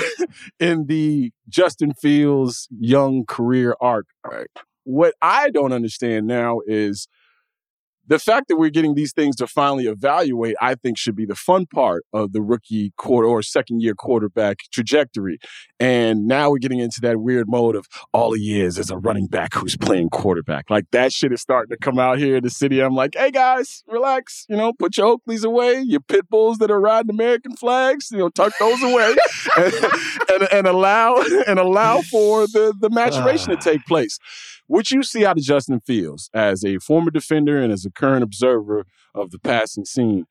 in 0.59 0.87
the 0.87 1.31
Justin 1.49 1.93
Fields 1.93 2.67
young 2.79 3.25
career 3.25 3.75
arc. 3.79 4.07
Right. 4.25 4.47
What 4.83 5.15
I 5.21 5.49
don't 5.49 5.73
understand 5.73 6.27
now 6.27 6.61
is 6.65 7.07
the 8.07 8.19
fact 8.19 8.47
that 8.47 8.57
we're 8.57 8.69
getting 8.69 8.95
these 8.95 9.13
things 9.13 9.35
to 9.37 9.47
finally 9.47 9.87
evaluate, 9.87 10.55
I 10.61 10.75
think 10.75 10.97
should 10.97 11.15
be 11.15 11.25
the 11.25 11.35
fun 11.35 11.65
part 11.65 12.05
of 12.13 12.31
the 12.31 12.41
rookie 12.41 12.93
quarter 12.97 13.27
or 13.27 13.41
second 13.41 13.81
year 13.81 13.95
quarterback 13.95 14.59
trajectory. 14.71 15.39
And 15.79 16.25
now 16.25 16.49
we're 16.49 16.57
getting 16.57 16.79
into 16.79 17.01
that 17.01 17.19
weird 17.19 17.47
mode 17.47 17.75
of 17.75 17.85
all 18.13 18.33
he 18.33 18.59
is 18.59 18.79
is 18.79 18.89
a 18.89 18.97
running 18.97 19.27
back 19.27 19.53
who's 19.53 19.75
playing 19.77 20.09
quarterback. 20.09 20.69
Like 20.69 20.85
that 20.91 21.11
shit 21.11 21.31
is 21.31 21.41
starting 21.41 21.69
to 21.69 21.77
come 21.77 21.99
out 21.99 22.17
here 22.17 22.37
in 22.37 22.43
the 22.43 22.49
city. 22.49 22.81
I'm 22.81 22.95
like, 22.95 23.15
hey 23.15 23.31
guys, 23.31 23.83
relax. 23.87 24.45
You 24.49 24.55
know, 24.55 24.73
put 24.73 24.97
your 24.97 25.17
Oakleys 25.17 25.43
away, 25.43 25.81
your 25.81 25.99
pit 25.99 26.29
bulls 26.29 26.57
that 26.59 26.71
are 26.71 26.79
riding 26.79 27.11
American 27.11 27.55
flags, 27.55 28.09
you 28.11 28.17
know, 28.17 28.29
tuck 28.29 28.53
those 28.59 28.81
away 28.81 29.15
and, 29.57 29.73
and, 30.31 30.47
and 30.51 30.67
allow 30.67 31.21
and 31.47 31.59
allow 31.59 32.01
for 32.01 32.47
the, 32.47 32.73
the 32.79 32.89
maturation 32.89 33.49
to 33.49 33.57
ah. 33.57 33.61
take 33.61 33.85
place. 33.85 34.17
What 34.67 34.91
you 34.91 35.01
see 35.01 35.25
out 35.25 35.37
of 35.37 35.43
Justin 35.43 35.79
Fields 35.79 36.29
as 36.33 36.63
a 36.63 36.77
former 36.79 37.09
defender 37.09 37.61
and 37.61 37.71
as 37.71 37.85
a 37.85 37.91
current 37.91 38.23
observer 38.23 38.85
of 39.15 39.31
the 39.31 39.39
passing 39.39 39.85
scene, 39.85 40.25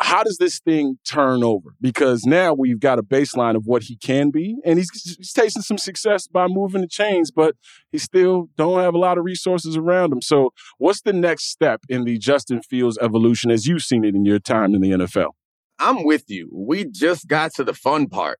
how 0.00 0.22
does 0.22 0.38
this 0.38 0.58
thing 0.58 0.98
turn 1.04 1.44
over? 1.44 1.74
Because 1.80 2.24
now 2.24 2.54
we've 2.54 2.80
got 2.80 2.98
a 2.98 3.02
baseline 3.02 3.56
of 3.56 3.66
what 3.66 3.84
he 3.84 3.96
can 3.96 4.30
be, 4.30 4.56
and 4.64 4.78
he's, 4.78 4.90
he's 5.18 5.32
tasting 5.32 5.62
some 5.62 5.78
success 5.78 6.26
by 6.26 6.46
moving 6.48 6.80
the 6.80 6.88
chains, 6.88 7.30
but 7.30 7.56
he 7.92 7.98
still 7.98 8.48
don't 8.56 8.80
have 8.80 8.94
a 8.94 8.98
lot 8.98 9.18
of 9.18 9.24
resources 9.24 9.76
around 9.76 10.12
him. 10.12 10.22
So, 10.22 10.52
what's 10.78 11.02
the 11.02 11.12
next 11.12 11.50
step 11.50 11.82
in 11.88 12.04
the 12.04 12.16
Justin 12.18 12.62
Fields 12.62 12.98
evolution 13.02 13.50
as 13.50 13.66
you've 13.66 13.82
seen 13.82 14.04
it 14.04 14.14
in 14.14 14.24
your 14.24 14.38
time 14.38 14.74
in 14.74 14.80
the 14.80 14.92
NFL? 14.92 15.32
I'm 15.78 16.04
with 16.04 16.24
you. 16.28 16.48
We 16.52 16.86
just 16.86 17.28
got 17.28 17.52
to 17.54 17.64
the 17.64 17.74
fun 17.74 18.08
part. 18.08 18.38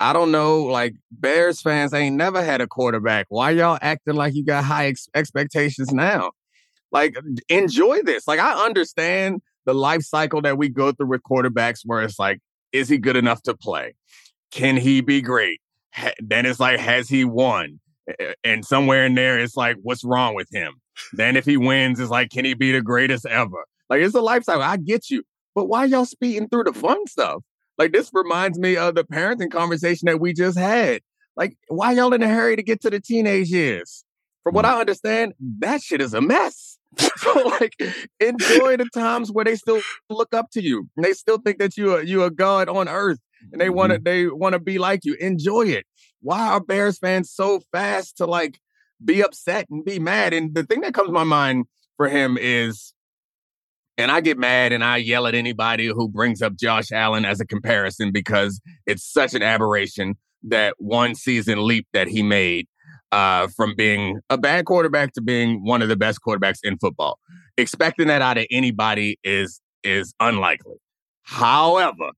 I 0.00 0.12
don't 0.12 0.30
know, 0.30 0.62
like 0.62 0.94
Bears 1.10 1.60
fans 1.60 1.92
ain't 1.92 2.16
never 2.16 2.42
had 2.42 2.60
a 2.60 2.66
quarterback. 2.66 3.26
Why 3.30 3.50
y'all 3.50 3.78
acting 3.82 4.14
like 4.14 4.34
you 4.34 4.44
got 4.44 4.64
high 4.64 4.86
ex- 4.86 5.08
expectations 5.14 5.92
now? 5.92 6.30
Like, 6.92 7.16
enjoy 7.48 8.02
this. 8.02 8.26
Like, 8.26 8.40
I 8.40 8.64
understand 8.64 9.42
the 9.66 9.74
life 9.74 10.02
cycle 10.02 10.40
that 10.42 10.56
we 10.56 10.68
go 10.68 10.92
through 10.92 11.08
with 11.08 11.22
quarterbacks 11.22 11.80
where 11.84 12.02
it's 12.02 12.18
like, 12.18 12.40
is 12.72 12.88
he 12.88 12.96
good 12.96 13.16
enough 13.16 13.42
to 13.42 13.54
play? 13.54 13.94
Can 14.50 14.76
he 14.76 15.00
be 15.00 15.20
great? 15.20 15.60
Ha- 15.94 16.12
then 16.20 16.46
it's 16.46 16.60
like, 16.60 16.78
has 16.78 17.08
he 17.08 17.24
won? 17.24 17.80
And 18.42 18.64
somewhere 18.64 19.04
in 19.04 19.14
there, 19.14 19.38
it's 19.38 19.56
like, 19.56 19.76
what's 19.82 20.04
wrong 20.04 20.34
with 20.34 20.48
him? 20.50 20.74
Then 21.12 21.36
if 21.36 21.44
he 21.44 21.56
wins, 21.56 22.00
it's 22.00 22.10
like, 22.10 22.30
can 22.30 22.44
he 22.44 22.54
be 22.54 22.72
the 22.72 22.80
greatest 22.80 23.26
ever? 23.26 23.64
Like, 23.90 24.00
it's 24.00 24.14
a 24.14 24.20
life 24.20 24.44
cycle. 24.44 24.62
I 24.62 24.78
get 24.78 25.10
you. 25.10 25.24
But 25.54 25.66
why 25.66 25.84
y'all 25.84 26.04
speeding 26.04 26.48
through 26.48 26.64
the 26.64 26.72
fun 26.72 27.06
stuff? 27.06 27.42
Like 27.78 27.92
this 27.92 28.10
reminds 28.12 28.58
me 28.58 28.76
of 28.76 28.94
the 28.94 29.04
parenting 29.04 29.50
conversation 29.50 30.06
that 30.06 30.20
we 30.20 30.32
just 30.32 30.58
had. 30.58 31.00
Like, 31.36 31.56
why 31.68 31.92
y'all 31.92 32.12
in 32.12 32.22
a 32.22 32.28
hurry 32.28 32.56
to 32.56 32.62
get 32.62 32.80
to 32.82 32.90
the 32.90 33.00
teenage 33.00 33.50
years? 33.50 34.04
From 34.42 34.54
what 34.54 34.64
mm. 34.64 34.70
I 34.70 34.80
understand, 34.80 35.34
that 35.60 35.82
shit 35.82 36.00
is 36.00 36.14
a 36.14 36.20
mess. 36.20 36.78
so 37.16 37.32
like 37.60 37.76
enjoy 38.18 38.78
the 38.78 38.88
times 38.94 39.30
where 39.30 39.44
they 39.44 39.56
still 39.56 39.82
look 40.08 40.32
up 40.32 40.50
to 40.50 40.62
you 40.62 40.88
and 40.96 41.04
they 41.04 41.12
still 41.12 41.36
think 41.36 41.58
that 41.58 41.76
you 41.76 41.94
are 41.94 42.02
you 42.02 42.24
a 42.24 42.30
god 42.30 42.66
on 42.66 42.88
earth 42.88 43.18
and 43.52 43.60
they 43.60 43.68
want 43.68 43.92
to 43.92 43.98
mm-hmm. 43.98 44.04
they 44.04 44.26
want 44.26 44.54
to 44.54 44.58
be 44.58 44.78
like 44.78 45.04
you. 45.04 45.14
Enjoy 45.14 45.62
it. 45.62 45.86
Why 46.20 46.48
are 46.48 46.60
Bears 46.60 46.98
fans 46.98 47.30
so 47.30 47.60
fast 47.72 48.16
to 48.18 48.26
like 48.26 48.58
be 49.04 49.22
upset 49.22 49.66
and 49.70 49.84
be 49.84 49.98
mad? 49.98 50.32
And 50.32 50.54
the 50.54 50.64
thing 50.64 50.80
that 50.80 50.94
comes 50.94 51.08
to 51.08 51.12
my 51.12 51.24
mind 51.24 51.66
for 51.96 52.08
him 52.08 52.36
is 52.40 52.94
and 53.98 54.10
I 54.10 54.20
get 54.22 54.38
mad 54.38 54.72
and 54.72 54.82
I 54.82 54.96
yell 54.98 55.26
at 55.26 55.34
anybody 55.34 55.86
who 55.86 56.08
brings 56.08 56.40
up 56.40 56.54
Josh 56.56 56.90
Allen 56.92 57.24
as 57.26 57.40
a 57.40 57.44
comparison 57.46 58.12
because 58.12 58.60
it's 58.86 59.04
such 59.04 59.34
an 59.34 59.42
aberration 59.42 60.14
that 60.44 60.74
one 60.78 61.14
season 61.14 61.66
leap 61.66 61.86
that 61.92 62.06
he 62.08 62.22
made 62.22 62.66
uh, 63.10 63.48
from 63.56 63.74
being 63.74 64.20
a 64.30 64.38
bad 64.38 64.64
quarterback 64.66 65.12
to 65.14 65.20
being 65.20 65.64
one 65.64 65.82
of 65.82 65.88
the 65.88 65.96
best 65.96 66.20
quarterbacks 66.26 66.58
in 66.62 66.78
football. 66.78 67.18
Expecting 67.56 68.06
that 68.06 68.22
out 68.22 68.38
of 68.38 68.46
anybody 68.50 69.18
is 69.24 69.60
is 69.82 70.14
unlikely. 70.20 70.76
However, 71.22 72.10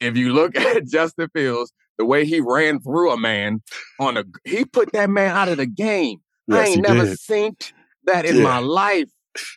if 0.00 0.16
you 0.16 0.32
look 0.32 0.56
at 0.58 0.86
Justin 0.86 1.28
Fields, 1.34 1.72
the 1.98 2.04
way 2.04 2.24
he 2.24 2.40
ran 2.40 2.80
through 2.80 3.12
a 3.12 3.16
man 3.16 3.62
on 4.00 4.16
a 4.16 4.24
he 4.44 4.64
put 4.64 4.92
that 4.92 5.08
man 5.08 5.34
out 5.36 5.48
of 5.48 5.56
the 5.58 5.66
game. 5.66 6.18
Yes, 6.48 6.58
I 6.58 6.70
ain't 6.72 6.82
never 6.82 7.04
did. 7.04 7.18
seen 7.20 7.56
that 8.04 8.24
in 8.26 8.36
Yeah. 8.38 8.42
my 8.42 8.58
life. 8.58 9.08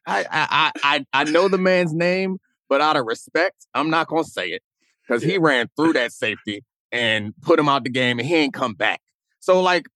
I, 0.05 0.25
I 0.31 0.71
I 0.83 1.05
I 1.13 1.23
know 1.25 1.47
the 1.47 1.57
man's 1.57 1.93
name, 1.93 2.37
but 2.69 2.81
out 2.81 2.97
of 2.97 3.05
respect, 3.05 3.67
I'm 3.73 3.89
not 3.89 4.07
gonna 4.07 4.23
say 4.23 4.49
it 4.49 4.61
because 5.07 5.23
he 5.23 5.37
ran 5.37 5.69
through 5.75 5.93
that 5.93 6.11
safety 6.11 6.63
and 6.91 7.33
put 7.41 7.59
him 7.59 7.69
out 7.69 7.83
the 7.83 7.89
game, 7.89 8.19
and 8.19 8.27
he 8.27 8.35
ain't 8.35 8.53
come 8.53 8.73
back. 8.73 9.01
So 9.39 9.61
like 9.61 9.87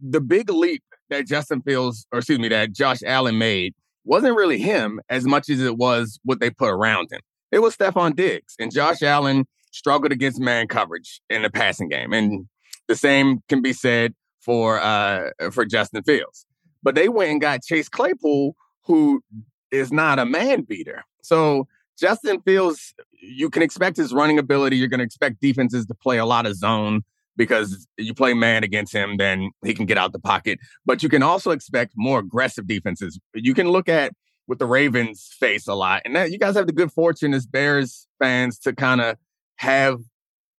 the 0.00 0.20
big 0.20 0.50
leap 0.50 0.82
that 1.10 1.26
Justin 1.26 1.62
Fields, 1.62 2.06
or 2.12 2.18
excuse 2.18 2.38
me, 2.38 2.48
that 2.48 2.72
Josh 2.72 3.00
Allen 3.04 3.38
made 3.38 3.74
wasn't 4.04 4.36
really 4.36 4.58
him 4.58 5.00
as 5.08 5.24
much 5.24 5.48
as 5.48 5.60
it 5.60 5.76
was 5.76 6.18
what 6.24 6.40
they 6.40 6.50
put 6.50 6.70
around 6.70 7.12
him. 7.12 7.20
It 7.50 7.60
was 7.60 7.76
Stefon 7.76 8.16
Diggs, 8.16 8.54
and 8.58 8.72
Josh 8.72 9.02
Allen 9.02 9.44
struggled 9.72 10.12
against 10.12 10.40
man 10.40 10.68
coverage 10.68 11.20
in 11.30 11.42
the 11.42 11.50
passing 11.50 11.88
game, 11.88 12.12
and 12.12 12.46
the 12.88 12.96
same 12.96 13.42
can 13.48 13.62
be 13.62 13.72
said 13.72 14.14
for 14.40 14.80
uh 14.80 15.30
for 15.50 15.64
Justin 15.64 16.02
Fields. 16.02 16.46
But 16.82 16.94
they 16.94 17.08
went 17.08 17.30
and 17.30 17.40
got 17.40 17.62
Chase 17.62 17.88
Claypool, 17.88 18.56
who 18.84 19.22
is 19.70 19.92
not 19.92 20.18
a 20.18 20.26
man 20.26 20.62
beater. 20.62 21.04
So 21.22 21.66
Justin 21.98 22.40
Fields, 22.40 22.94
you 23.20 23.48
can 23.50 23.62
expect 23.62 23.96
his 23.96 24.12
running 24.12 24.38
ability. 24.38 24.76
You're 24.76 24.88
going 24.88 24.98
to 24.98 25.04
expect 25.04 25.40
defenses 25.40 25.86
to 25.86 25.94
play 25.94 26.18
a 26.18 26.26
lot 26.26 26.46
of 26.46 26.56
zone 26.56 27.02
because 27.36 27.86
you 27.96 28.14
play 28.14 28.34
man 28.34 28.64
against 28.64 28.92
him, 28.92 29.16
then 29.16 29.50
he 29.64 29.74
can 29.74 29.86
get 29.86 29.96
out 29.96 30.12
the 30.12 30.18
pocket. 30.18 30.58
But 30.84 31.02
you 31.02 31.08
can 31.08 31.22
also 31.22 31.50
expect 31.50 31.92
more 31.96 32.18
aggressive 32.18 32.66
defenses. 32.66 33.18
You 33.34 33.54
can 33.54 33.70
look 33.70 33.88
at 33.88 34.12
what 34.46 34.58
the 34.58 34.66
Ravens 34.66 35.34
face 35.38 35.66
a 35.66 35.74
lot, 35.74 36.02
and 36.04 36.14
that 36.16 36.30
you 36.32 36.38
guys 36.38 36.56
have 36.56 36.66
the 36.66 36.72
good 36.72 36.92
fortune 36.92 37.32
as 37.32 37.46
Bears 37.46 38.06
fans 38.18 38.58
to 38.60 38.74
kind 38.74 39.00
of 39.00 39.16
have 39.56 40.00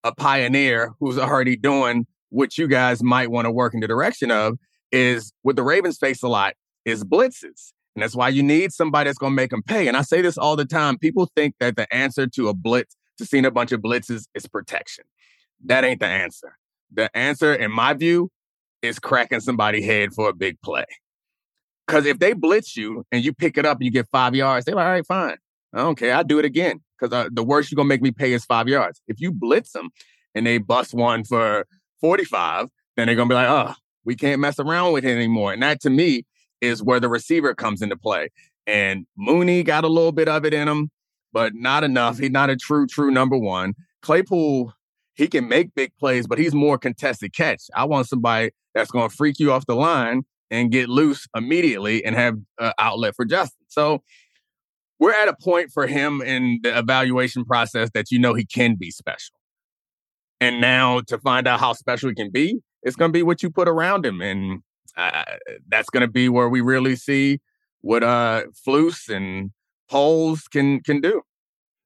a 0.03 0.13
pioneer 0.15 0.93
who's 0.99 1.17
already 1.17 1.55
doing 1.55 2.07
what 2.29 2.57
you 2.57 2.67
guys 2.67 3.03
might 3.03 3.29
want 3.29 3.45
to 3.45 3.51
work 3.51 3.73
in 3.73 3.79
the 3.79 3.88
direction 3.88 4.31
of. 4.31 4.57
Is 4.91 5.33
what 5.41 5.55
the 5.55 5.63
Ravens 5.63 5.97
face 5.97 6.21
a 6.21 6.27
lot 6.27 6.53
is 6.86 7.03
blitzes. 7.03 7.73
And 7.95 8.01
that's 8.01 8.15
why 8.15 8.29
you 8.29 8.41
need 8.41 8.73
somebody 8.73 9.08
that's 9.08 9.19
going 9.19 9.34
to 9.34 9.36
make 9.36 9.51
them 9.51 9.62
pay. 9.62 9.88
And 9.88 9.95
I 9.95 10.01
say 10.01 10.21
this 10.21 10.38
all 10.38 10.56
the 10.56 10.65
time. 10.65 10.97
People 10.97 11.29
think 11.36 11.56
that 11.60 11.75
the 11.75 11.91
answer 11.93 12.25
to 12.27 12.49
a 12.49 12.53
blitz, 12.53 12.95
to 13.17 13.25
seeing 13.25 13.45
a 13.45 13.51
bunch 13.51 13.71
of 13.71 13.82
blitzes, 13.82 14.25
is 14.34 14.47
protection. 14.47 15.06
That 15.65 15.84
ain't 15.84 15.99
the 15.99 16.08
answer. 16.08 16.58
The 16.91 17.15
answer, 17.15 17.53
in 17.53 17.71
my 17.71 17.93
view, 17.93 18.29
is 18.82 18.99
cracking 18.99 19.39
somebody's 19.39 19.86
head 19.86 20.13
for 20.13 20.29
a 20.29 20.34
big 20.34 20.60
play. 20.62 20.86
Because 21.88 22.06
if 22.06 22.19
they 22.19 22.34
blitz 22.34 22.75
you 22.75 23.06
and 23.12 23.23
you 23.23 23.34
pick 23.34 23.58
it 23.58 23.65
up 23.65 23.77
and 23.77 23.86
you 23.86 23.91
get 23.91 24.08
five 24.12 24.36
yards, 24.36 24.65
they're 24.65 24.75
like, 24.75 24.86
all 24.86 24.91
right, 24.91 25.06
fine. 25.06 25.38
I 25.73 25.79
don't 25.79 25.97
care. 25.97 26.15
I'll 26.15 26.23
do 26.23 26.39
it 26.39 26.45
again. 26.45 26.82
Because 26.99 27.13
uh, 27.13 27.29
the 27.32 27.43
worst 27.43 27.71
you're 27.71 27.75
going 27.75 27.88
to 27.88 27.89
make 27.89 28.01
me 28.01 28.12
pay 28.12 28.34
is 28.34 28.45
five 28.45 28.67
yards. 28.67 29.01
If 29.08 29.19
you 29.19 29.32
blitz 29.32 29.71
them 29.71 29.89
and 30.34 30.47
they 30.47 30.58
bust 30.58 30.93
one 30.93 31.23
for 31.23 31.65
45, 32.01 32.69
then 32.95 33.08
they're 33.08 33.15
going 33.15 33.27
to 33.27 33.34
be 33.34 33.36
like, 33.36 33.49
oh, 33.49 33.73
we 34.06 34.15
can't 34.15 34.39
mess 34.39 34.60
around 34.60 34.93
with 34.93 35.06
it 35.06 35.15
anymore. 35.15 35.53
And 35.53 35.62
that 35.63 35.82
to 35.82 35.89
me 35.89 36.25
is 36.63 36.82
where 36.82 36.99
the 36.99 37.10
receiver 37.10 37.54
comes 37.54 37.82
into 37.82 37.97
play. 37.97 38.30
And 38.65 39.06
Mooney 39.17 39.63
got 39.63 39.84
a 39.84 39.89
little 39.89 40.13
bit 40.13 40.30
of 40.30 40.45
it 40.45 40.54
in 40.54 40.67
him, 40.67 40.89
but 41.34 41.54
not 41.54 41.84
enough. 41.84 42.17
He's 42.17 42.32
not 42.32 42.49
a 42.49 42.56
true, 42.56 42.88
true 42.88 43.12
number 43.12 43.38
one. 43.38 43.73
Claypool, 44.02 44.73
he 45.15 45.28
can 45.28 45.47
make 45.47 45.76
big 45.76 45.91
plays, 45.99 46.26
but 46.26 46.39
he's 46.39 46.54
more 46.54 46.78
contested 46.78 47.34
catch. 47.34 47.63
I 47.76 47.84
want 47.84 48.08
somebody 48.08 48.52
that's 48.73 48.91
going 48.91 49.10
to 49.10 49.15
freak 49.15 49.39
you 49.39 49.52
off 49.52 49.65
the 49.65 49.76
line 49.76 50.23
and 50.49 50.71
get 50.71 50.88
loose 50.88 51.28
immediately 51.36 52.04
and 52.06 52.15
have 52.15 52.38
uh, 52.60 52.71
outlet 52.80 53.15
for 53.15 53.26
Justin. 53.26 53.65
So 53.67 54.02
we're 54.99 55.13
at 55.13 55.28
a 55.28 55.36
point 55.41 55.71
for 55.71 55.86
him 55.86 56.21
in 56.21 56.60
the 56.63 56.78
evaluation 56.78 57.43
process 57.43 57.89
that 57.93 58.10
you 58.10 58.19
know 58.19 58.34
he 58.34 58.45
can 58.45 58.76
be 58.76 58.89
special. 58.89 59.36
And 60.39 60.62
now 60.62 61.02
to 61.08 61.17
find 61.17 61.47
out 61.47 61.60
how 61.60 61.73
special 61.73 62.10
he 62.10 62.15
can 62.15 62.32
be, 62.32 62.60
it's 62.84 62.95
going 62.95 63.10
to 63.10 63.17
be 63.17 63.23
what 63.23 63.43
you 63.43 63.49
put 63.49 63.67
around 63.67 64.06
him. 64.06 64.21
And 64.21 64.62
that's 64.95 65.89
going 65.89 66.02
to 66.02 66.12
be 66.12 66.29
where 66.29 66.50
we 66.50 66.62
really 66.62 66.96
see 66.96 67.39
what 67.81 68.04
uh 68.04 68.44
Flus 68.65 69.10
and 69.10 69.52
Poles 69.89 70.48
can 70.48 70.81
can 70.81 71.02
do. 71.02 71.21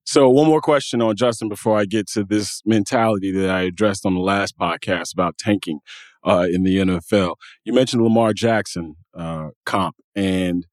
So, 0.05 0.30
one 0.30 0.47
more 0.47 0.62
question 0.62 1.01
on 1.01 1.18
Justin 1.18 1.49
before 1.49 1.78
I 1.78 1.86
get 1.86 2.08
to 2.12 2.24
this 2.24 2.62
mentality 2.66 3.32
that 3.32 3.49
I 3.49 3.64
addressed 3.64 4.05
on 4.05 4.14
the 4.14 4.22
last 4.22 4.58
podcast 4.58 5.12
about 5.14 5.38
tanking 5.38 5.80
uh, 6.26 6.47
in 6.49 6.64
the 6.64 6.78
NFL. 6.78 7.36
You 7.66 7.74
mentioned 7.74 8.01
Lamar 8.01 8.32
Jackson 8.32 8.95
uh, 9.14 9.49
comp 9.66 9.97
and 10.16 10.66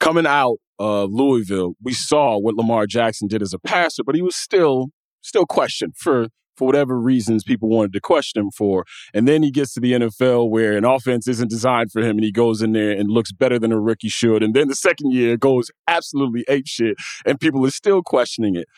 coming 0.00 0.26
out 0.26 0.56
of 0.80 1.12
Louisville, 1.12 1.74
we 1.82 1.92
saw 1.92 2.38
what 2.38 2.54
Lamar 2.54 2.86
Jackson 2.86 3.28
did 3.28 3.42
as 3.42 3.52
a 3.52 3.58
passer, 3.58 4.02
but 4.02 4.14
he 4.14 4.22
was 4.22 4.34
still 4.34 4.88
still 5.20 5.44
questioned 5.44 5.94
for 5.96 6.28
for 6.60 6.66
whatever 6.66 7.00
reasons 7.00 7.42
people 7.42 7.70
wanted 7.70 7.94
to 7.94 8.00
question 8.00 8.42
him 8.42 8.50
for. 8.50 8.84
And 9.14 9.26
then 9.26 9.42
he 9.42 9.50
gets 9.50 9.72
to 9.74 9.80
the 9.80 9.92
NFL 9.92 10.50
where 10.50 10.76
an 10.76 10.84
offense 10.84 11.26
isn't 11.26 11.48
designed 11.48 11.90
for 11.90 12.02
him 12.02 12.18
and 12.18 12.24
he 12.24 12.30
goes 12.30 12.60
in 12.60 12.72
there 12.72 12.90
and 12.90 13.10
looks 13.10 13.32
better 13.32 13.58
than 13.58 13.72
a 13.72 13.80
rookie 13.80 14.10
should. 14.10 14.42
And 14.42 14.52
then 14.52 14.68
the 14.68 14.74
second 14.74 15.12
year 15.12 15.38
goes 15.38 15.70
absolutely 15.88 16.44
ape 16.48 16.66
shit 16.66 16.96
and 17.24 17.40
people 17.40 17.64
are 17.64 17.70
still 17.70 18.02
questioning 18.02 18.56
it. 18.56 18.68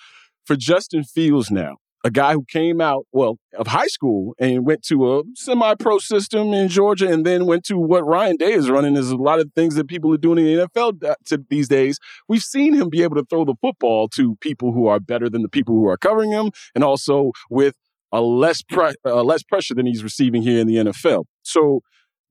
For 0.45 0.55
Justin 0.55 1.03
Fields 1.03 1.51
now, 1.51 1.79
a 2.05 2.11
guy 2.11 2.33
who 2.33 2.45
came 2.45 2.81
out, 2.81 3.07
well, 3.13 3.39
of 3.57 3.69
high 3.69 3.87
school 3.87 4.35
and 4.39 4.67
went 4.67 4.83
to 4.85 5.19
a 5.19 5.23
semi 5.35 5.75
pro 5.77 5.99
system 5.99 6.53
in 6.53 6.69
Georgia 6.69 7.09
and 7.09 7.25
then 7.25 7.47
went 7.47 7.65
to 7.65 7.79
what 7.79 8.05
Ryan 8.05 8.37
Day 8.37 8.53
is 8.53 8.69
running 8.69 8.97
is 8.97 9.11
a 9.11 9.17
lot 9.17 9.39
of 9.39 9.51
things 9.55 9.75
that 9.77 9.89
people 9.89 10.13
are 10.13 10.19
doing 10.19 10.39
in 10.39 10.45
the 10.45 10.69
NFL 10.69 11.17
to 11.27 11.45
these 11.49 11.69
days. 11.69 11.99
We've 12.29 12.43
seen 12.43 12.75
him 12.75 12.89
be 12.89 13.03
able 13.03 13.17
to 13.17 13.25
throw 13.29 13.45
the 13.45 13.55
football 13.61 14.09
to 14.11 14.37
people 14.37 14.73
who 14.73 14.87
are 14.87 14.99
better 14.99 15.31
than 15.31 15.43
the 15.43 15.49
people 15.49 15.75
who 15.75 15.87
are 15.87 15.97
covering 15.97 16.33
him 16.33 16.51
and 16.75 16.83
also 16.83 17.33
with 17.51 17.77
a 18.11 18.21
less 18.21 18.63
pre- 18.63 18.95
less 19.05 19.43
pressure 19.43 19.75
than 19.75 19.87
he's 19.87 20.03
receiving 20.03 20.43
here 20.43 20.61
in 20.61 20.67
the 20.67 20.77
NFL. 20.77 21.25
So 21.43 21.83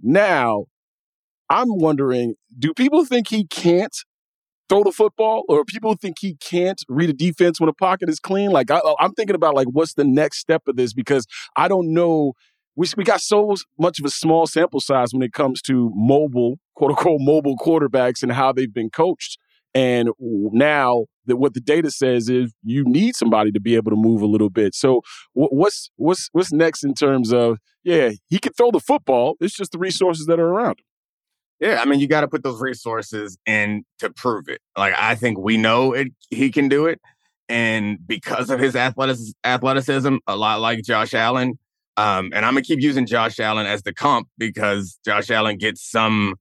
now 0.01 0.65
I'm 1.49 1.78
wondering, 1.78 2.36
do 2.57 2.74
people 2.74 3.05
think 3.05 3.28
he 3.28 3.45
can't 3.45 3.95
throw 4.72 4.84
the 4.86 4.91
football, 4.91 5.43
or 5.49 5.65
people 5.65 5.95
think 5.95 6.17
he 6.19 6.36
can't 6.36 6.82
read 6.88 7.09
a 7.09 7.13
defense 7.13 7.59
when 7.59 7.67
a 7.67 7.74
pocket 7.74 8.07
is 8.07 8.19
clean. 8.19 8.51
Like 8.51 8.72
I, 8.72 8.80
am 9.01 9.11
thinking 9.11 9.36
about 9.36 9.53
like 9.53 9.67
what's 9.67 9.95
the 9.95 10.05
next 10.05 10.38
step 10.38 10.61
of 10.67 10.78
this 10.78 10.93
because 10.93 11.28
I 11.57 11.67
don't 11.67 11.93
know. 11.93 12.34
We 12.78 12.88
we 12.95 13.03
got 13.03 13.19
so 13.19 13.53
much 13.78 13.99
of 13.99 14.05
a 14.05 14.09
small 14.09 14.47
sample 14.47 14.80
size 14.80 15.13
when 15.13 15.24
it 15.24 15.34
comes 15.34 15.61
to 15.63 15.91
mobile, 15.93 16.57
quote 16.76 16.91
unquote, 16.91 17.19
mobile 17.19 17.57
quarterbacks 17.57 18.24
and 18.24 18.32
how 18.32 18.53
they've 18.53 18.74
been 18.74 18.89
coached. 18.89 19.38
And 19.74 20.09
now 20.19 21.05
that 21.26 21.36
what 21.36 21.53
the 21.53 21.59
data 21.59 21.91
says 21.91 22.30
is 22.30 22.53
you 22.63 22.86
need 22.86 23.15
somebody 23.15 23.51
to 23.51 23.59
be 23.59 23.76
able 23.76 23.91
to 23.91 23.97
move 23.97 24.22
a 24.22 24.26
little 24.26 24.49
bit. 24.49 24.74
So 24.74 25.01
what's 25.34 25.91
what's 25.97 26.30
what's 26.32 26.53
next 26.53 26.86
in 26.86 26.93
terms 26.93 27.34
of 27.34 27.57
yeah, 27.84 28.11
he 28.30 28.39
can 28.39 28.53
throw 28.53 28.72
the 28.72 28.80
football. 28.80 29.36
It's 29.41 29.55
just 29.55 29.74
the 29.74 29.80
resources 29.80 30.28
that 30.28 30.39
are 30.39 30.47
around 30.47 30.80
him. 30.80 30.86
Yeah, 31.62 31.80
I 31.80 31.86
mean, 31.86 31.99
you 31.99 32.07
got 32.07 32.22
to 32.22 32.28
put 32.28 32.41
those 32.41 32.59
resources 32.59 33.38
in 33.45 33.86
to 33.99 34.09
prove 34.09 34.49
it. 34.49 34.59
Like 34.76 34.95
I 34.97 35.14
think 35.14 35.38
we 35.38 35.57
know 35.57 35.93
it, 35.93 36.07
he 36.32 36.51
can 36.51 36.68
do 36.68 36.88
it, 36.88 36.99
and 37.47 37.99
because 38.05 38.49
of 38.49 38.59
his 38.59 38.76
athleticism, 38.76 39.32
athleticism, 39.43 40.18
a 40.26 40.36
lot 40.36 40.59
like 40.59 40.84
Josh 40.84 41.14
Allen. 41.14 41.59
Um, 41.97 42.32
and 42.34 42.45
I'm 42.45 42.53
gonna 42.53 42.64
keep 42.64 42.82
using 42.82 43.05
Josh 43.05 43.39
Allen 43.39 43.68
as 43.68 43.84
the 43.84 43.93
comp 43.93 44.28
because 44.39 44.97
Josh 45.05 45.30
Allen 45.30 45.57
gets 45.57 45.88
some 45.88 46.36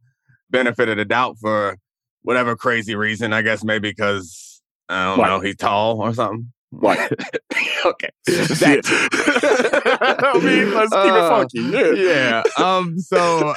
benefit 0.49 0.89
of 0.89 0.97
the 0.97 1.05
doubt 1.05 1.37
for 1.39 1.77
whatever 2.23 2.57
crazy 2.57 2.95
reason. 2.95 3.35
I 3.35 3.43
guess 3.43 3.63
maybe 3.63 3.91
because 3.91 4.63
I 4.89 5.17
don't 5.17 5.27
know 5.27 5.41
he's 5.41 5.57
tall 5.57 6.01
or 6.01 6.15
something. 6.15 6.51
What? 6.71 6.99
okay. 7.85 8.11
That 8.27 8.85
I 10.23 10.39
mean, 10.39 10.75
let's 10.75 10.93
keep 10.93 11.13
it 11.13 11.29
funky. 11.29 11.61
Yeah. 11.61 11.93
yeah. 11.95 12.43
Um. 12.57 12.99
So 12.99 13.55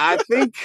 I 0.00 0.18
think, 0.28 0.56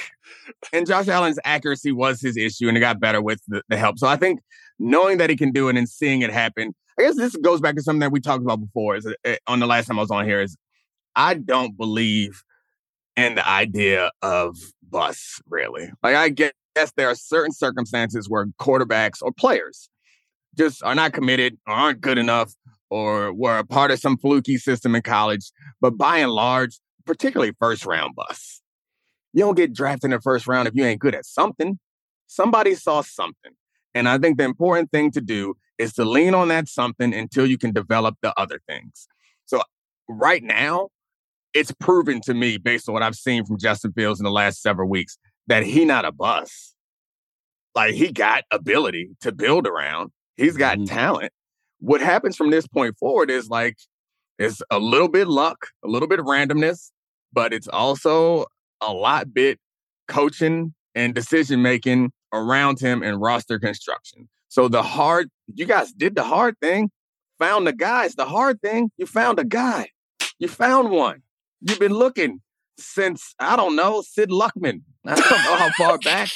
and 0.72 0.86
Josh 0.86 1.08
Allen's 1.08 1.38
accuracy 1.44 1.92
was 1.92 2.20
his 2.20 2.36
issue, 2.36 2.68
and 2.68 2.76
it 2.76 2.80
got 2.80 2.98
better 2.98 3.22
with 3.22 3.40
the, 3.46 3.62
the, 3.68 3.76
help. 3.76 3.98
So 3.98 4.08
I 4.08 4.16
think 4.16 4.40
knowing 4.78 5.18
that 5.18 5.30
he 5.30 5.36
can 5.36 5.52
do 5.52 5.68
it 5.68 5.76
and 5.76 5.88
seeing 5.88 6.22
it 6.22 6.32
happen, 6.32 6.74
I 6.98 7.02
guess 7.02 7.16
this 7.16 7.36
goes 7.36 7.60
back 7.60 7.76
to 7.76 7.82
something 7.82 8.00
that 8.00 8.12
we 8.12 8.20
talked 8.20 8.42
about 8.42 8.60
before. 8.60 8.96
Is 8.96 9.06
uh, 9.06 9.36
on 9.46 9.60
the 9.60 9.66
last 9.66 9.86
time 9.86 9.98
I 9.98 10.02
was 10.02 10.10
on 10.10 10.24
here 10.24 10.40
is 10.40 10.56
I 11.14 11.34
don't 11.34 11.76
believe 11.76 12.42
in 13.16 13.36
the 13.36 13.48
idea 13.48 14.10
of 14.22 14.56
bus 14.82 15.40
really. 15.48 15.92
Like 16.02 16.16
I 16.16 16.30
guess 16.30 16.92
there 16.96 17.08
are 17.08 17.14
certain 17.14 17.52
circumstances 17.52 18.28
where 18.28 18.46
quarterbacks 18.60 19.18
or 19.22 19.32
players 19.32 19.89
just 20.60 20.82
are 20.82 20.94
not 20.94 21.12
committed 21.12 21.58
or 21.66 21.72
aren't 21.72 22.00
good 22.00 22.18
enough 22.18 22.54
or 22.90 23.32
were 23.32 23.58
a 23.58 23.64
part 23.64 23.90
of 23.90 23.98
some 23.98 24.18
fluky 24.18 24.58
system 24.58 24.94
in 24.94 25.02
college. 25.02 25.50
But 25.80 25.96
by 25.96 26.18
and 26.18 26.32
large, 26.32 26.78
particularly 27.06 27.52
first 27.58 27.86
round 27.86 28.14
bus. 28.14 28.60
You 29.32 29.40
don't 29.40 29.56
get 29.56 29.72
drafted 29.72 30.06
in 30.06 30.10
the 30.10 30.20
first 30.20 30.46
round 30.46 30.68
if 30.68 30.74
you 30.74 30.84
ain't 30.84 31.00
good 31.00 31.14
at 31.14 31.24
something. 31.24 31.78
Somebody 32.26 32.74
saw 32.74 33.00
something. 33.00 33.52
And 33.94 34.08
I 34.08 34.18
think 34.18 34.38
the 34.38 34.44
important 34.44 34.90
thing 34.90 35.10
to 35.12 35.20
do 35.20 35.54
is 35.78 35.94
to 35.94 36.04
lean 36.04 36.34
on 36.34 36.48
that 36.48 36.68
something 36.68 37.14
until 37.14 37.46
you 37.46 37.56
can 37.56 37.72
develop 37.72 38.16
the 38.22 38.38
other 38.38 38.60
things. 38.68 39.08
So 39.46 39.62
right 40.08 40.42
now, 40.42 40.88
it's 41.54 41.72
proven 41.72 42.20
to 42.22 42.34
me, 42.34 42.58
based 42.58 42.88
on 42.88 42.92
what 42.92 43.02
I've 43.02 43.16
seen 43.16 43.44
from 43.44 43.58
Justin 43.58 43.92
Fields 43.92 44.20
in 44.20 44.24
the 44.24 44.30
last 44.30 44.62
several 44.62 44.88
weeks, 44.88 45.18
that 45.46 45.64
he 45.64 45.84
not 45.84 46.04
a 46.04 46.12
bust. 46.12 46.74
Like 47.74 47.94
he 47.94 48.12
got 48.12 48.44
ability 48.50 49.10
to 49.20 49.32
build 49.32 49.66
around. 49.66 50.10
He's 50.36 50.56
got 50.56 50.78
mm-hmm. 50.78 50.94
talent. 50.94 51.32
What 51.80 52.00
happens 52.00 52.36
from 52.36 52.50
this 52.50 52.66
point 52.66 52.96
forward 52.98 53.30
is 53.30 53.48
like 53.48 53.76
it's 54.38 54.62
a 54.70 54.78
little 54.78 55.08
bit 55.08 55.28
luck, 55.28 55.68
a 55.84 55.88
little 55.88 56.08
bit 56.08 56.20
randomness, 56.20 56.90
but 57.32 57.52
it's 57.52 57.68
also 57.68 58.46
a 58.80 58.92
lot 58.92 59.32
bit 59.32 59.58
coaching 60.08 60.74
and 60.94 61.14
decision 61.14 61.62
making 61.62 62.10
around 62.32 62.80
him 62.80 63.02
and 63.02 63.20
roster 63.20 63.58
construction. 63.58 64.28
So 64.48 64.68
the 64.68 64.82
hard, 64.82 65.30
you 65.54 65.66
guys 65.66 65.92
did 65.92 66.14
the 66.14 66.24
hard 66.24 66.56
thing, 66.60 66.90
found 67.38 67.66
the 67.66 67.72
guys. 67.72 68.14
The 68.14 68.26
hard 68.26 68.60
thing, 68.60 68.90
you 68.96 69.06
found 69.06 69.38
a 69.38 69.44
guy. 69.44 69.90
You 70.38 70.48
found 70.48 70.90
one. 70.90 71.22
You've 71.60 71.78
been 71.78 71.94
looking 71.94 72.40
since, 72.78 73.34
I 73.38 73.56
don't 73.56 73.76
know, 73.76 74.02
Sid 74.02 74.30
Luckman. 74.30 74.82
I 75.06 75.14
don't 75.14 75.30
know 75.30 75.56
how 75.56 75.70
far 75.78 75.98
back. 75.98 76.30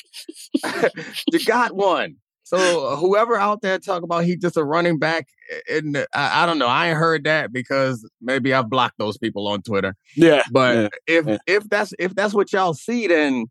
you 1.33 1.45
got 1.45 1.75
one. 1.75 2.17
So 2.45 2.95
whoever 2.97 3.37
out 3.37 3.63
there 3.63 3.79
talk 3.79 4.03
about 4.03 4.25
he 4.25 4.37
just 4.37 4.59
a 4.59 4.65
running 4.65 4.99
back, 4.99 5.29
eh, 5.51 5.79
and 5.79 5.97
I, 6.15 6.43
I, 6.43 6.47
don't 6.47 6.59
know. 6.59 6.67
I 6.67 6.89
ain't 6.89 6.99
heard 6.99 7.25
that 7.25 7.53
because 7.53 8.09
maybe 8.21 8.53
I've 8.53 8.69
blocked 8.69 8.99
those 8.99 9.17
people 9.17 9.49
on 9.49 9.63
Twitter. 9.63 9.97
Yeah, 10.15 10.43
but 10.53 10.77
yeah, 10.77 10.89
if 11.07 11.27
yeah. 11.27 11.39
if 11.47 11.69
that's 11.71 11.95
if 11.99 12.15
that's 12.15 12.35
what 12.35 12.53
y'all 12.53 12.75
see, 12.75 13.07
then 13.07 13.47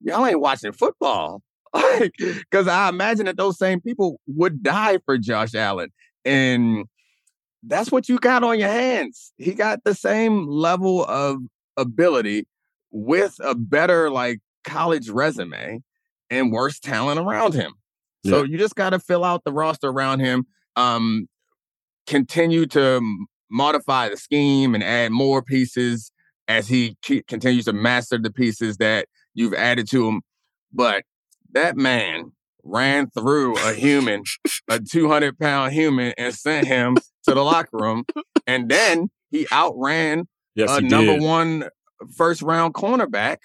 y'all 0.00 0.26
ain't 0.26 0.40
watching 0.40 0.72
football. 0.72 1.42
Because 2.18 2.66
I 2.66 2.88
imagine 2.88 3.26
that 3.26 3.36
those 3.36 3.56
same 3.56 3.80
people 3.80 4.20
would 4.26 4.62
die 4.62 4.98
for 5.04 5.16
Josh 5.18 5.54
Allen, 5.54 5.90
and 6.24 6.86
that's 7.62 7.92
what 7.92 8.08
you 8.08 8.18
got 8.18 8.42
on 8.42 8.58
your 8.58 8.70
hands. 8.70 9.32
He 9.36 9.52
got 9.52 9.84
the 9.84 9.94
same 9.94 10.48
level 10.48 11.04
of 11.04 11.38
ability 11.76 12.46
with 12.90 13.36
a 13.40 13.54
better 13.54 14.10
like 14.10 14.40
college 14.64 15.10
resume 15.10 15.82
and 16.30 16.52
worse 16.52 16.80
talent 16.80 17.20
around 17.20 17.54
him. 17.54 17.72
So 18.24 18.38
yeah. 18.38 18.44
you 18.44 18.58
just 18.58 18.74
got 18.74 18.90
to 18.90 18.98
fill 18.98 19.24
out 19.24 19.44
the 19.44 19.52
roster 19.52 19.88
around 19.88 20.20
him. 20.20 20.46
Um, 20.76 21.28
continue 22.06 22.66
to 22.66 23.00
modify 23.50 24.08
the 24.08 24.16
scheme 24.16 24.74
and 24.74 24.84
add 24.84 25.12
more 25.12 25.42
pieces 25.42 26.12
as 26.48 26.68
he 26.68 26.96
continues 27.28 27.64
to 27.66 27.72
master 27.72 28.18
the 28.18 28.32
pieces 28.32 28.78
that 28.78 29.06
you've 29.34 29.54
added 29.54 29.88
to 29.90 30.08
him. 30.08 30.22
But 30.72 31.04
that 31.52 31.76
man 31.76 32.32
ran 32.62 33.10
through 33.10 33.56
a 33.58 33.72
human, 33.72 34.24
a 34.68 34.80
200 34.90 35.38
pound 35.38 35.72
human, 35.72 36.12
and 36.18 36.34
sent 36.34 36.66
him 36.66 36.96
to 37.24 37.34
the 37.34 37.42
locker 37.42 37.78
room. 37.78 38.04
And 38.46 38.68
then 38.68 39.10
he 39.30 39.46
outran 39.52 40.28
yes, 40.54 40.70
a 40.70 40.80
he 40.80 40.88
number 40.88 41.14
did. 41.14 41.22
one 41.22 41.68
first 42.16 42.42
round 42.42 42.74
cornerback 42.74 43.38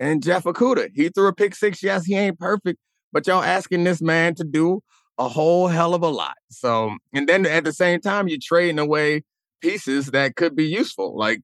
and 0.00 0.22
Jeff 0.22 0.44
Okudah. 0.44 0.90
He 0.94 1.08
threw 1.08 1.28
a 1.28 1.34
pick 1.34 1.54
six. 1.54 1.82
Yes, 1.82 2.04
he 2.04 2.14
ain't 2.14 2.38
perfect, 2.38 2.78
but 3.16 3.26
y'all 3.26 3.42
asking 3.42 3.82
this 3.82 4.02
man 4.02 4.34
to 4.34 4.44
do 4.44 4.82
a 5.16 5.26
whole 5.26 5.68
hell 5.68 5.94
of 5.94 6.02
a 6.02 6.08
lot. 6.08 6.36
So, 6.50 6.94
and 7.14 7.26
then 7.26 7.46
at 7.46 7.64
the 7.64 7.72
same 7.72 7.98
time, 7.98 8.28
you're 8.28 8.36
trading 8.42 8.78
away 8.78 9.24
pieces 9.62 10.08
that 10.08 10.36
could 10.36 10.54
be 10.54 10.66
useful. 10.66 11.16
Like, 11.16 11.40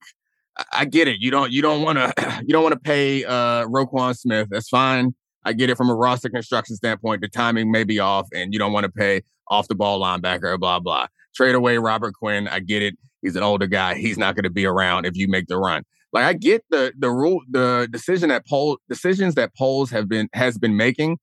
I 0.70 0.84
get 0.84 1.08
it. 1.08 1.20
You 1.20 1.30
don't 1.30 1.50
you 1.50 1.62
don't 1.62 1.80
want 1.80 1.96
to 2.18 2.42
you 2.42 2.52
don't 2.52 2.62
want 2.62 2.74
to 2.74 2.78
pay 2.78 3.24
uh 3.24 3.64
Roquan 3.68 4.14
Smith. 4.14 4.48
That's 4.50 4.68
fine. 4.68 5.14
I 5.46 5.54
get 5.54 5.70
it 5.70 5.78
from 5.78 5.88
a 5.88 5.94
roster 5.94 6.28
construction 6.28 6.76
standpoint. 6.76 7.22
The 7.22 7.28
timing 7.28 7.70
may 7.70 7.84
be 7.84 7.98
off, 7.98 8.28
and 8.34 8.52
you 8.52 8.58
don't 8.58 8.74
want 8.74 8.84
to 8.84 8.92
pay 8.92 9.22
off 9.48 9.66
the 9.66 9.74
ball 9.74 9.98
linebacker. 9.98 10.60
Blah 10.60 10.80
blah. 10.80 11.06
Trade 11.34 11.54
away 11.54 11.78
Robert 11.78 12.12
Quinn. 12.12 12.48
I 12.48 12.60
get 12.60 12.82
it. 12.82 12.98
He's 13.22 13.34
an 13.34 13.42
older 13.42 13.66
guy. 13.66 13.94
He's 13.94 14.18
not 14.18 14.34
going 14.34 14.44
to 14.44 14.50
be 14.50 14.66
around 14.66 15.06
if 15.06 15.16
you 15.16 15.26
make 15.26 15.46
the 15.46 15.56
run. 15.56 15.84
Like 16.12 16.26
I 16.26 16.34
get 16.34 16.66
the 16.68 16.92
the 16.98 17.10
rule 17.10 17.40
the 17.48 17.88
decision 17.90 18.28
that 18.28 18.46
Poles 18.46 18.76
decisions 18.90 19.36
that 19.36 19.56
Poles 19.56 19.90
have 19.90 20.06
been 20.06 20.28
has 20.34 20.58
been 20.58 20.76
making 20.76 21.18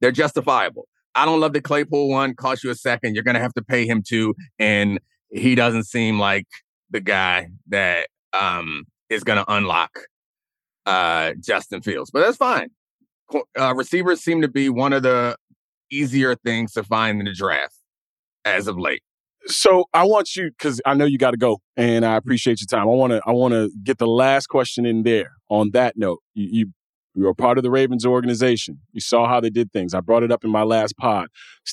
they're 0.00 0.12
justifiable. 0.12 0.86
I 1.14 1.24
don't 1.24 1.40
love 1.40 1.52
the 1.52 1.60
Claypool 1.60 2.08
one. 2.08 2.34
Cost 2.34 2.64
you 2.64 2.70
a 2.70 2.74
second. 2.74 3.14
You're 3.14 3.24
going 3.24 3.34
to 3.34 3.40
have 3.40 3.54
to 3.54 3.62
pay 3.62 3.86
him 3.86 4.02
too. 4.06 4.34
And 4.58 5.00
he 5.30 5.54
doesn't 5.54 5.84
seem 5.84 6.18
like 6.18 6.46
the 6.90 7.00
guy 7.00 7.48
that 7.68 8.08
um, 8.32 8.84
is 9.08 9.24
going 9.24 9.38
to 9.38 9.52
unlock 9.52 9.90
uh, 10.86 11.32
Justin 11.40 11.82
Fields. 11.82 12.10
But 12.10 12.20
that's 12.20 12.36
fine. 12.36 12.70
Uh, 13.58 13.74
receivers 13.74 14.20
seem 14.20 14.40
to 14.42 14.48
be 14.48 14.68
one 14.68 14.92
of 14.92 15.02
the 15.02 15.36
easier 15.90 16.34
things 16.34 16.72
to 16.72 16.82
find 16.82 17.20
in 17.20 17.26
the 17.26 17.32
draft 17.32 17.76
as 18.44 18.66
of 18.66 18.78
late. 18.78 19.02
So 19.46 19.84
I 19.94 20.04
want 20.04 20.36
you 20.36 20.50
because 20.50 20.80
I 20.84 20.94
know 20.94 21.06
you 21.06 21.16
got 21.16 21.30
to 21.30 21.36
go, 21.36 21.60
and 21.76 22.04
I 22.04 22.16
appreciate 22.16 22.60
your 22.60 22.66
time. 22.66 22.88
I 22.88 22.92
want 22.92 23.12
to 23.12 23.22
I 23.26 23.32
want 23.32 23.54
to 23.54 23.70
get 23.82 23.98
the 23.98 24.06
last 24.06 24.48
question 24.48 24.84
in 24.84 25.02
there. 25.02 25.32
On 25.48 25.70
that 25.72 25.96
note, 25.96 26.20
you, 26.34 26.48
you 26.52 26.72
You 27.14 27.24
were 27.24 27.34
part 27.34 27.58
of 27.58 27.64
the 27.64 27.70
Ravens 27.70 28.06
organization. 28.06 28.80
You 28.92 29.00
saw 29.00 29.26
how 29.26 29.40
they 29.40 29.50
did 29.50 29.72
things. 29.72 29.94
I 29.94 30.00
brought 30.00 30.22
it 30.22 30.30
up 30.30 30.44
in 30.44 30.50
my 30.50 30.62
last 30.62 30.96
pod. 30.96 31.28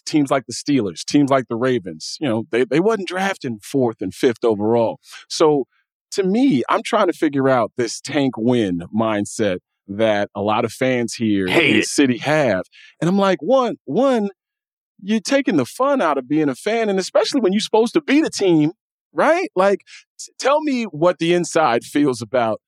Teams 0.05 0.31
like 0.31 0.45
the 0.47 0.53
Steelers, 0.53 1.05
teams 1.05 1.29
like 1.29 1.47
the 1.47 1.55
Ravens, 1.55 2.17
you 2.19 2.27
know, 2.27 2.45
they, 2.51 2.65
they 2.65 2.79
wasn't 2.79 3.07
drafting 3.07 3.59
fourth 3.61 4.01
and 4.01 4.13
fifth 4.13 4.43
overall. 4.43 4.99
So 5.29 5.65
to 6.11 6.23
me, 6.23 6.63
I'm 6.69 6.81
trying 6.83 7.07
to 7.07 7.13
figure 7.13 7.49
out 7.49 7.71
this 7.77 8.01
tank 8.01 8.33
win 8.37 8.83
mindset 8.95 9.59
that 9.87 10.29
a 10.35 10.41
lot 10.41 10.65
of 10.65 10.73
fans 10.73 11.13
here 11.13 11.47
Hate 11.47 11.65
in 11.69 11.73
the 11.73 11.79
it. 11.79 11.87
city 11.87 12.17
have. 12.17 12.63
And 12.99 13.09
I'm 13.09 13.17
like, 13.17 13.41
one, 13.41 13.75
one, 13.85 14.29
you're 15.01 15.19
taking 15.19 15.57
the 15.57 15.65
fun 15.65 16.01
out 16.01 16.17
of 16.17 16.27
being 16.27 16.49
a 16.49 16.55
fan, 16.55 16.89
and 16.89 16.99
especially 16.99 17.41
when 17.41 17.53
you're 17.53 17.59
supposed 17.59 17.93
to 17.93 18.01
be 18.01 18.21
the 18.21 18.29
team, 18.29 18.71
right? 19.13 19.49
Like, 19.55 19.81
t- 20.19 20.31
tell 20.39 20.61
me 20.61 20.83
what 20.85 21.19
the 21.19 21.33
inside 21.33 21.83
feels 21.83 22.21
about 22.21 22.59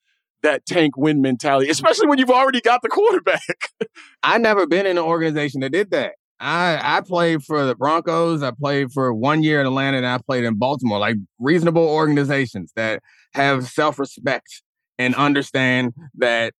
that 0.43 0.65
tank 0.65 0.97
win 0.97 1.21
mentality, 1.21 1.69
especially 1.69 2.07
when 2.07 2.17
you've 2.17 2.29
already 2.29 2.61
got 2.61 2.81
the 2.81 2.89
quarterback. 2.89 3.69
I 4.23 4.37
never 4.37 4.65
been 4.67 4.85
in 4.85 4.97
an 4.97 5.03
organization 5.03 5.61
that 5.61 5.71
did 5.71 5.91
that. 5.91 6.13
I 6.39 6.79
I 6.81 7.01
played 7.01 7.43
for 7.43 7.65
the 7.65 7.75
Broncos. 7.75 8.41
I 8.41 8.51
played 8.51 8.91
for 8.91 9.13
one 9.13 9.43
year 9.43 9.59
in 9.59 9.67
Atlanta, 9.67 9.97
and 9.97 10.07
I 10.07 10.17
played 10.19 10.45
in 10.45 10.55
Baltimore. 10.55 10.99
Like 10.99 11.17
reasonable 11.37 11.87
organizations 11.87 12.71
that 12.75 13.01
have 13.33 13.67
self 13.67 13.99
respect 13.99 14.63
and 14.97 15.15
understand 15.15 15.93
that 16.15 16.53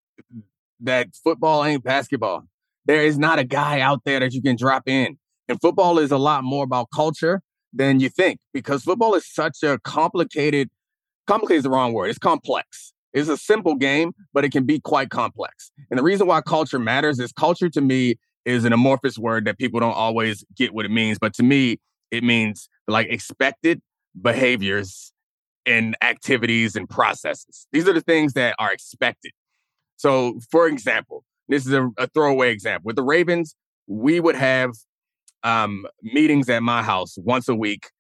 that 0.82 1.08
football 1.24 1.64
ain't 1.64 1.84
basketball. 1.84 2.44
There 2.86 3.02
is 3.02 3.18
not 3.18 3.40
a 3.40 3.44
guy 3.44 3.80
out 3.80 4.02
there 4.06 4.20
that 4.20 4.34
you 4.34 4.42
can 4.42 4.58
drop 4.58 4.84
in, 4.88 5.18
and 5.48 5.62
football 5.62 6.00
is 6.00 6.12
a 6.12 6.18
lot 6.18 6.44
more 6.44 6.66
about 6.66 6.88
culture 6.94 7.42
than 7.72 8.00
you 8.00 8.10
think 8.10 8.40
because 8.54 8.84
football 8.84 9.16
is 9.16 9.26
such 9.32 9.64
a 9.64 9.80
complicated. 9.84 10.70
Complicated 11.26 11.60
is 11.60 11.64
the 11.64 11.70
wrong 11.70 11.94
word. 11.94 12.10
It's 12.10 12.20
complex. 12.20 12.92
It's 13.14 13.30
a 13.30 13.38
simple 13.38 13.76
game, 13.76 14.14
but 14.34 14.46
it 14.46 14.52
can 14.52 14.66
be 14.66 14.80
quite 14.80 15.10
complex. 15.10 15.72
And 15.90 15.98
the 15.98 16.04
reason 16.04 16.28
why 16.28 16.42
culture 16.42 16.80
matters 16.80 17.20
is 17.20 17.32
culture 17.32 17.70
to 17.70 17.82
me 17.82 18.16
is 18.46 18.66
an 18.66 18.74
amorphous 18.74 19.18
word 19.18 19.46
that 19.46 19.58
people 19.58 19.80
don't 19.80 19.94
always 19.94 20.44
get 20.56 20.74
what 20.74 20.86
it 20.86 20.92
means. 20.92 21.18
But 21.20 21.34
to 21.36 21.44
me, 21.44 21.80
it 22.12 22.24
means 22.24 22.70
like 22.88 23.08
expected 23.10 23.82
behaviors 24.20 25.12
and 25.66 25.96
activities 26.02 26.76
and 26.76 26.90
processes. 26.90 27.68
These 27.72 27.88
are 27.88 27.94
the 27.94 28.02
things 28.02 28.34
that 28.34 28.56
are 28.60 28.72
expected. 28.72 29.32
So, 29.98 30.40
for 30.50 30.68
example, 30.68 31.24
this 31.48 31.66
is 31.66 31.74
a, 31.74 31.90
a 31.98 32.08
throwaway 32.08 32.52
example. 32.52 32.88
With 32.88 32.96
the 32.96 33.04
Ravens, 33.04 33.56
we 33.88 34.20
would 34.20 34.36
have 34.36 34.72
um, 35.44 35.86
meetings 36.02 36.50
at 36.50 36.64
my 36.64 36.84
house 36.84 37.18
once 37.18 37.48
a 37.50 37.56
week 37.56 37.92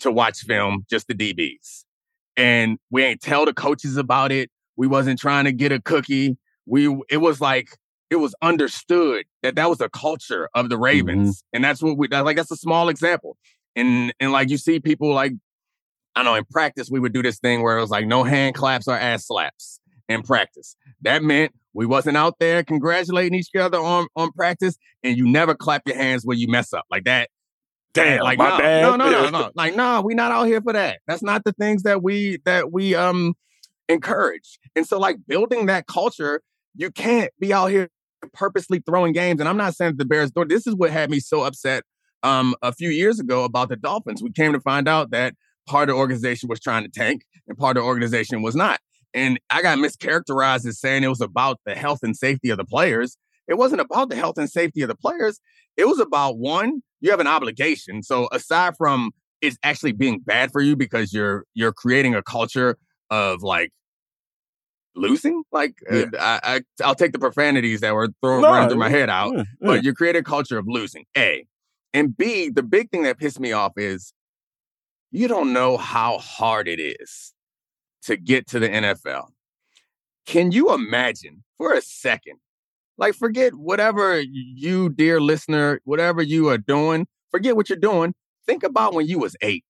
to 0.00 0.10
watch 0.10 0.40
film, 0.40 0.84
just 0.90 1.06
the 1.06 1.14
DBs. 1.14 1.84
And 2.36 2.78
we 2.90 3.04
ain't 3.04 3.20
tell 3.20 3.44
the 3.44 3.54
coaches 3.54 3.96
about 3.96 4.32
it. 4.32 4.50
We 4.76 4.86
wasn't 4.86 5.18
trying 5.18 5.44
to 5.44 5.52
get 5.52 5.72
a 5.72 5.80
cookie. 5.80 6.36
We 6.66 6.86
it 7.10 7.18
was 7.18 7.40
like 7.40 7.76
it 8.10 8.16
was 8.16 8.34
understood 8.42 9.24
that 9.42 9.56
that 9.56 9.68
was 9.68 9.78
the 9.78 9.88
culture 9.88 10.48
of 10.54 10.68
the 10.68 10.78
Ravens, 10.78 11.44
and 11.52 11.64
that's 11.64 11.82
what 11.82 11.98
we 11.98 12.08
that, 12.08 12.24
like. 12.24 12.36
That's 12.36 12.50
a 12.50 12.56
small 12.56 12.88
example, 12.88 13.36
and 13.76 14.12
and 14.20 14.32
like 14.32 14.50
you 14.50 14.56
see 14.56 14.80
people 14.80 15.12
like 15.12 15.32
I 16.14 16.22
don't 16.22 16.32
know 16.32 16.34
in 16.36 16.44
practice 16.44 16.90
we 16.90 17.00
would 17.00 17.12
do 17.12 17.22
this 17.22 17.38
thing 17.38 17.62
where 17.62 17.76
it 17.76 17.80
was 17.80 17.90
like 17.90 18.06
no 18.06 18.22
hand 18.22 18.54
claps 18.54 18.88
or 18.88 18.94
ass 18.94 19.26
slaps 19.26 19.80
in 20.08 20.22
practice. 20.22 20.76
That 21.02 21.22
meant 21.22 21.52
we 21.72 21.86
wasn't 21.86 22.16
out 22.16 22.38
there 22.38 22.62
congratulating 22.62 23.34
each 23.34 23.54
other 23.58 23.78
on 23.78 24.06
on 24.16 24.32
practice, 24.32 24.76
and 25.02 25.16
you 25.16 25.26
never 25.26 25.54
clap 25.54 25.82
your 25.86 25.96
hands 25.96 26.24
when 26.24 26.38
you 26.38 26.48
mess 26.48 26.72
up 26.72 26.84
like 26.90 27.04
that. 27.04 27.30
Damn, 27.94 28.22
like 28.22 28.38
my 28.38 28.50
no, 28.50 28.58
bad. 28.58 28.82
no, 28.82 28.96
no, 28.96 29.10
no, 29.10 29.30
no. 29.38 29.50
Like 29.54 29.76
no, 29.76 30.02
we 30.02 30.14
not 30.14 30.32
out 30.32 30.44
here 30.44 30.60
for 30.60 30.72
that. 30.72 31.00
That's 31.06 31.22
not 31.22 31.44
the 31.44 31.52
things 31.52 31.84
that 31.84 32.02
we 32.02 32.38
that 32.44 32.72
we 32.72 32.94
um 32.94 33.34
encourage. 33.88 34.58
And 34.76 34.86
so 34.86 34.98
like 34.98 35.16
building 35.26 35.66
that 35.66 35.86
culture, 35.86 36.40
you 36.74 36.90
can't 36.90 37.30
be 37.38 37.52
out 37.52 37.66
here 37.68 37.88
purposely 38.32 38.82
throwing 38.86 39.12
games. 39.12 39.40
And 39.40 39.48
I'm 39.48 39.56
not 39.56 39.74
saying 39.74 39.96
the 39.96 40.04
Bears. 40.04 40.32
This 40.48 40.66
is 40.66 40.74
what 40.74 40.90
had 40.90 41.10
me 41.10 41.20
so 41.20 41.42
upset 41.42 41.84
um 42.22 42.54
a 42.62 42.72
few 42.72 42.88
years 42.88 43.20
ago 43.20 43.44
about 43.44 43.68
the 43.68 43.76
Dolphins. 43.76 44.22
We 44.22 44.32
came 44.32 44.52
to 44.52 44.60
find 44.60 44.88
out 44.88 45.10
that 45.10 45.34
part 45.66 45.88
of 45.88 45.94
the 45.94 45.98
organization 45.98 46.48
was 46.48 46.60
trying 46.60 46.84
to 46.84 46.88
tank 46.88 47.22
and 47.46 47.56
part 47.56 47.76
of 47.76 47.82
the 47.82 47.86
organization 47.86 48.42
was 48.42 48.54
not. 48.54 48.80
And 49.12 49.38
I 49.50 49.62
got 49.62 49.78
mischaracterized 49.78 50.66
as 50.66 50.80
saying 50.80 51.04
it 51.04 51.08
was 51.08 51.20
about 51.20 51.60
the 51.64 51.74
health 51.74 52.00
and 52.02 52.16
safety 52.16 52.50
of 52.50 52.58
the 52.58 52.64
players. 52.64 53.16
It 53.46 53.54
wasn't 53.54 53.80
about 53.80 54.08
the 54.08 54.16
health 54.16 54.38
and 54.38 54.50
safety 54.50 54.82
of 54.82 54.88
the 54.88 54.94
players. 54.94 55.38
It 55.76 55.86
was 55.86 56.00
about 56.00 56.38
one, 56.38 56.82
you 57.00 57.10
have 57.10 57.20
an 57.20 57.26
obligation. 57.26 58.02
So 58.02 58.28
aside 58.32 58.74
from 58.76 59.12
it's 59.40 59.58
actually 59.62 59.92
being 59.92 60.20
bad 60.20 60.50
for 60.50 60.62
you 60.62 60.74
because 60.74 61.12
you're 61.12 61.44
you're 61.54 61.72
creating 61.72 62.14
a 62.14 62.22
culture 62.22 62.78
of 63.10 63.42
like 63.42 63.70
losing. 64.94 65.42
Like 65.52 65.74
Yeah. 65.90 66.04
I, 66.18 66.40
I 66.42 66.60
I'll 66.84 66.94
take 66.94 67.12
the 67.12 67.18
profanities 67.18 67.80
that 67.80 67.94
were 67.94 68.08
thrown 68.22 68.42
No, 68.42 68.50
running 68.50 68.68
through 68.70 68.78
my 68.78 68.88
head 68.90 69.10
out, 69.10 69.32
yeah, 69.34 69.44
yeah. 69.60 69.66
but 69.68 69.84
you 69.84 69.92
create 69.94 70.16
a 70.16 70.22
culture 70.22 70.58
of 70.58 70.66
losing. 70.68 71.04
A 71.16 71.46
and 71.92 72.16
B. 72.16 72.48
The 72.50 72.62
big 72.62 72.90
thing 72.90 73.02
that 73.02 73.18
pissed 73.18 73.40
me 73.40 73.52
off 73.52 73.72
is 73.76 74.12
you 75.10 75.28
don't 75.28 75.52
know 75.52 75.76
how 75.76 76.18
hard 76.18 76.66
it 76.68 76.80
is 76.80 77.32
to 78.02 78.16
get 78.16 78.48
to 78.48 78.58
the 78.58 78.68
NFL. 78.68 79.28
Can 80.26 80.52
you 80.52 80.74
imagine 80.74 81.44
for 81.58 81.72
a 81.72 81.80
second? 81.82 82.38
Like, 82.96 83.14
forget 83.14 83.54
whatever 83.54 84.20
you, 84.20 84.88
dear 84.88 85.20
listener, 85.20 85.80
whatever 85.84 86.22
you 86.22 86.48
are 86.48 86.58
doing, 86.58 87.06
forget 87.30 87.56
what 87.56 87.68
you're 87.68 87.78
doing. 87.78 88.14
Think 88.46 88.62
about 88.62 88.94
when 88.94 89.06
you 89.06 89.18
was 89.18 89.36
eight. 89.40 89.64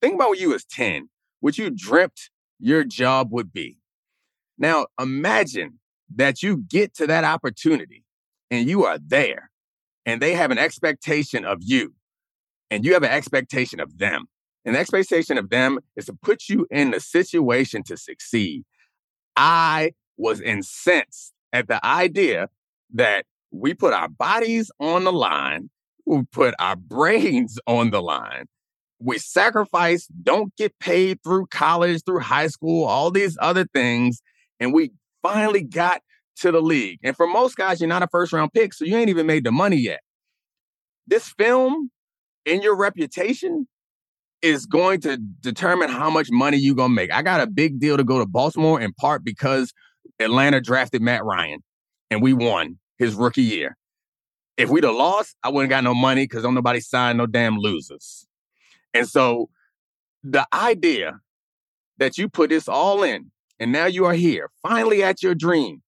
Think 0.00 0.14
about 0.14 0.30
when 0.30 0.38
you 0.38 0.50
was 0.50 0.64
10, 0.64 1.08
what 1.40 1.58
you 1.58 1.70
dreamt 1.70 2.30
your 2.62 2.84
job 2.84 3.32
would 3.32 3.52
be. 3.52 3.78
Now, 4.56 4.86
imagine 5.00 5.80
that 6.14 6.42
you 6.42 6.58
get 6.68 6.94
to 6.94 7.06
that 7.08 7.24
opportunity 7.24 8.04
and 8.50 8.68
you 8.68 8.84
are 8.84 8.98
there 8.98 9.50
and 10.06 10.22
they 10.22 10.34
have 10.34 10.52
an 10.52 10.58
expectation 10.58 11.44
of 11.44 11.58
you 11.60 11.94
and 12.70 12.84
you 12.84 12.94
have 12.94 13.02
an 13.02 13.10
expectation 13.10 13.80
of 13.80 13.98
them. 13.98 14.26
And 14.64 14.76
the 14.76 14.78
expectation 14.78 15.38
of 15.38 15.50
them 15.50 15.80
is 15.96 16.06
to 16.06 16.12
put 16.12 16.48
you 16.48 16.68
in 16.70 16.92
the 16.92 17.00
situation 17.00 17.82
to 17.84 17.96
succeed. 17.96 18.62
I 19.36 19.92
was 20.16 20.40
incensed 20.40 21.32
at 21.52 21.66
the 21.66 21.84
idea 21.84 22.48
that 22.94 23.26
we 23.50 23.74
put 23.74 23.92
our 23.92 24.08
bodies 24.08 24.70
on 24.78 25.02
the 25.02 25.12
line, 25.12 25.68
we 26.06 26.22
put 26.30 26.54
our 26.60 26.76
brains 26.76 27.58
on 27.66 27.90
the 27.90 28.00
line, 28.00 28.46
we 29.04 29.18
sacrifice, 29.18 30.06
don't 30.22 30.54
get 30.56 30.78
paid 30.78 31.22
through 31.22 31.46
college, 31.46 32.02
through 32.04 32.20
high 32.20 32.46
school, 32.46 32.84
all 32.84 33.10
these 33.10 33.36
other 33.40 33.66
things, 33.72 34.22
and 34.60 34.72
we 34.72 34.92
finally 35.22 35.62
got 35.62 36.02
to 36.36 36.50
the 36.50 36.60
league. 36.60 36.98
And 37.02 37.16
for 37.16 37.26
most 37.26 37.56
guys, 37.56 37.80
you're 37.80 37.88
not 37.88 38.02
a 38.02 38.08
first 38.08 38.32
round 38.32 38.52
pick, 38.52 38.72
so 38.74 38.84
you 38.84 38.96
ain't 38.96 39.10
even 39.10 39.26
made 39.26 39.44
the 39.44 39.52
money 39.52 39.76
yet. 39.76 40.00
This 41.06 41.28
film 41.28 41.90
and 42.46 42.62
your 42.62 42.76
reputation 42.76 43.66
is 44.40 44.66
going 44.66 45.00
to 45.00 45.16
determine 45.40 45.88
how 45.88 46.10
much 46.10 46.28
money 46.30 46.56
you're 46.56 46.74
gonna 46.74 46.94
make. 46.94 47.12
I 47.12 47.22
got 47.22 47.40
a 47.40 47.46
big 47.46 47.78
deal 47.78 47.96
to 47.96 48.04
go 48.04 48.18
to 48.18 48.26
Baltimore 48.26 48.80
in 48.80 48.92
part 48.94 49.24
because 49.24 49.72
Atlanta 50.18 50.60
drafted 50.60 51.02
Matt 51.02 51.24
Ryan 51.24 51.60
and 52.10 52.22
we 52.22 52.32
won 52.32 52.78
his 52.98 53.14
rookie 53.14 53.42
year. 53.42 53.76
If 54.56 54.68
we'd 54.68 54.84
have 54.84 54.94
lost, 54.94 55.36
I 55.42 55.48
wouldn't 55.48 55.70
got 55.70 55.84
no 55.84 55.94
money 55.94 56.24
because 56.24 56.42
don't 56.42 56.54
nobody 56.54 56.80
sign 56.80 57.16
no 57.16 57.26
damn 57.26 57.56
losers. 57.56 58.26
And 58.94 59.08
so 59.08 59.48
the 60.22 60.46
idea 60.52 61.20
that 61.98 62.18
you 62.18 62.28
put 62.28 62.50
this 62.50 62.68
all 62.68 63.02
in 63.02 63.30
and 63.58 63.72
now 63.72 63.86
you 63.86 64.04
are 64.06 64.14
here, 64.14 64.50
finally 64.62 65.02
at 65.02 65.22
your 65.22 65.34
dream, 65.34 65.82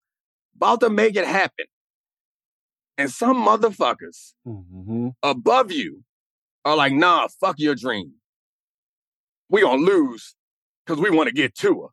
about 0.57 0.81
to 0.81 0.91
make 0.91 1.17
it 1.17 1.27
happen. 1.27 1.67
And 2.97 3.11
some 3.11 3.37
motherfuckers 3.45 4.35
Mm-hmm. 4.47 5.09
above 5.23 5.73
you 5.73 6.05
are 6.65 6.77
like, 6.77 6.93
nah, 6.93 7.29
fuck 7.41 7.59
your 7.59 7.75
dream. 7.75 8.13
We 9.51 9.61
gonna 9.63 9.83
lose 9.83 10.35
because 10.87 11.01
we 11.03 11.11
want 11.11 11.29
to 11.29 11.35
get 11.35 11.55
to 11.57 11.83
her. 11.83 11.89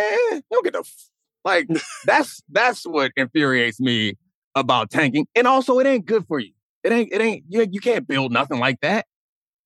Eh, 0.00 0.40
don't 0.50 0.64
get 0.64 0.72
the 0.72 0.80
f- 0.80 1.10
like. 1.44 1.68
that's 2.06 2.40
that's 2.48 2.86
what 2.86 3.12
infuriates 3.16 3.78
me 3.80 4.14
about 4.54 4.90
tanking, 4.90 5.26
and 5.34 5.46
also 5.46 5.78
it 5.78 5.86
ain't 5.86 6.06
good 6.06 6.26
for 6.26 6.38
you. 6.38 6.52
It 6.82 6.92
ain't. 6.92 7.12
It 7.12 7.20
ain't. 7.20 7.44
You, 7.48 7.66
you 7.70 7.80
can't 7.80 8.06
build 8.08 8.32
nothing 8.32 8.58
like 8.58 8.80
that. 8.80 9.06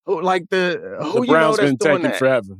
Who 0.06 0.22
like 0.22 0.48
the 0.50 0.98
uh, 1.00 1.04
who 1.04 1.20
The 1.20 1.26
you 1.26 1.26
know 1.26 1.32
Browns 1.32 1.56
that's 1.56 1.72
been 1.72 1.76
doing 1.76 2.02
tanking 2.02 2.10
that? 2.10 2.18
forever. 2.18 2.56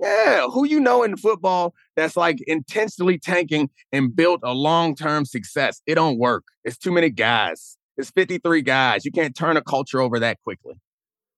Yeah, 0.00 0.46
who 0.48 0.66
you 0.66 0.80
know 0.80 1.02
in 1.04 1.16
football 1.16 1.74
that's 1.96 2.16
like 2.16 2.38
intentionally 2.46 3.18
tanking 3.18 3.70
and 3.92 4.14
built 4.14 4.40
a 4.42 4.52
long-term 4.52 5.24
success. 5.24 5.80
It 5.86 5.94
don't 5.94 6.18
work. 6.18 6.44
It's 6.64 6.76
too 6.76 6.90
many 6.92 7.10
guys. 7.10 7.76
It's 7.96 8.10
53 8.10 8.62
guys. 8.62 9.04
You 9.04 9.12
can't 9.12 9.34
turn 9.34 9.56
a 9.56 9.62
culture 9.62 10.00
over 10.00 10.18
that 10.20 10.40
quickly. 10.42 10.74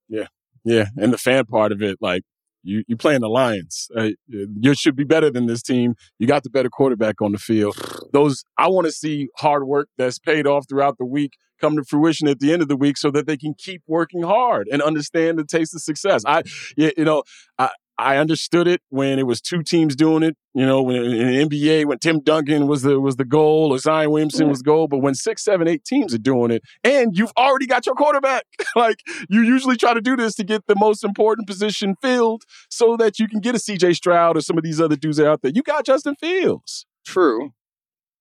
Yeah, 0.09 0.27
yeah, 0.65 0.87
and 0.97 1.13
the 1.13 1.19
fan 1.19 1.45
part 1.47 1.73
of 1.73 1.83
it, 1.83 1.99
like 2.01 2.23
you, 2.63 2.85
you 2.87 2.97
playing 2.97 3.21
the 3.21 3.29
Lions. 3.29 3.89
Uh, 3.97 4.11
you 4.29 4.75
should 4.75 4.97
be 4.97 5.05
better 5.05 5.31
than 5.31 5.47
this 5.47 5.63
team. 5.63 5.95
You 6.19 6.27
got 6.27 6.43
the 6.43 6.51
better 6.51 6.69
quarterback 6.69 7.21
on 7.23 7.33
the 7.33 7.39
field. 7.39 7.77
Those 8.13 8.45
I 8.59 8.69
want 8.69 8.87
to 8.87 8.93
see 8.93 9.29
hard 9.37 9.67
work 9.67 9.89
that's 9.97 10.19
paid 10.19 10.47
off 10.47 10.67
throughout 10.69 10.99
the 10.99 11.07
week 11.07 11.33
come 11.61 11.77
to 11.77 11.85
fruition 11.85 12.27
at 12.27 12.41
the 12.41 12.53
end 12.53 12.63
of 12.63 12.69
the 12.69 12.77
week, 12.77 12.97
so 12.97 13.11
that 13.11 13.27
they 13.27 13.37
can 13.37 13.55
keep 13.55 13.83
working 13.87 14.23
hard 14.23 14.67
and 14.73 14.81
understand 14.81 15.39
the 15.39 15.45
taste 15.45 15.75
of 15.75 15.83
success. 15.83 16.23
I, 16.27 16.43
you 16.77 17.05
know, 17.05 17.23
I. 17.59 17.71
I 18.01 18.17
understood 18.17 18.67
it 18.67 18.81
when 18.89 19.19
it 19.19 19.27
was 19.27 19.43
two 19.43 19.63
teams 19.63 19.95
doing 19.95 20.23
it. 20.23 20.35
You 20.55 20.65
know, 20.65 20.83
when 20.83 20.97
in 20.97 21.49
the 21.51 21.59
NBA, 21.59 21.85
when 21.85 21.99
Tim 21.99 22.21
Duncan 22.21 22.67
was 22.67 22.81
the 22.81 22.99
was 22.99 23.17
the 23.17 23.27
goal, 23.27 23.73
or 23.73 23.79
Zion 23.79 24.11
Williamson 24.11 24.49
was 24.49 24.61
the 24.61 24.65
goal. 24.65 24.89
But 24.89 24.99
when 24.99 25.15
six, 25.15 25.45
seven, 25.45 25.69
eight 25.69 25.85
teams 25.85 26.15
are 26.15 26.19
doing 26.19 26.51
it, 26.51 26.63
and 26.83 27.17
you've 27.17 27.33
already 27.37 27.67
got 27.67 27.85
your 27.85 27.95
quarterback, 27.95 28.45
like 28.77 29.03
you 29.29 29.43
usually 29.43 29.77
try 29.77 29.93
to 29.93 30.01
do 30.01 30.17
this 30.17 30.35
to 30.37 30.45
get 30.45 30.67
the 30.67 30.77
most 30.77 31.05
important 31.05 31.47
position 31.47 31.95
filled, 32.01 32.45
so 32.71 32.97
that 32.97 33.19
you 33.19 33.29
can 33.29 33.39
get 33.41 33.55
a 33.55 33.59
CJ 33.59 33.97
Stroud 33.97 34.37
or 34.37 34.41
some 34.41 34.57
of 34.57 34.65
these 34.65 34.81
other 34.81 34.97
dudes 34.97 35.21
out 35.21 35.43
there. 35.43 35.53
You 35.55 35.63
got 35.63 35.85
Justin 35.85 36.17
Fields. 36.17 36.87
True, 37.05 37.53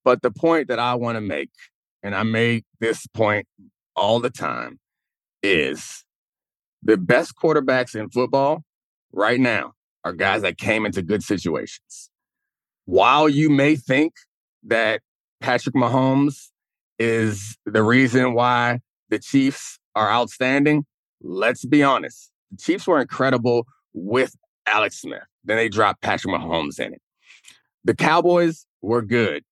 but 0.04 0.22
the 0.22 0.32
point 0.32 0.68
that 0.68 0.80
I 0.80 0.96
want 0.96 1.16
to 1.16 1.22
make, 1.22 1.52
and 2.04 2.14
I 2.14 2.24
make 2.24 2.66
this 2.82 3.08
point 3.08 3.48
all 3.96 4.20
the 4.20 4.30
time, 4.30 4.80
is 5.42 6.04
the 6.84 6.98
best 6.98 7.34
quarterbacks 7.42 7.96
in 7.96 8.10
football 8.10 8.64
right 9.12 9.40
now 9.40 9.74
are 10.04 10.14
guys 10.14 10.42
that 10.42 10.58
came 10.58 10.86
into 10.86 11.02
good 11.02 11.24
situations. 11.24 12.10
While 12.86 13.30
you 13.30 13.50
may 13.50 13.76
think 13.76 14.14
that 14.64 15.02
Patrick 15.42 15.76
Mahomes 15.76 16.50
is 16.98 17.58
the 17.66 17.84
reason 17.84 18.34
why 18.34 18.80
the 19.10 19.20
Chiefs 19.20 19.80
are 19.96 20.12
outstanding, 20.12 20.86
let's 21.22 21.66
be 21.66 21.84
honest. 21.84 22.32
The 22.52 22.58
Chiefs 22.58 22.88
were 22.88 23.00
incredible 23.00 23.68
with 23.94 24.36
Alex 24.68 25.02
Smith. 25.02 25.24
Then 25.44 25.58
they 25.58 25.70
dropped 25.70 26.02
Patrick 26.02 26.34
Mahomes 26.34 26.80
in 26.80 26.94
it. 26.94 27.02
The 27.84 27.96
Cowboys 27.96 28.66
were 28.82 29.02
good. 29.02 29.44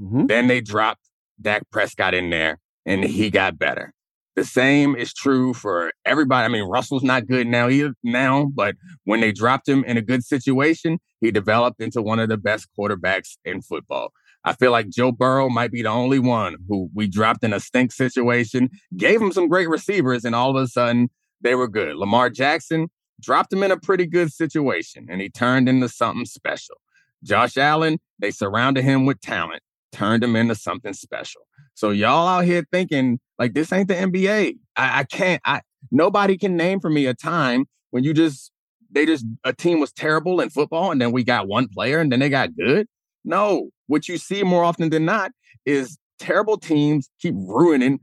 Mm-hmm. 0.00 0.26
Then 0.26 0.46
they 0.46 0.60
dropped 0.60 1.02
Dak 1.40 1.62
Prescott 1.70 2.14
in 2.14 2.30
there 2.30 2.58
and 2.86 3.04
he 3.04 3.30
got 3.30 3.58
better. 3.58 3.92
The 4.38 4.44
same 4.44 4.94
is 4.94 5.12
true 5.12 5.52
for 5.52 5.90
everybody. 6.04 6.44
I 6.44 6.48
mean, 6.48 6.68
Russell's 6.68 7.02
not 7.02 7.26
good 7.26 7.48
now 7.48 7.68
either 7.68 7.94
now, 8.04 8.46
but 8.54 8.76
when 9.02 9.20
they 9.20 9.32
dropped 9.32 9.68
him 9.68 9.82
in 9.82 9.96
a 9.96 10.00
good 10.00 10.22
situation, 10.22 11.00
he 11.20 11.32
developed 11.32 11.80
into 11.80 12.00
one 12.00 12.20
of 12.20 12.28
the 12.28 12.36
best 12.36 12.68
quarterbacks 12.78 13.36
in 13.44 13.62
football. 13.62 14.12
I 14.44 14.52
feel 14.52 14.70
like 14.70 14.90
Joe 14.90 15.10
Burrow 15.10 15.48
might 15.48 15.72
be 15.72 15.82
the 15.82 15.88
only 15.88 16.20
one 16.20 16.54
who 16.68 16.88
we 16.94 17.08
dropped 17.08 17.42
in 17.42 17.52
a 17.52 17.58
stink 17.58 17.90
situation, 17.90 18.70
gave 18.96 19.20
him 19.20 19.32
some 19.32 19.48
great 19.48 19.68
receivers, 19.68 20.24
and 20.24 20.36
all 20.36 20.56
of 20.56 20.62
a 20.62 20.68
sudden 20.68 21.10
they 21.40 21.56
were 21.56 21.66
good. 21.66 21.96
Lamar 21.96 22.30
Jackson 22.30 22.90
dropped 23.20 23.52
him 23.52 23.64
in 23.64 23.72
a 23.72 23.80
pretty 23.80 24.06
good 24.06 24.32
situation, 24.32 25.08
and 25.10 25.20
he 25.20 25.28
turned 25.28 25.68
into 25.68 25.88
something 25.88 26.26
special. 26.26 26.76
Josh 27.24 27.56
Allen, 27.56 27.98
they 28.20 28.30
surrounded 28.30 28.84
him 28.84 29.04
with 29.04 29.20
talent, 29.20 29.64
turned 29.90 30.22
him 30.22 30.36
into 30.36 30.54
something 30.54 30.92
special. 30.92 31.40
So 31.74 31.90
y'all 31.90 32.28
out 32.28 32.44
here 32.44 32.64
thinking 32.70 33.18
like 33.38 33.54
this 33.54 33.72
ain't 33.72 33.88
the 33.88 33.94
NBA. 33.94 34.56
I, 34.76 35.00
I 35.00 35.04
can't. 35.04 35.40
I 35.44 35.60
nobody 35.90 36.36
can 36.36 36.56
name 36.56 36.80
for 36.80 36.90
me 36.90 37.06
a 37.06 37.14
time 37.14 37.66
when 37.90 38.04
you 38.04 38.12
just 38.12 38.50
they 38.90 39.06
just 39.06 39.24
a 39.44 39.52
team 39.52 39.80
was 39.80 39.92
terrible 39.92 40.40
in 40.40 40.50
football 40.50 40.90
and 40.90 41.00
then 41.00 41.12
we 41.12 41.24
got 41.24 41.46
one 41.46 41.68
player 41.68 42.00
and 42.00 42.10
then 42.10 42.20
they 42.20 42.28
got 42.28 42.56
good. 42.56 42.86
No, 43.24 43.70
what 43.86 44.08
you 44.08 44.18
see 44.18 44.42
more 44.42 44.64
often 44.64 44.90
than 44.90 45.04
not 45.04 45.32
is 45.66 45.98
terrible 46.18 46.56
teams 46.56 47.10
keep 47.20 47.34
ruining 47.36 48.00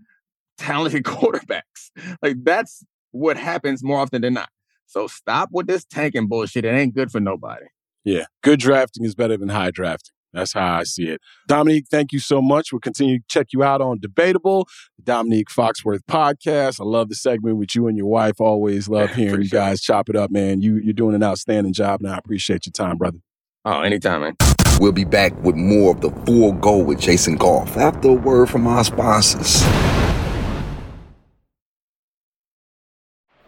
talented 0.58 1.04
quarterbacks. 1.06 1.92
Like 2.22 2.38
that's 2.44 2.84
what 3.12 3.38
happens 3.38 3.84
more 3.84 4.00
often 4.00 4.22
than 4.22 4.34
not. 4.34 4.50
So 4.88 5.08
stop 5.08 5.50
with 5.52 5.68
this 5.68 5.84
tanking 5.86 6.28
bullshit. 6.28 6.66
It 6.66 6.70
ain't 6.70 6.94
good 6.94 7.12
for 7.12 7.20
nobody. 7.20 7.66
Yeah, 8.04 8.26
good 8.44 8.60
drafting 8.60 9.04
is 9.04 9.16
better 9.16 9.36
than 9.36 9.50
high 9.50 9.72
drafting. 9.72 10.14
That's 10.36 10.54
how 10.54 10.76
I 10.80 10.84
see 10.84 11.08
it. 11.08 11.22
Domonique, 11.50 11.88
thank 11.88 12.12
you 12.12 12.20
so 12.20 12.42
much. 12.42 12.74
We'll 12.74 12.82
continue 12.82 13.20
to 13.20 13.26
check 13.30 13.48
you 13.54 13.64
out 13.64 13.80
on 13.80 14.00
Debatable, 14.00 14.68
the 14.98 15.12
Domonique 15.12 15.46
Foxworth 15.46 16.02
podcast. 16.10 16.82
I 16.82 16.84
love 16.84 17.08
the 17.08 17.16
segment 17.16 17.58
with 17.58 17.74
you 17.74 17.88
and 17.88 17.98
your 17.98 18.08
wife. 18.08 18.42
Always 18.42 18.90
love 18.90 19.10
hearing 19.16 19.42
you 19.42 19.50
guys 19.50 19.82
chop 19.82 20.10
it 20.10 20.16
up, 20.16 20.30
man. 20.30 20.62
You, 20.62 20.76
you're 20.76 20.94
doing 20.94 21.16
an 21.16 21.24
outstanding 21.24 21.74
job, 21.74 22.02
and 22.02 22.12
I 22.12 22.18
appreciate 22.18 22.66
your 22.66 22.74
time, 22.74 22.98
brother. 22.98 23.20
Oh, 23.64 23.80
anytime, 23.82 24.22
man. 24.22 24.36
We'll 24.80 24.92
be 24.92 25.06
back 25.06 25.34
with 25.42 25.56
more 25.56 25.92
of 25.92 26.02
the 26.02 26.12
Full 26.26 26.52
Go 26.52 26.78
with 26.78 27.00
Jason 27.00 27.38
Goff 27.38 27.78
after 27.78 28.10
a 28.10 28.14
word 28.14 28.50
from 28.50 28.68
our 28.68 28.84
sponsors. 28.84 29.64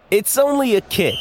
It's 0.10 0.38
only 0.38 0.76
a 0.76 0.82
kick, 0.82 1.16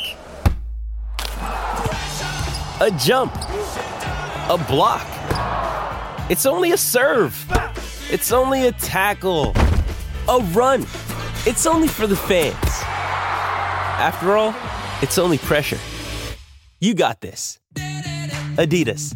a 2.80 2.96
jump, 3.00 3.34
a 3.34 4.64
block. 4.68 5.15
It's 6.28 6.44
only 6.44 6.72
a 6.72 6.76
serve. 6.76 7.36
It's 8.10 8.32
only 8.32 8.66
a 8.66 8.72
tackle. 8.72 9.52
A 10.28 10.40
run. 10.52 10.82
It's 11.46 11.66
only 11.66 11.86
for 11.86 12.08
the 12.08 12.16
fans. 12.16 12.56
After 13.98 14.36
all, 14.36 14.52
it's 15.02 15.18
only 15.18 15.38
pressure. 15.38 15.78
You 16.80 16.94
got 16.94 17.20
this. 17.20 17.60
Adidas. 18.56 19.14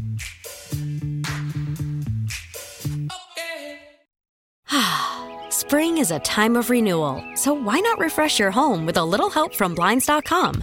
Spring 5.53 5.99
is 5.99 6.13
a 6.13 6.21
time 6.21 6.55
of 6.55 6.71
renewal, 6.71 7.25
so 7.35 7.53
why 7.53 7.81
not 7.81 7.99
refresh 7.99 8.39
your 8.39 8.53
home 8.53 8.87
with 8.87 8.97
a 8.97 9.05
little 9.05 9.31
help 9.31 9.53
from 9.53 9.75
Blinds.com? 9.75 10.63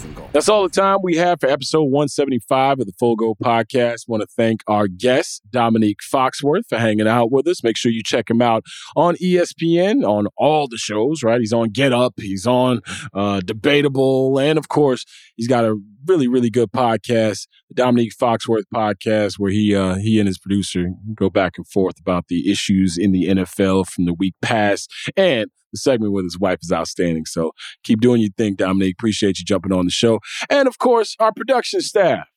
That's 0.33 0.47
all 0.47 0.63
the 0.63 0.69
time 0.69 0.99
we 1.03 1.17
have 1.17 1.41
for 1.41 1.47
episode 1.47 1.83
175 1.83 2.79
of 2.79 2.85
the 2.85 2.93
Full 2.93 3.17
Go 3.17 3.35
podcast. 3.35 4.07
Want 4.07 4.21
to 4.21 4.27
thank 4.27 4.63
our 4.65 4.87
guest, 4.87 5.41
Domonique 5.51 5.97
Foxworth, 6.09 6.63
for 6.69 6.77
hanging 6.77 7.05
out 7.05 7.33
with 7.33 7.45
us. 7.47 7.61
Make 7.65 7.75
sure 7.75 7.91
you 7.91 8.01
check 8.01 8.29
him 8.29 8.41
out 8.41 8.63
on 8.95 9.15
ESPN, 9.17 10.07
on 10.07 10.27
all 10.37 10.69
the 10.69 10.77
shows, 10.77 11.21
right? 11.21 11.41
He's 11.41 11.51
on 11.51 11.71
Get 11.71 11.91
Up, 11.91 12.13
he's 12.15 12.47
on 12.47 12.79
uh, 13.13 13.41
Debatable, 13.41 14.39
and 14.39 14.57
of 14.57 14.69
course, 14.69 15.05
he's 15.41 15.47
got 15.47 15.65
a 15.65 15.75
really, 16.05 16.27
really 16.27 16.51
good 16.51 16.71
podcast, 16.71 17.47
the 17.67 17.81
Domonique 17.81 18.15
Foxworth 18.15 18.65
podcast, 18.71 19.39
where 19.39 19.49
he 19.51 19.75
uh, 19.75 19.95
he 19.95 20.19
and 20.19 20.27
his 20.27 20.37
producer 20.37 20.91
go 21.15 21.31
back 21.31 21.53
and 21.57 21.67
forth 21.67 21.99
about 21.99 22.27
the 22.27 22.51
issues 22.51 22.95
in 22.95 23.11
the 23.11 23.25
NFL 23.25 23.87
from 23.87 24.05
the 24.05 24.13
week 24.13 24.35
past. 24.43 24.93
And 25.17 25.47
the 25.73 25.79
segment 25.79 26.13
with 26.13 26.25
his 26.25 26.37
wife 26.37 26.59
is 26.61 26.71
outstanding. 26.71 27.25
So 27.25 27.53
keep 27.83 28.01
doing 28.01 28.21
your 28.21 28.29
thing, 28.37 28.55
Domonique. 28.55 28.93
Appreciate 28.93 29.39
you 29.39 29.45
jumping 29.45 29.73
on 29.73 29.85
the 29.85 29.91
show. 29.91 30.19
And 30.47 30.67
of 30.67 30.77
course, 30.77 31.15
our 31.19 31.31
production 31.33 31.81
staff. 31.81 32.27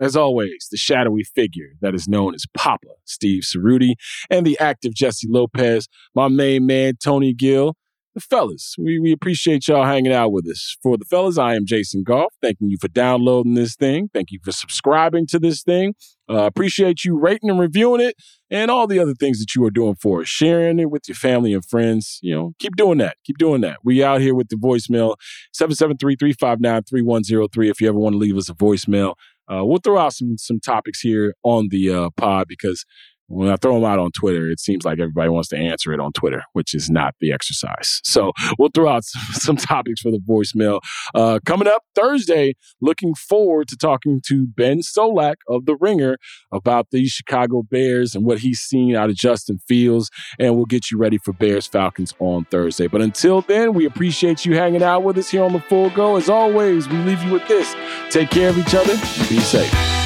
As 0.00 0.16
always, 0.16 0.68
the 0.70 0.76
shadowy 0.76 1.22
figure 1.22 1.74
that 1.80 1.94
is 1.94 2.08
known 2.08 2.34
as 2.34 2.44
Papa, 2.54 2.88
Steve 3.04 3.42
Ceruti, 3.42 3.94
and 4.30 4.44
the 4.44 4.58
active 4.58 4.94
Jessie 4.94 5.28
Lopez, 5.30 5.88
my 6.14 6.28
main 6.28 6.66
man, 6.66 6.94
Tony 7.02 7.32
Gill, 7.32 7.74
the 8.14 8.20
fellas. 8.20 8.74
We, 8.78 8.98
we 8.98 9.12
appreciate 9.12 9.68
y'all 9.68 9.84
hanging 9.84 10.12
out 10.12 10.32
with 10.32 10.46
us. 10.46 10.76
For 10.82 10.96
the 10.96 11.04
fellas, 11.04 11.38
I 11.38 11.54
am 11.54 11.66
Jason 11.66 12.02
Goff. 12.02 12.32
Thanking 12.42 12.70
you 12.70 12.78
for 12.80 12.88
downloading 12.88 13.54
this 13.54 13.76
thing. 13.76 14.10
Thank 14.12 14.30
you 14.30 14.38
for 14.42 14.52
subscribing 14.52 15.26
to 15.28 15.38
this 15.38 15.62
thing. 15.62 15.94
Uh, 16.28 16.44
appreciate 16.44 17.04
you 17.04 17.18
rating 17.18 17.50
and 17.50 17.58
reviewing 17.58 18.00
it 18.00 18.16
and 18.50 18.70
all 18.70 18.86
the 18.86 18.98
other 18.98 19.14
things 19.14 19.38
that 19.40 19.54
you 19.54 19.64
are 19.64 19.70
doing 19.70 19.96
for 19.96 20.22
us. 20.22 20.28
Sharing 20.28 20.78
it 20.78 20.90
with 20.90 21.08
your 21.08 21.16
family 21.16 21.52
and 21.52 21.64
friends. 21.64 22.18
You 22.22 22.34
know, 22.34 22.52
keep 22.58 22.76
doing 22.76 22.98
that. 22.98 23.16
Keep 23.24 23.38
doing 23.38 23.60
that. 23.62 23.78
We 23.82 24.04
out 24.04 24.20
here 24.20 24.34
with 24.34 24.48
the 24.48 24.56
voicemail 24.56 25.16
773-359-3103 25.60 27.70
if 27.70 27.80
you 27.80 27.88
ever 27.88 27.98
want 27.98 28.14
to 28.14 28.18
leave 28.18 28.36
us 28.36 28.48
a 28.48 28.54
voicemail. 28.54 29.14
Uh, 29.52 29.64
we'll 29.64 29.78
throw 29.78 29.98
out 29.98 30.14
some 30.14 30.38
some 30.38 30.60
topics 30.60 31.00
here 31.00 31.34
on 31.42 31.68
the 31.70 31.90
uh, 31.90 32.10
pod 32.16 32.46
because 32.48 32.84
when 33.32 33.48
I 33.48 33.56
throw 33.56 33.74
them 33.74 33.84
out 33.84 33.98
on 33.98 34.10
Twitter, 34.12 34.50
it 34.50 34.60
seems 34.60 34.84
like 34.84 34.98
everybody 34.98 35.30
wants 35.30 35.48
to 35.48 35.56
answer 35.56 35.92
it 35.92 36.00
on 36.00 36.12
Twitter, 36.12 36.44
which 36.52 36.74
is 36.74 36.90
not 36.90 37.14
the 37.20 37.32
exercise. 37.32 38.00
So 38.04 38.32
we'll 38.58 38.68
throw 38.74 38.88
out 38.88 39.04
some, 39.04 39.22
some 39.32 39.56
topics 39.56 40.02
for 40.02 40.10
the 40.10 40.18
voicemail. 40.18 40.80
Uh, 41.14 41.38
coming 41.46 41.66
up 41.66 41.82
Thursday, 41.94 42.54
looking 42.82 43.14
forward 43.14 43.68
to 43.68 43.76
talking 43.76 44.20
to 44.26 44.46
Ben 44.46 44.80
Solak 44.80 45.36
of 45.48 45.64
The 45.64 45.76
Ringer 45.76 46.18
about 46.52 46.88
the 46.90 47.06
Chicago 47.06 47.62
Bears 47.62 48.14
and 48.14 48.26
what 48.26 48.40
he's 48.40 48.60
seen 48.60 48.94
out 48.94 49.08
of 49.08 49.16
Justin 49.16 49.58
Fields. 49.66 50.10
And 50.38 50.54
we'll 50.56 50.66
get 50.66 50.90
you 50.90 50.98
ready 50.98 51.16
for 51.16 51.32
Bears 51.32 51.66
Falcons 51.66 52.14
on 52.18 52.44
Thursday. 52.46 52.86
But 52.86 53.00
until 53.00 53.40
then, 53.40 53.72
we 53.72 53.86
appreciate 53.86 54.44
you 54.44 54.56
hanging 54.56 54.82
out 54.82 55.04
with 55.04 55.16
us 55.16 55.30
here 55.30 55.42
on 55.42 55.54
The 55.54 55.60
Full 55.60 55.88
Go. 55.90 56.16
As 56.16 56.28
always, 56.28 56.86
we 56.86 56.96
leave 56.98 57.22
you 57.22 57.32
with 57.32 57.48
this 57.48 57.74
take 58.10 58.30
care 58.30 58.50
of 58.50 58.58
each 58.58 58.74
other 58.74 58.92
and 58.92 59.28
be 59.28 59.40
safe. 59.40 60.01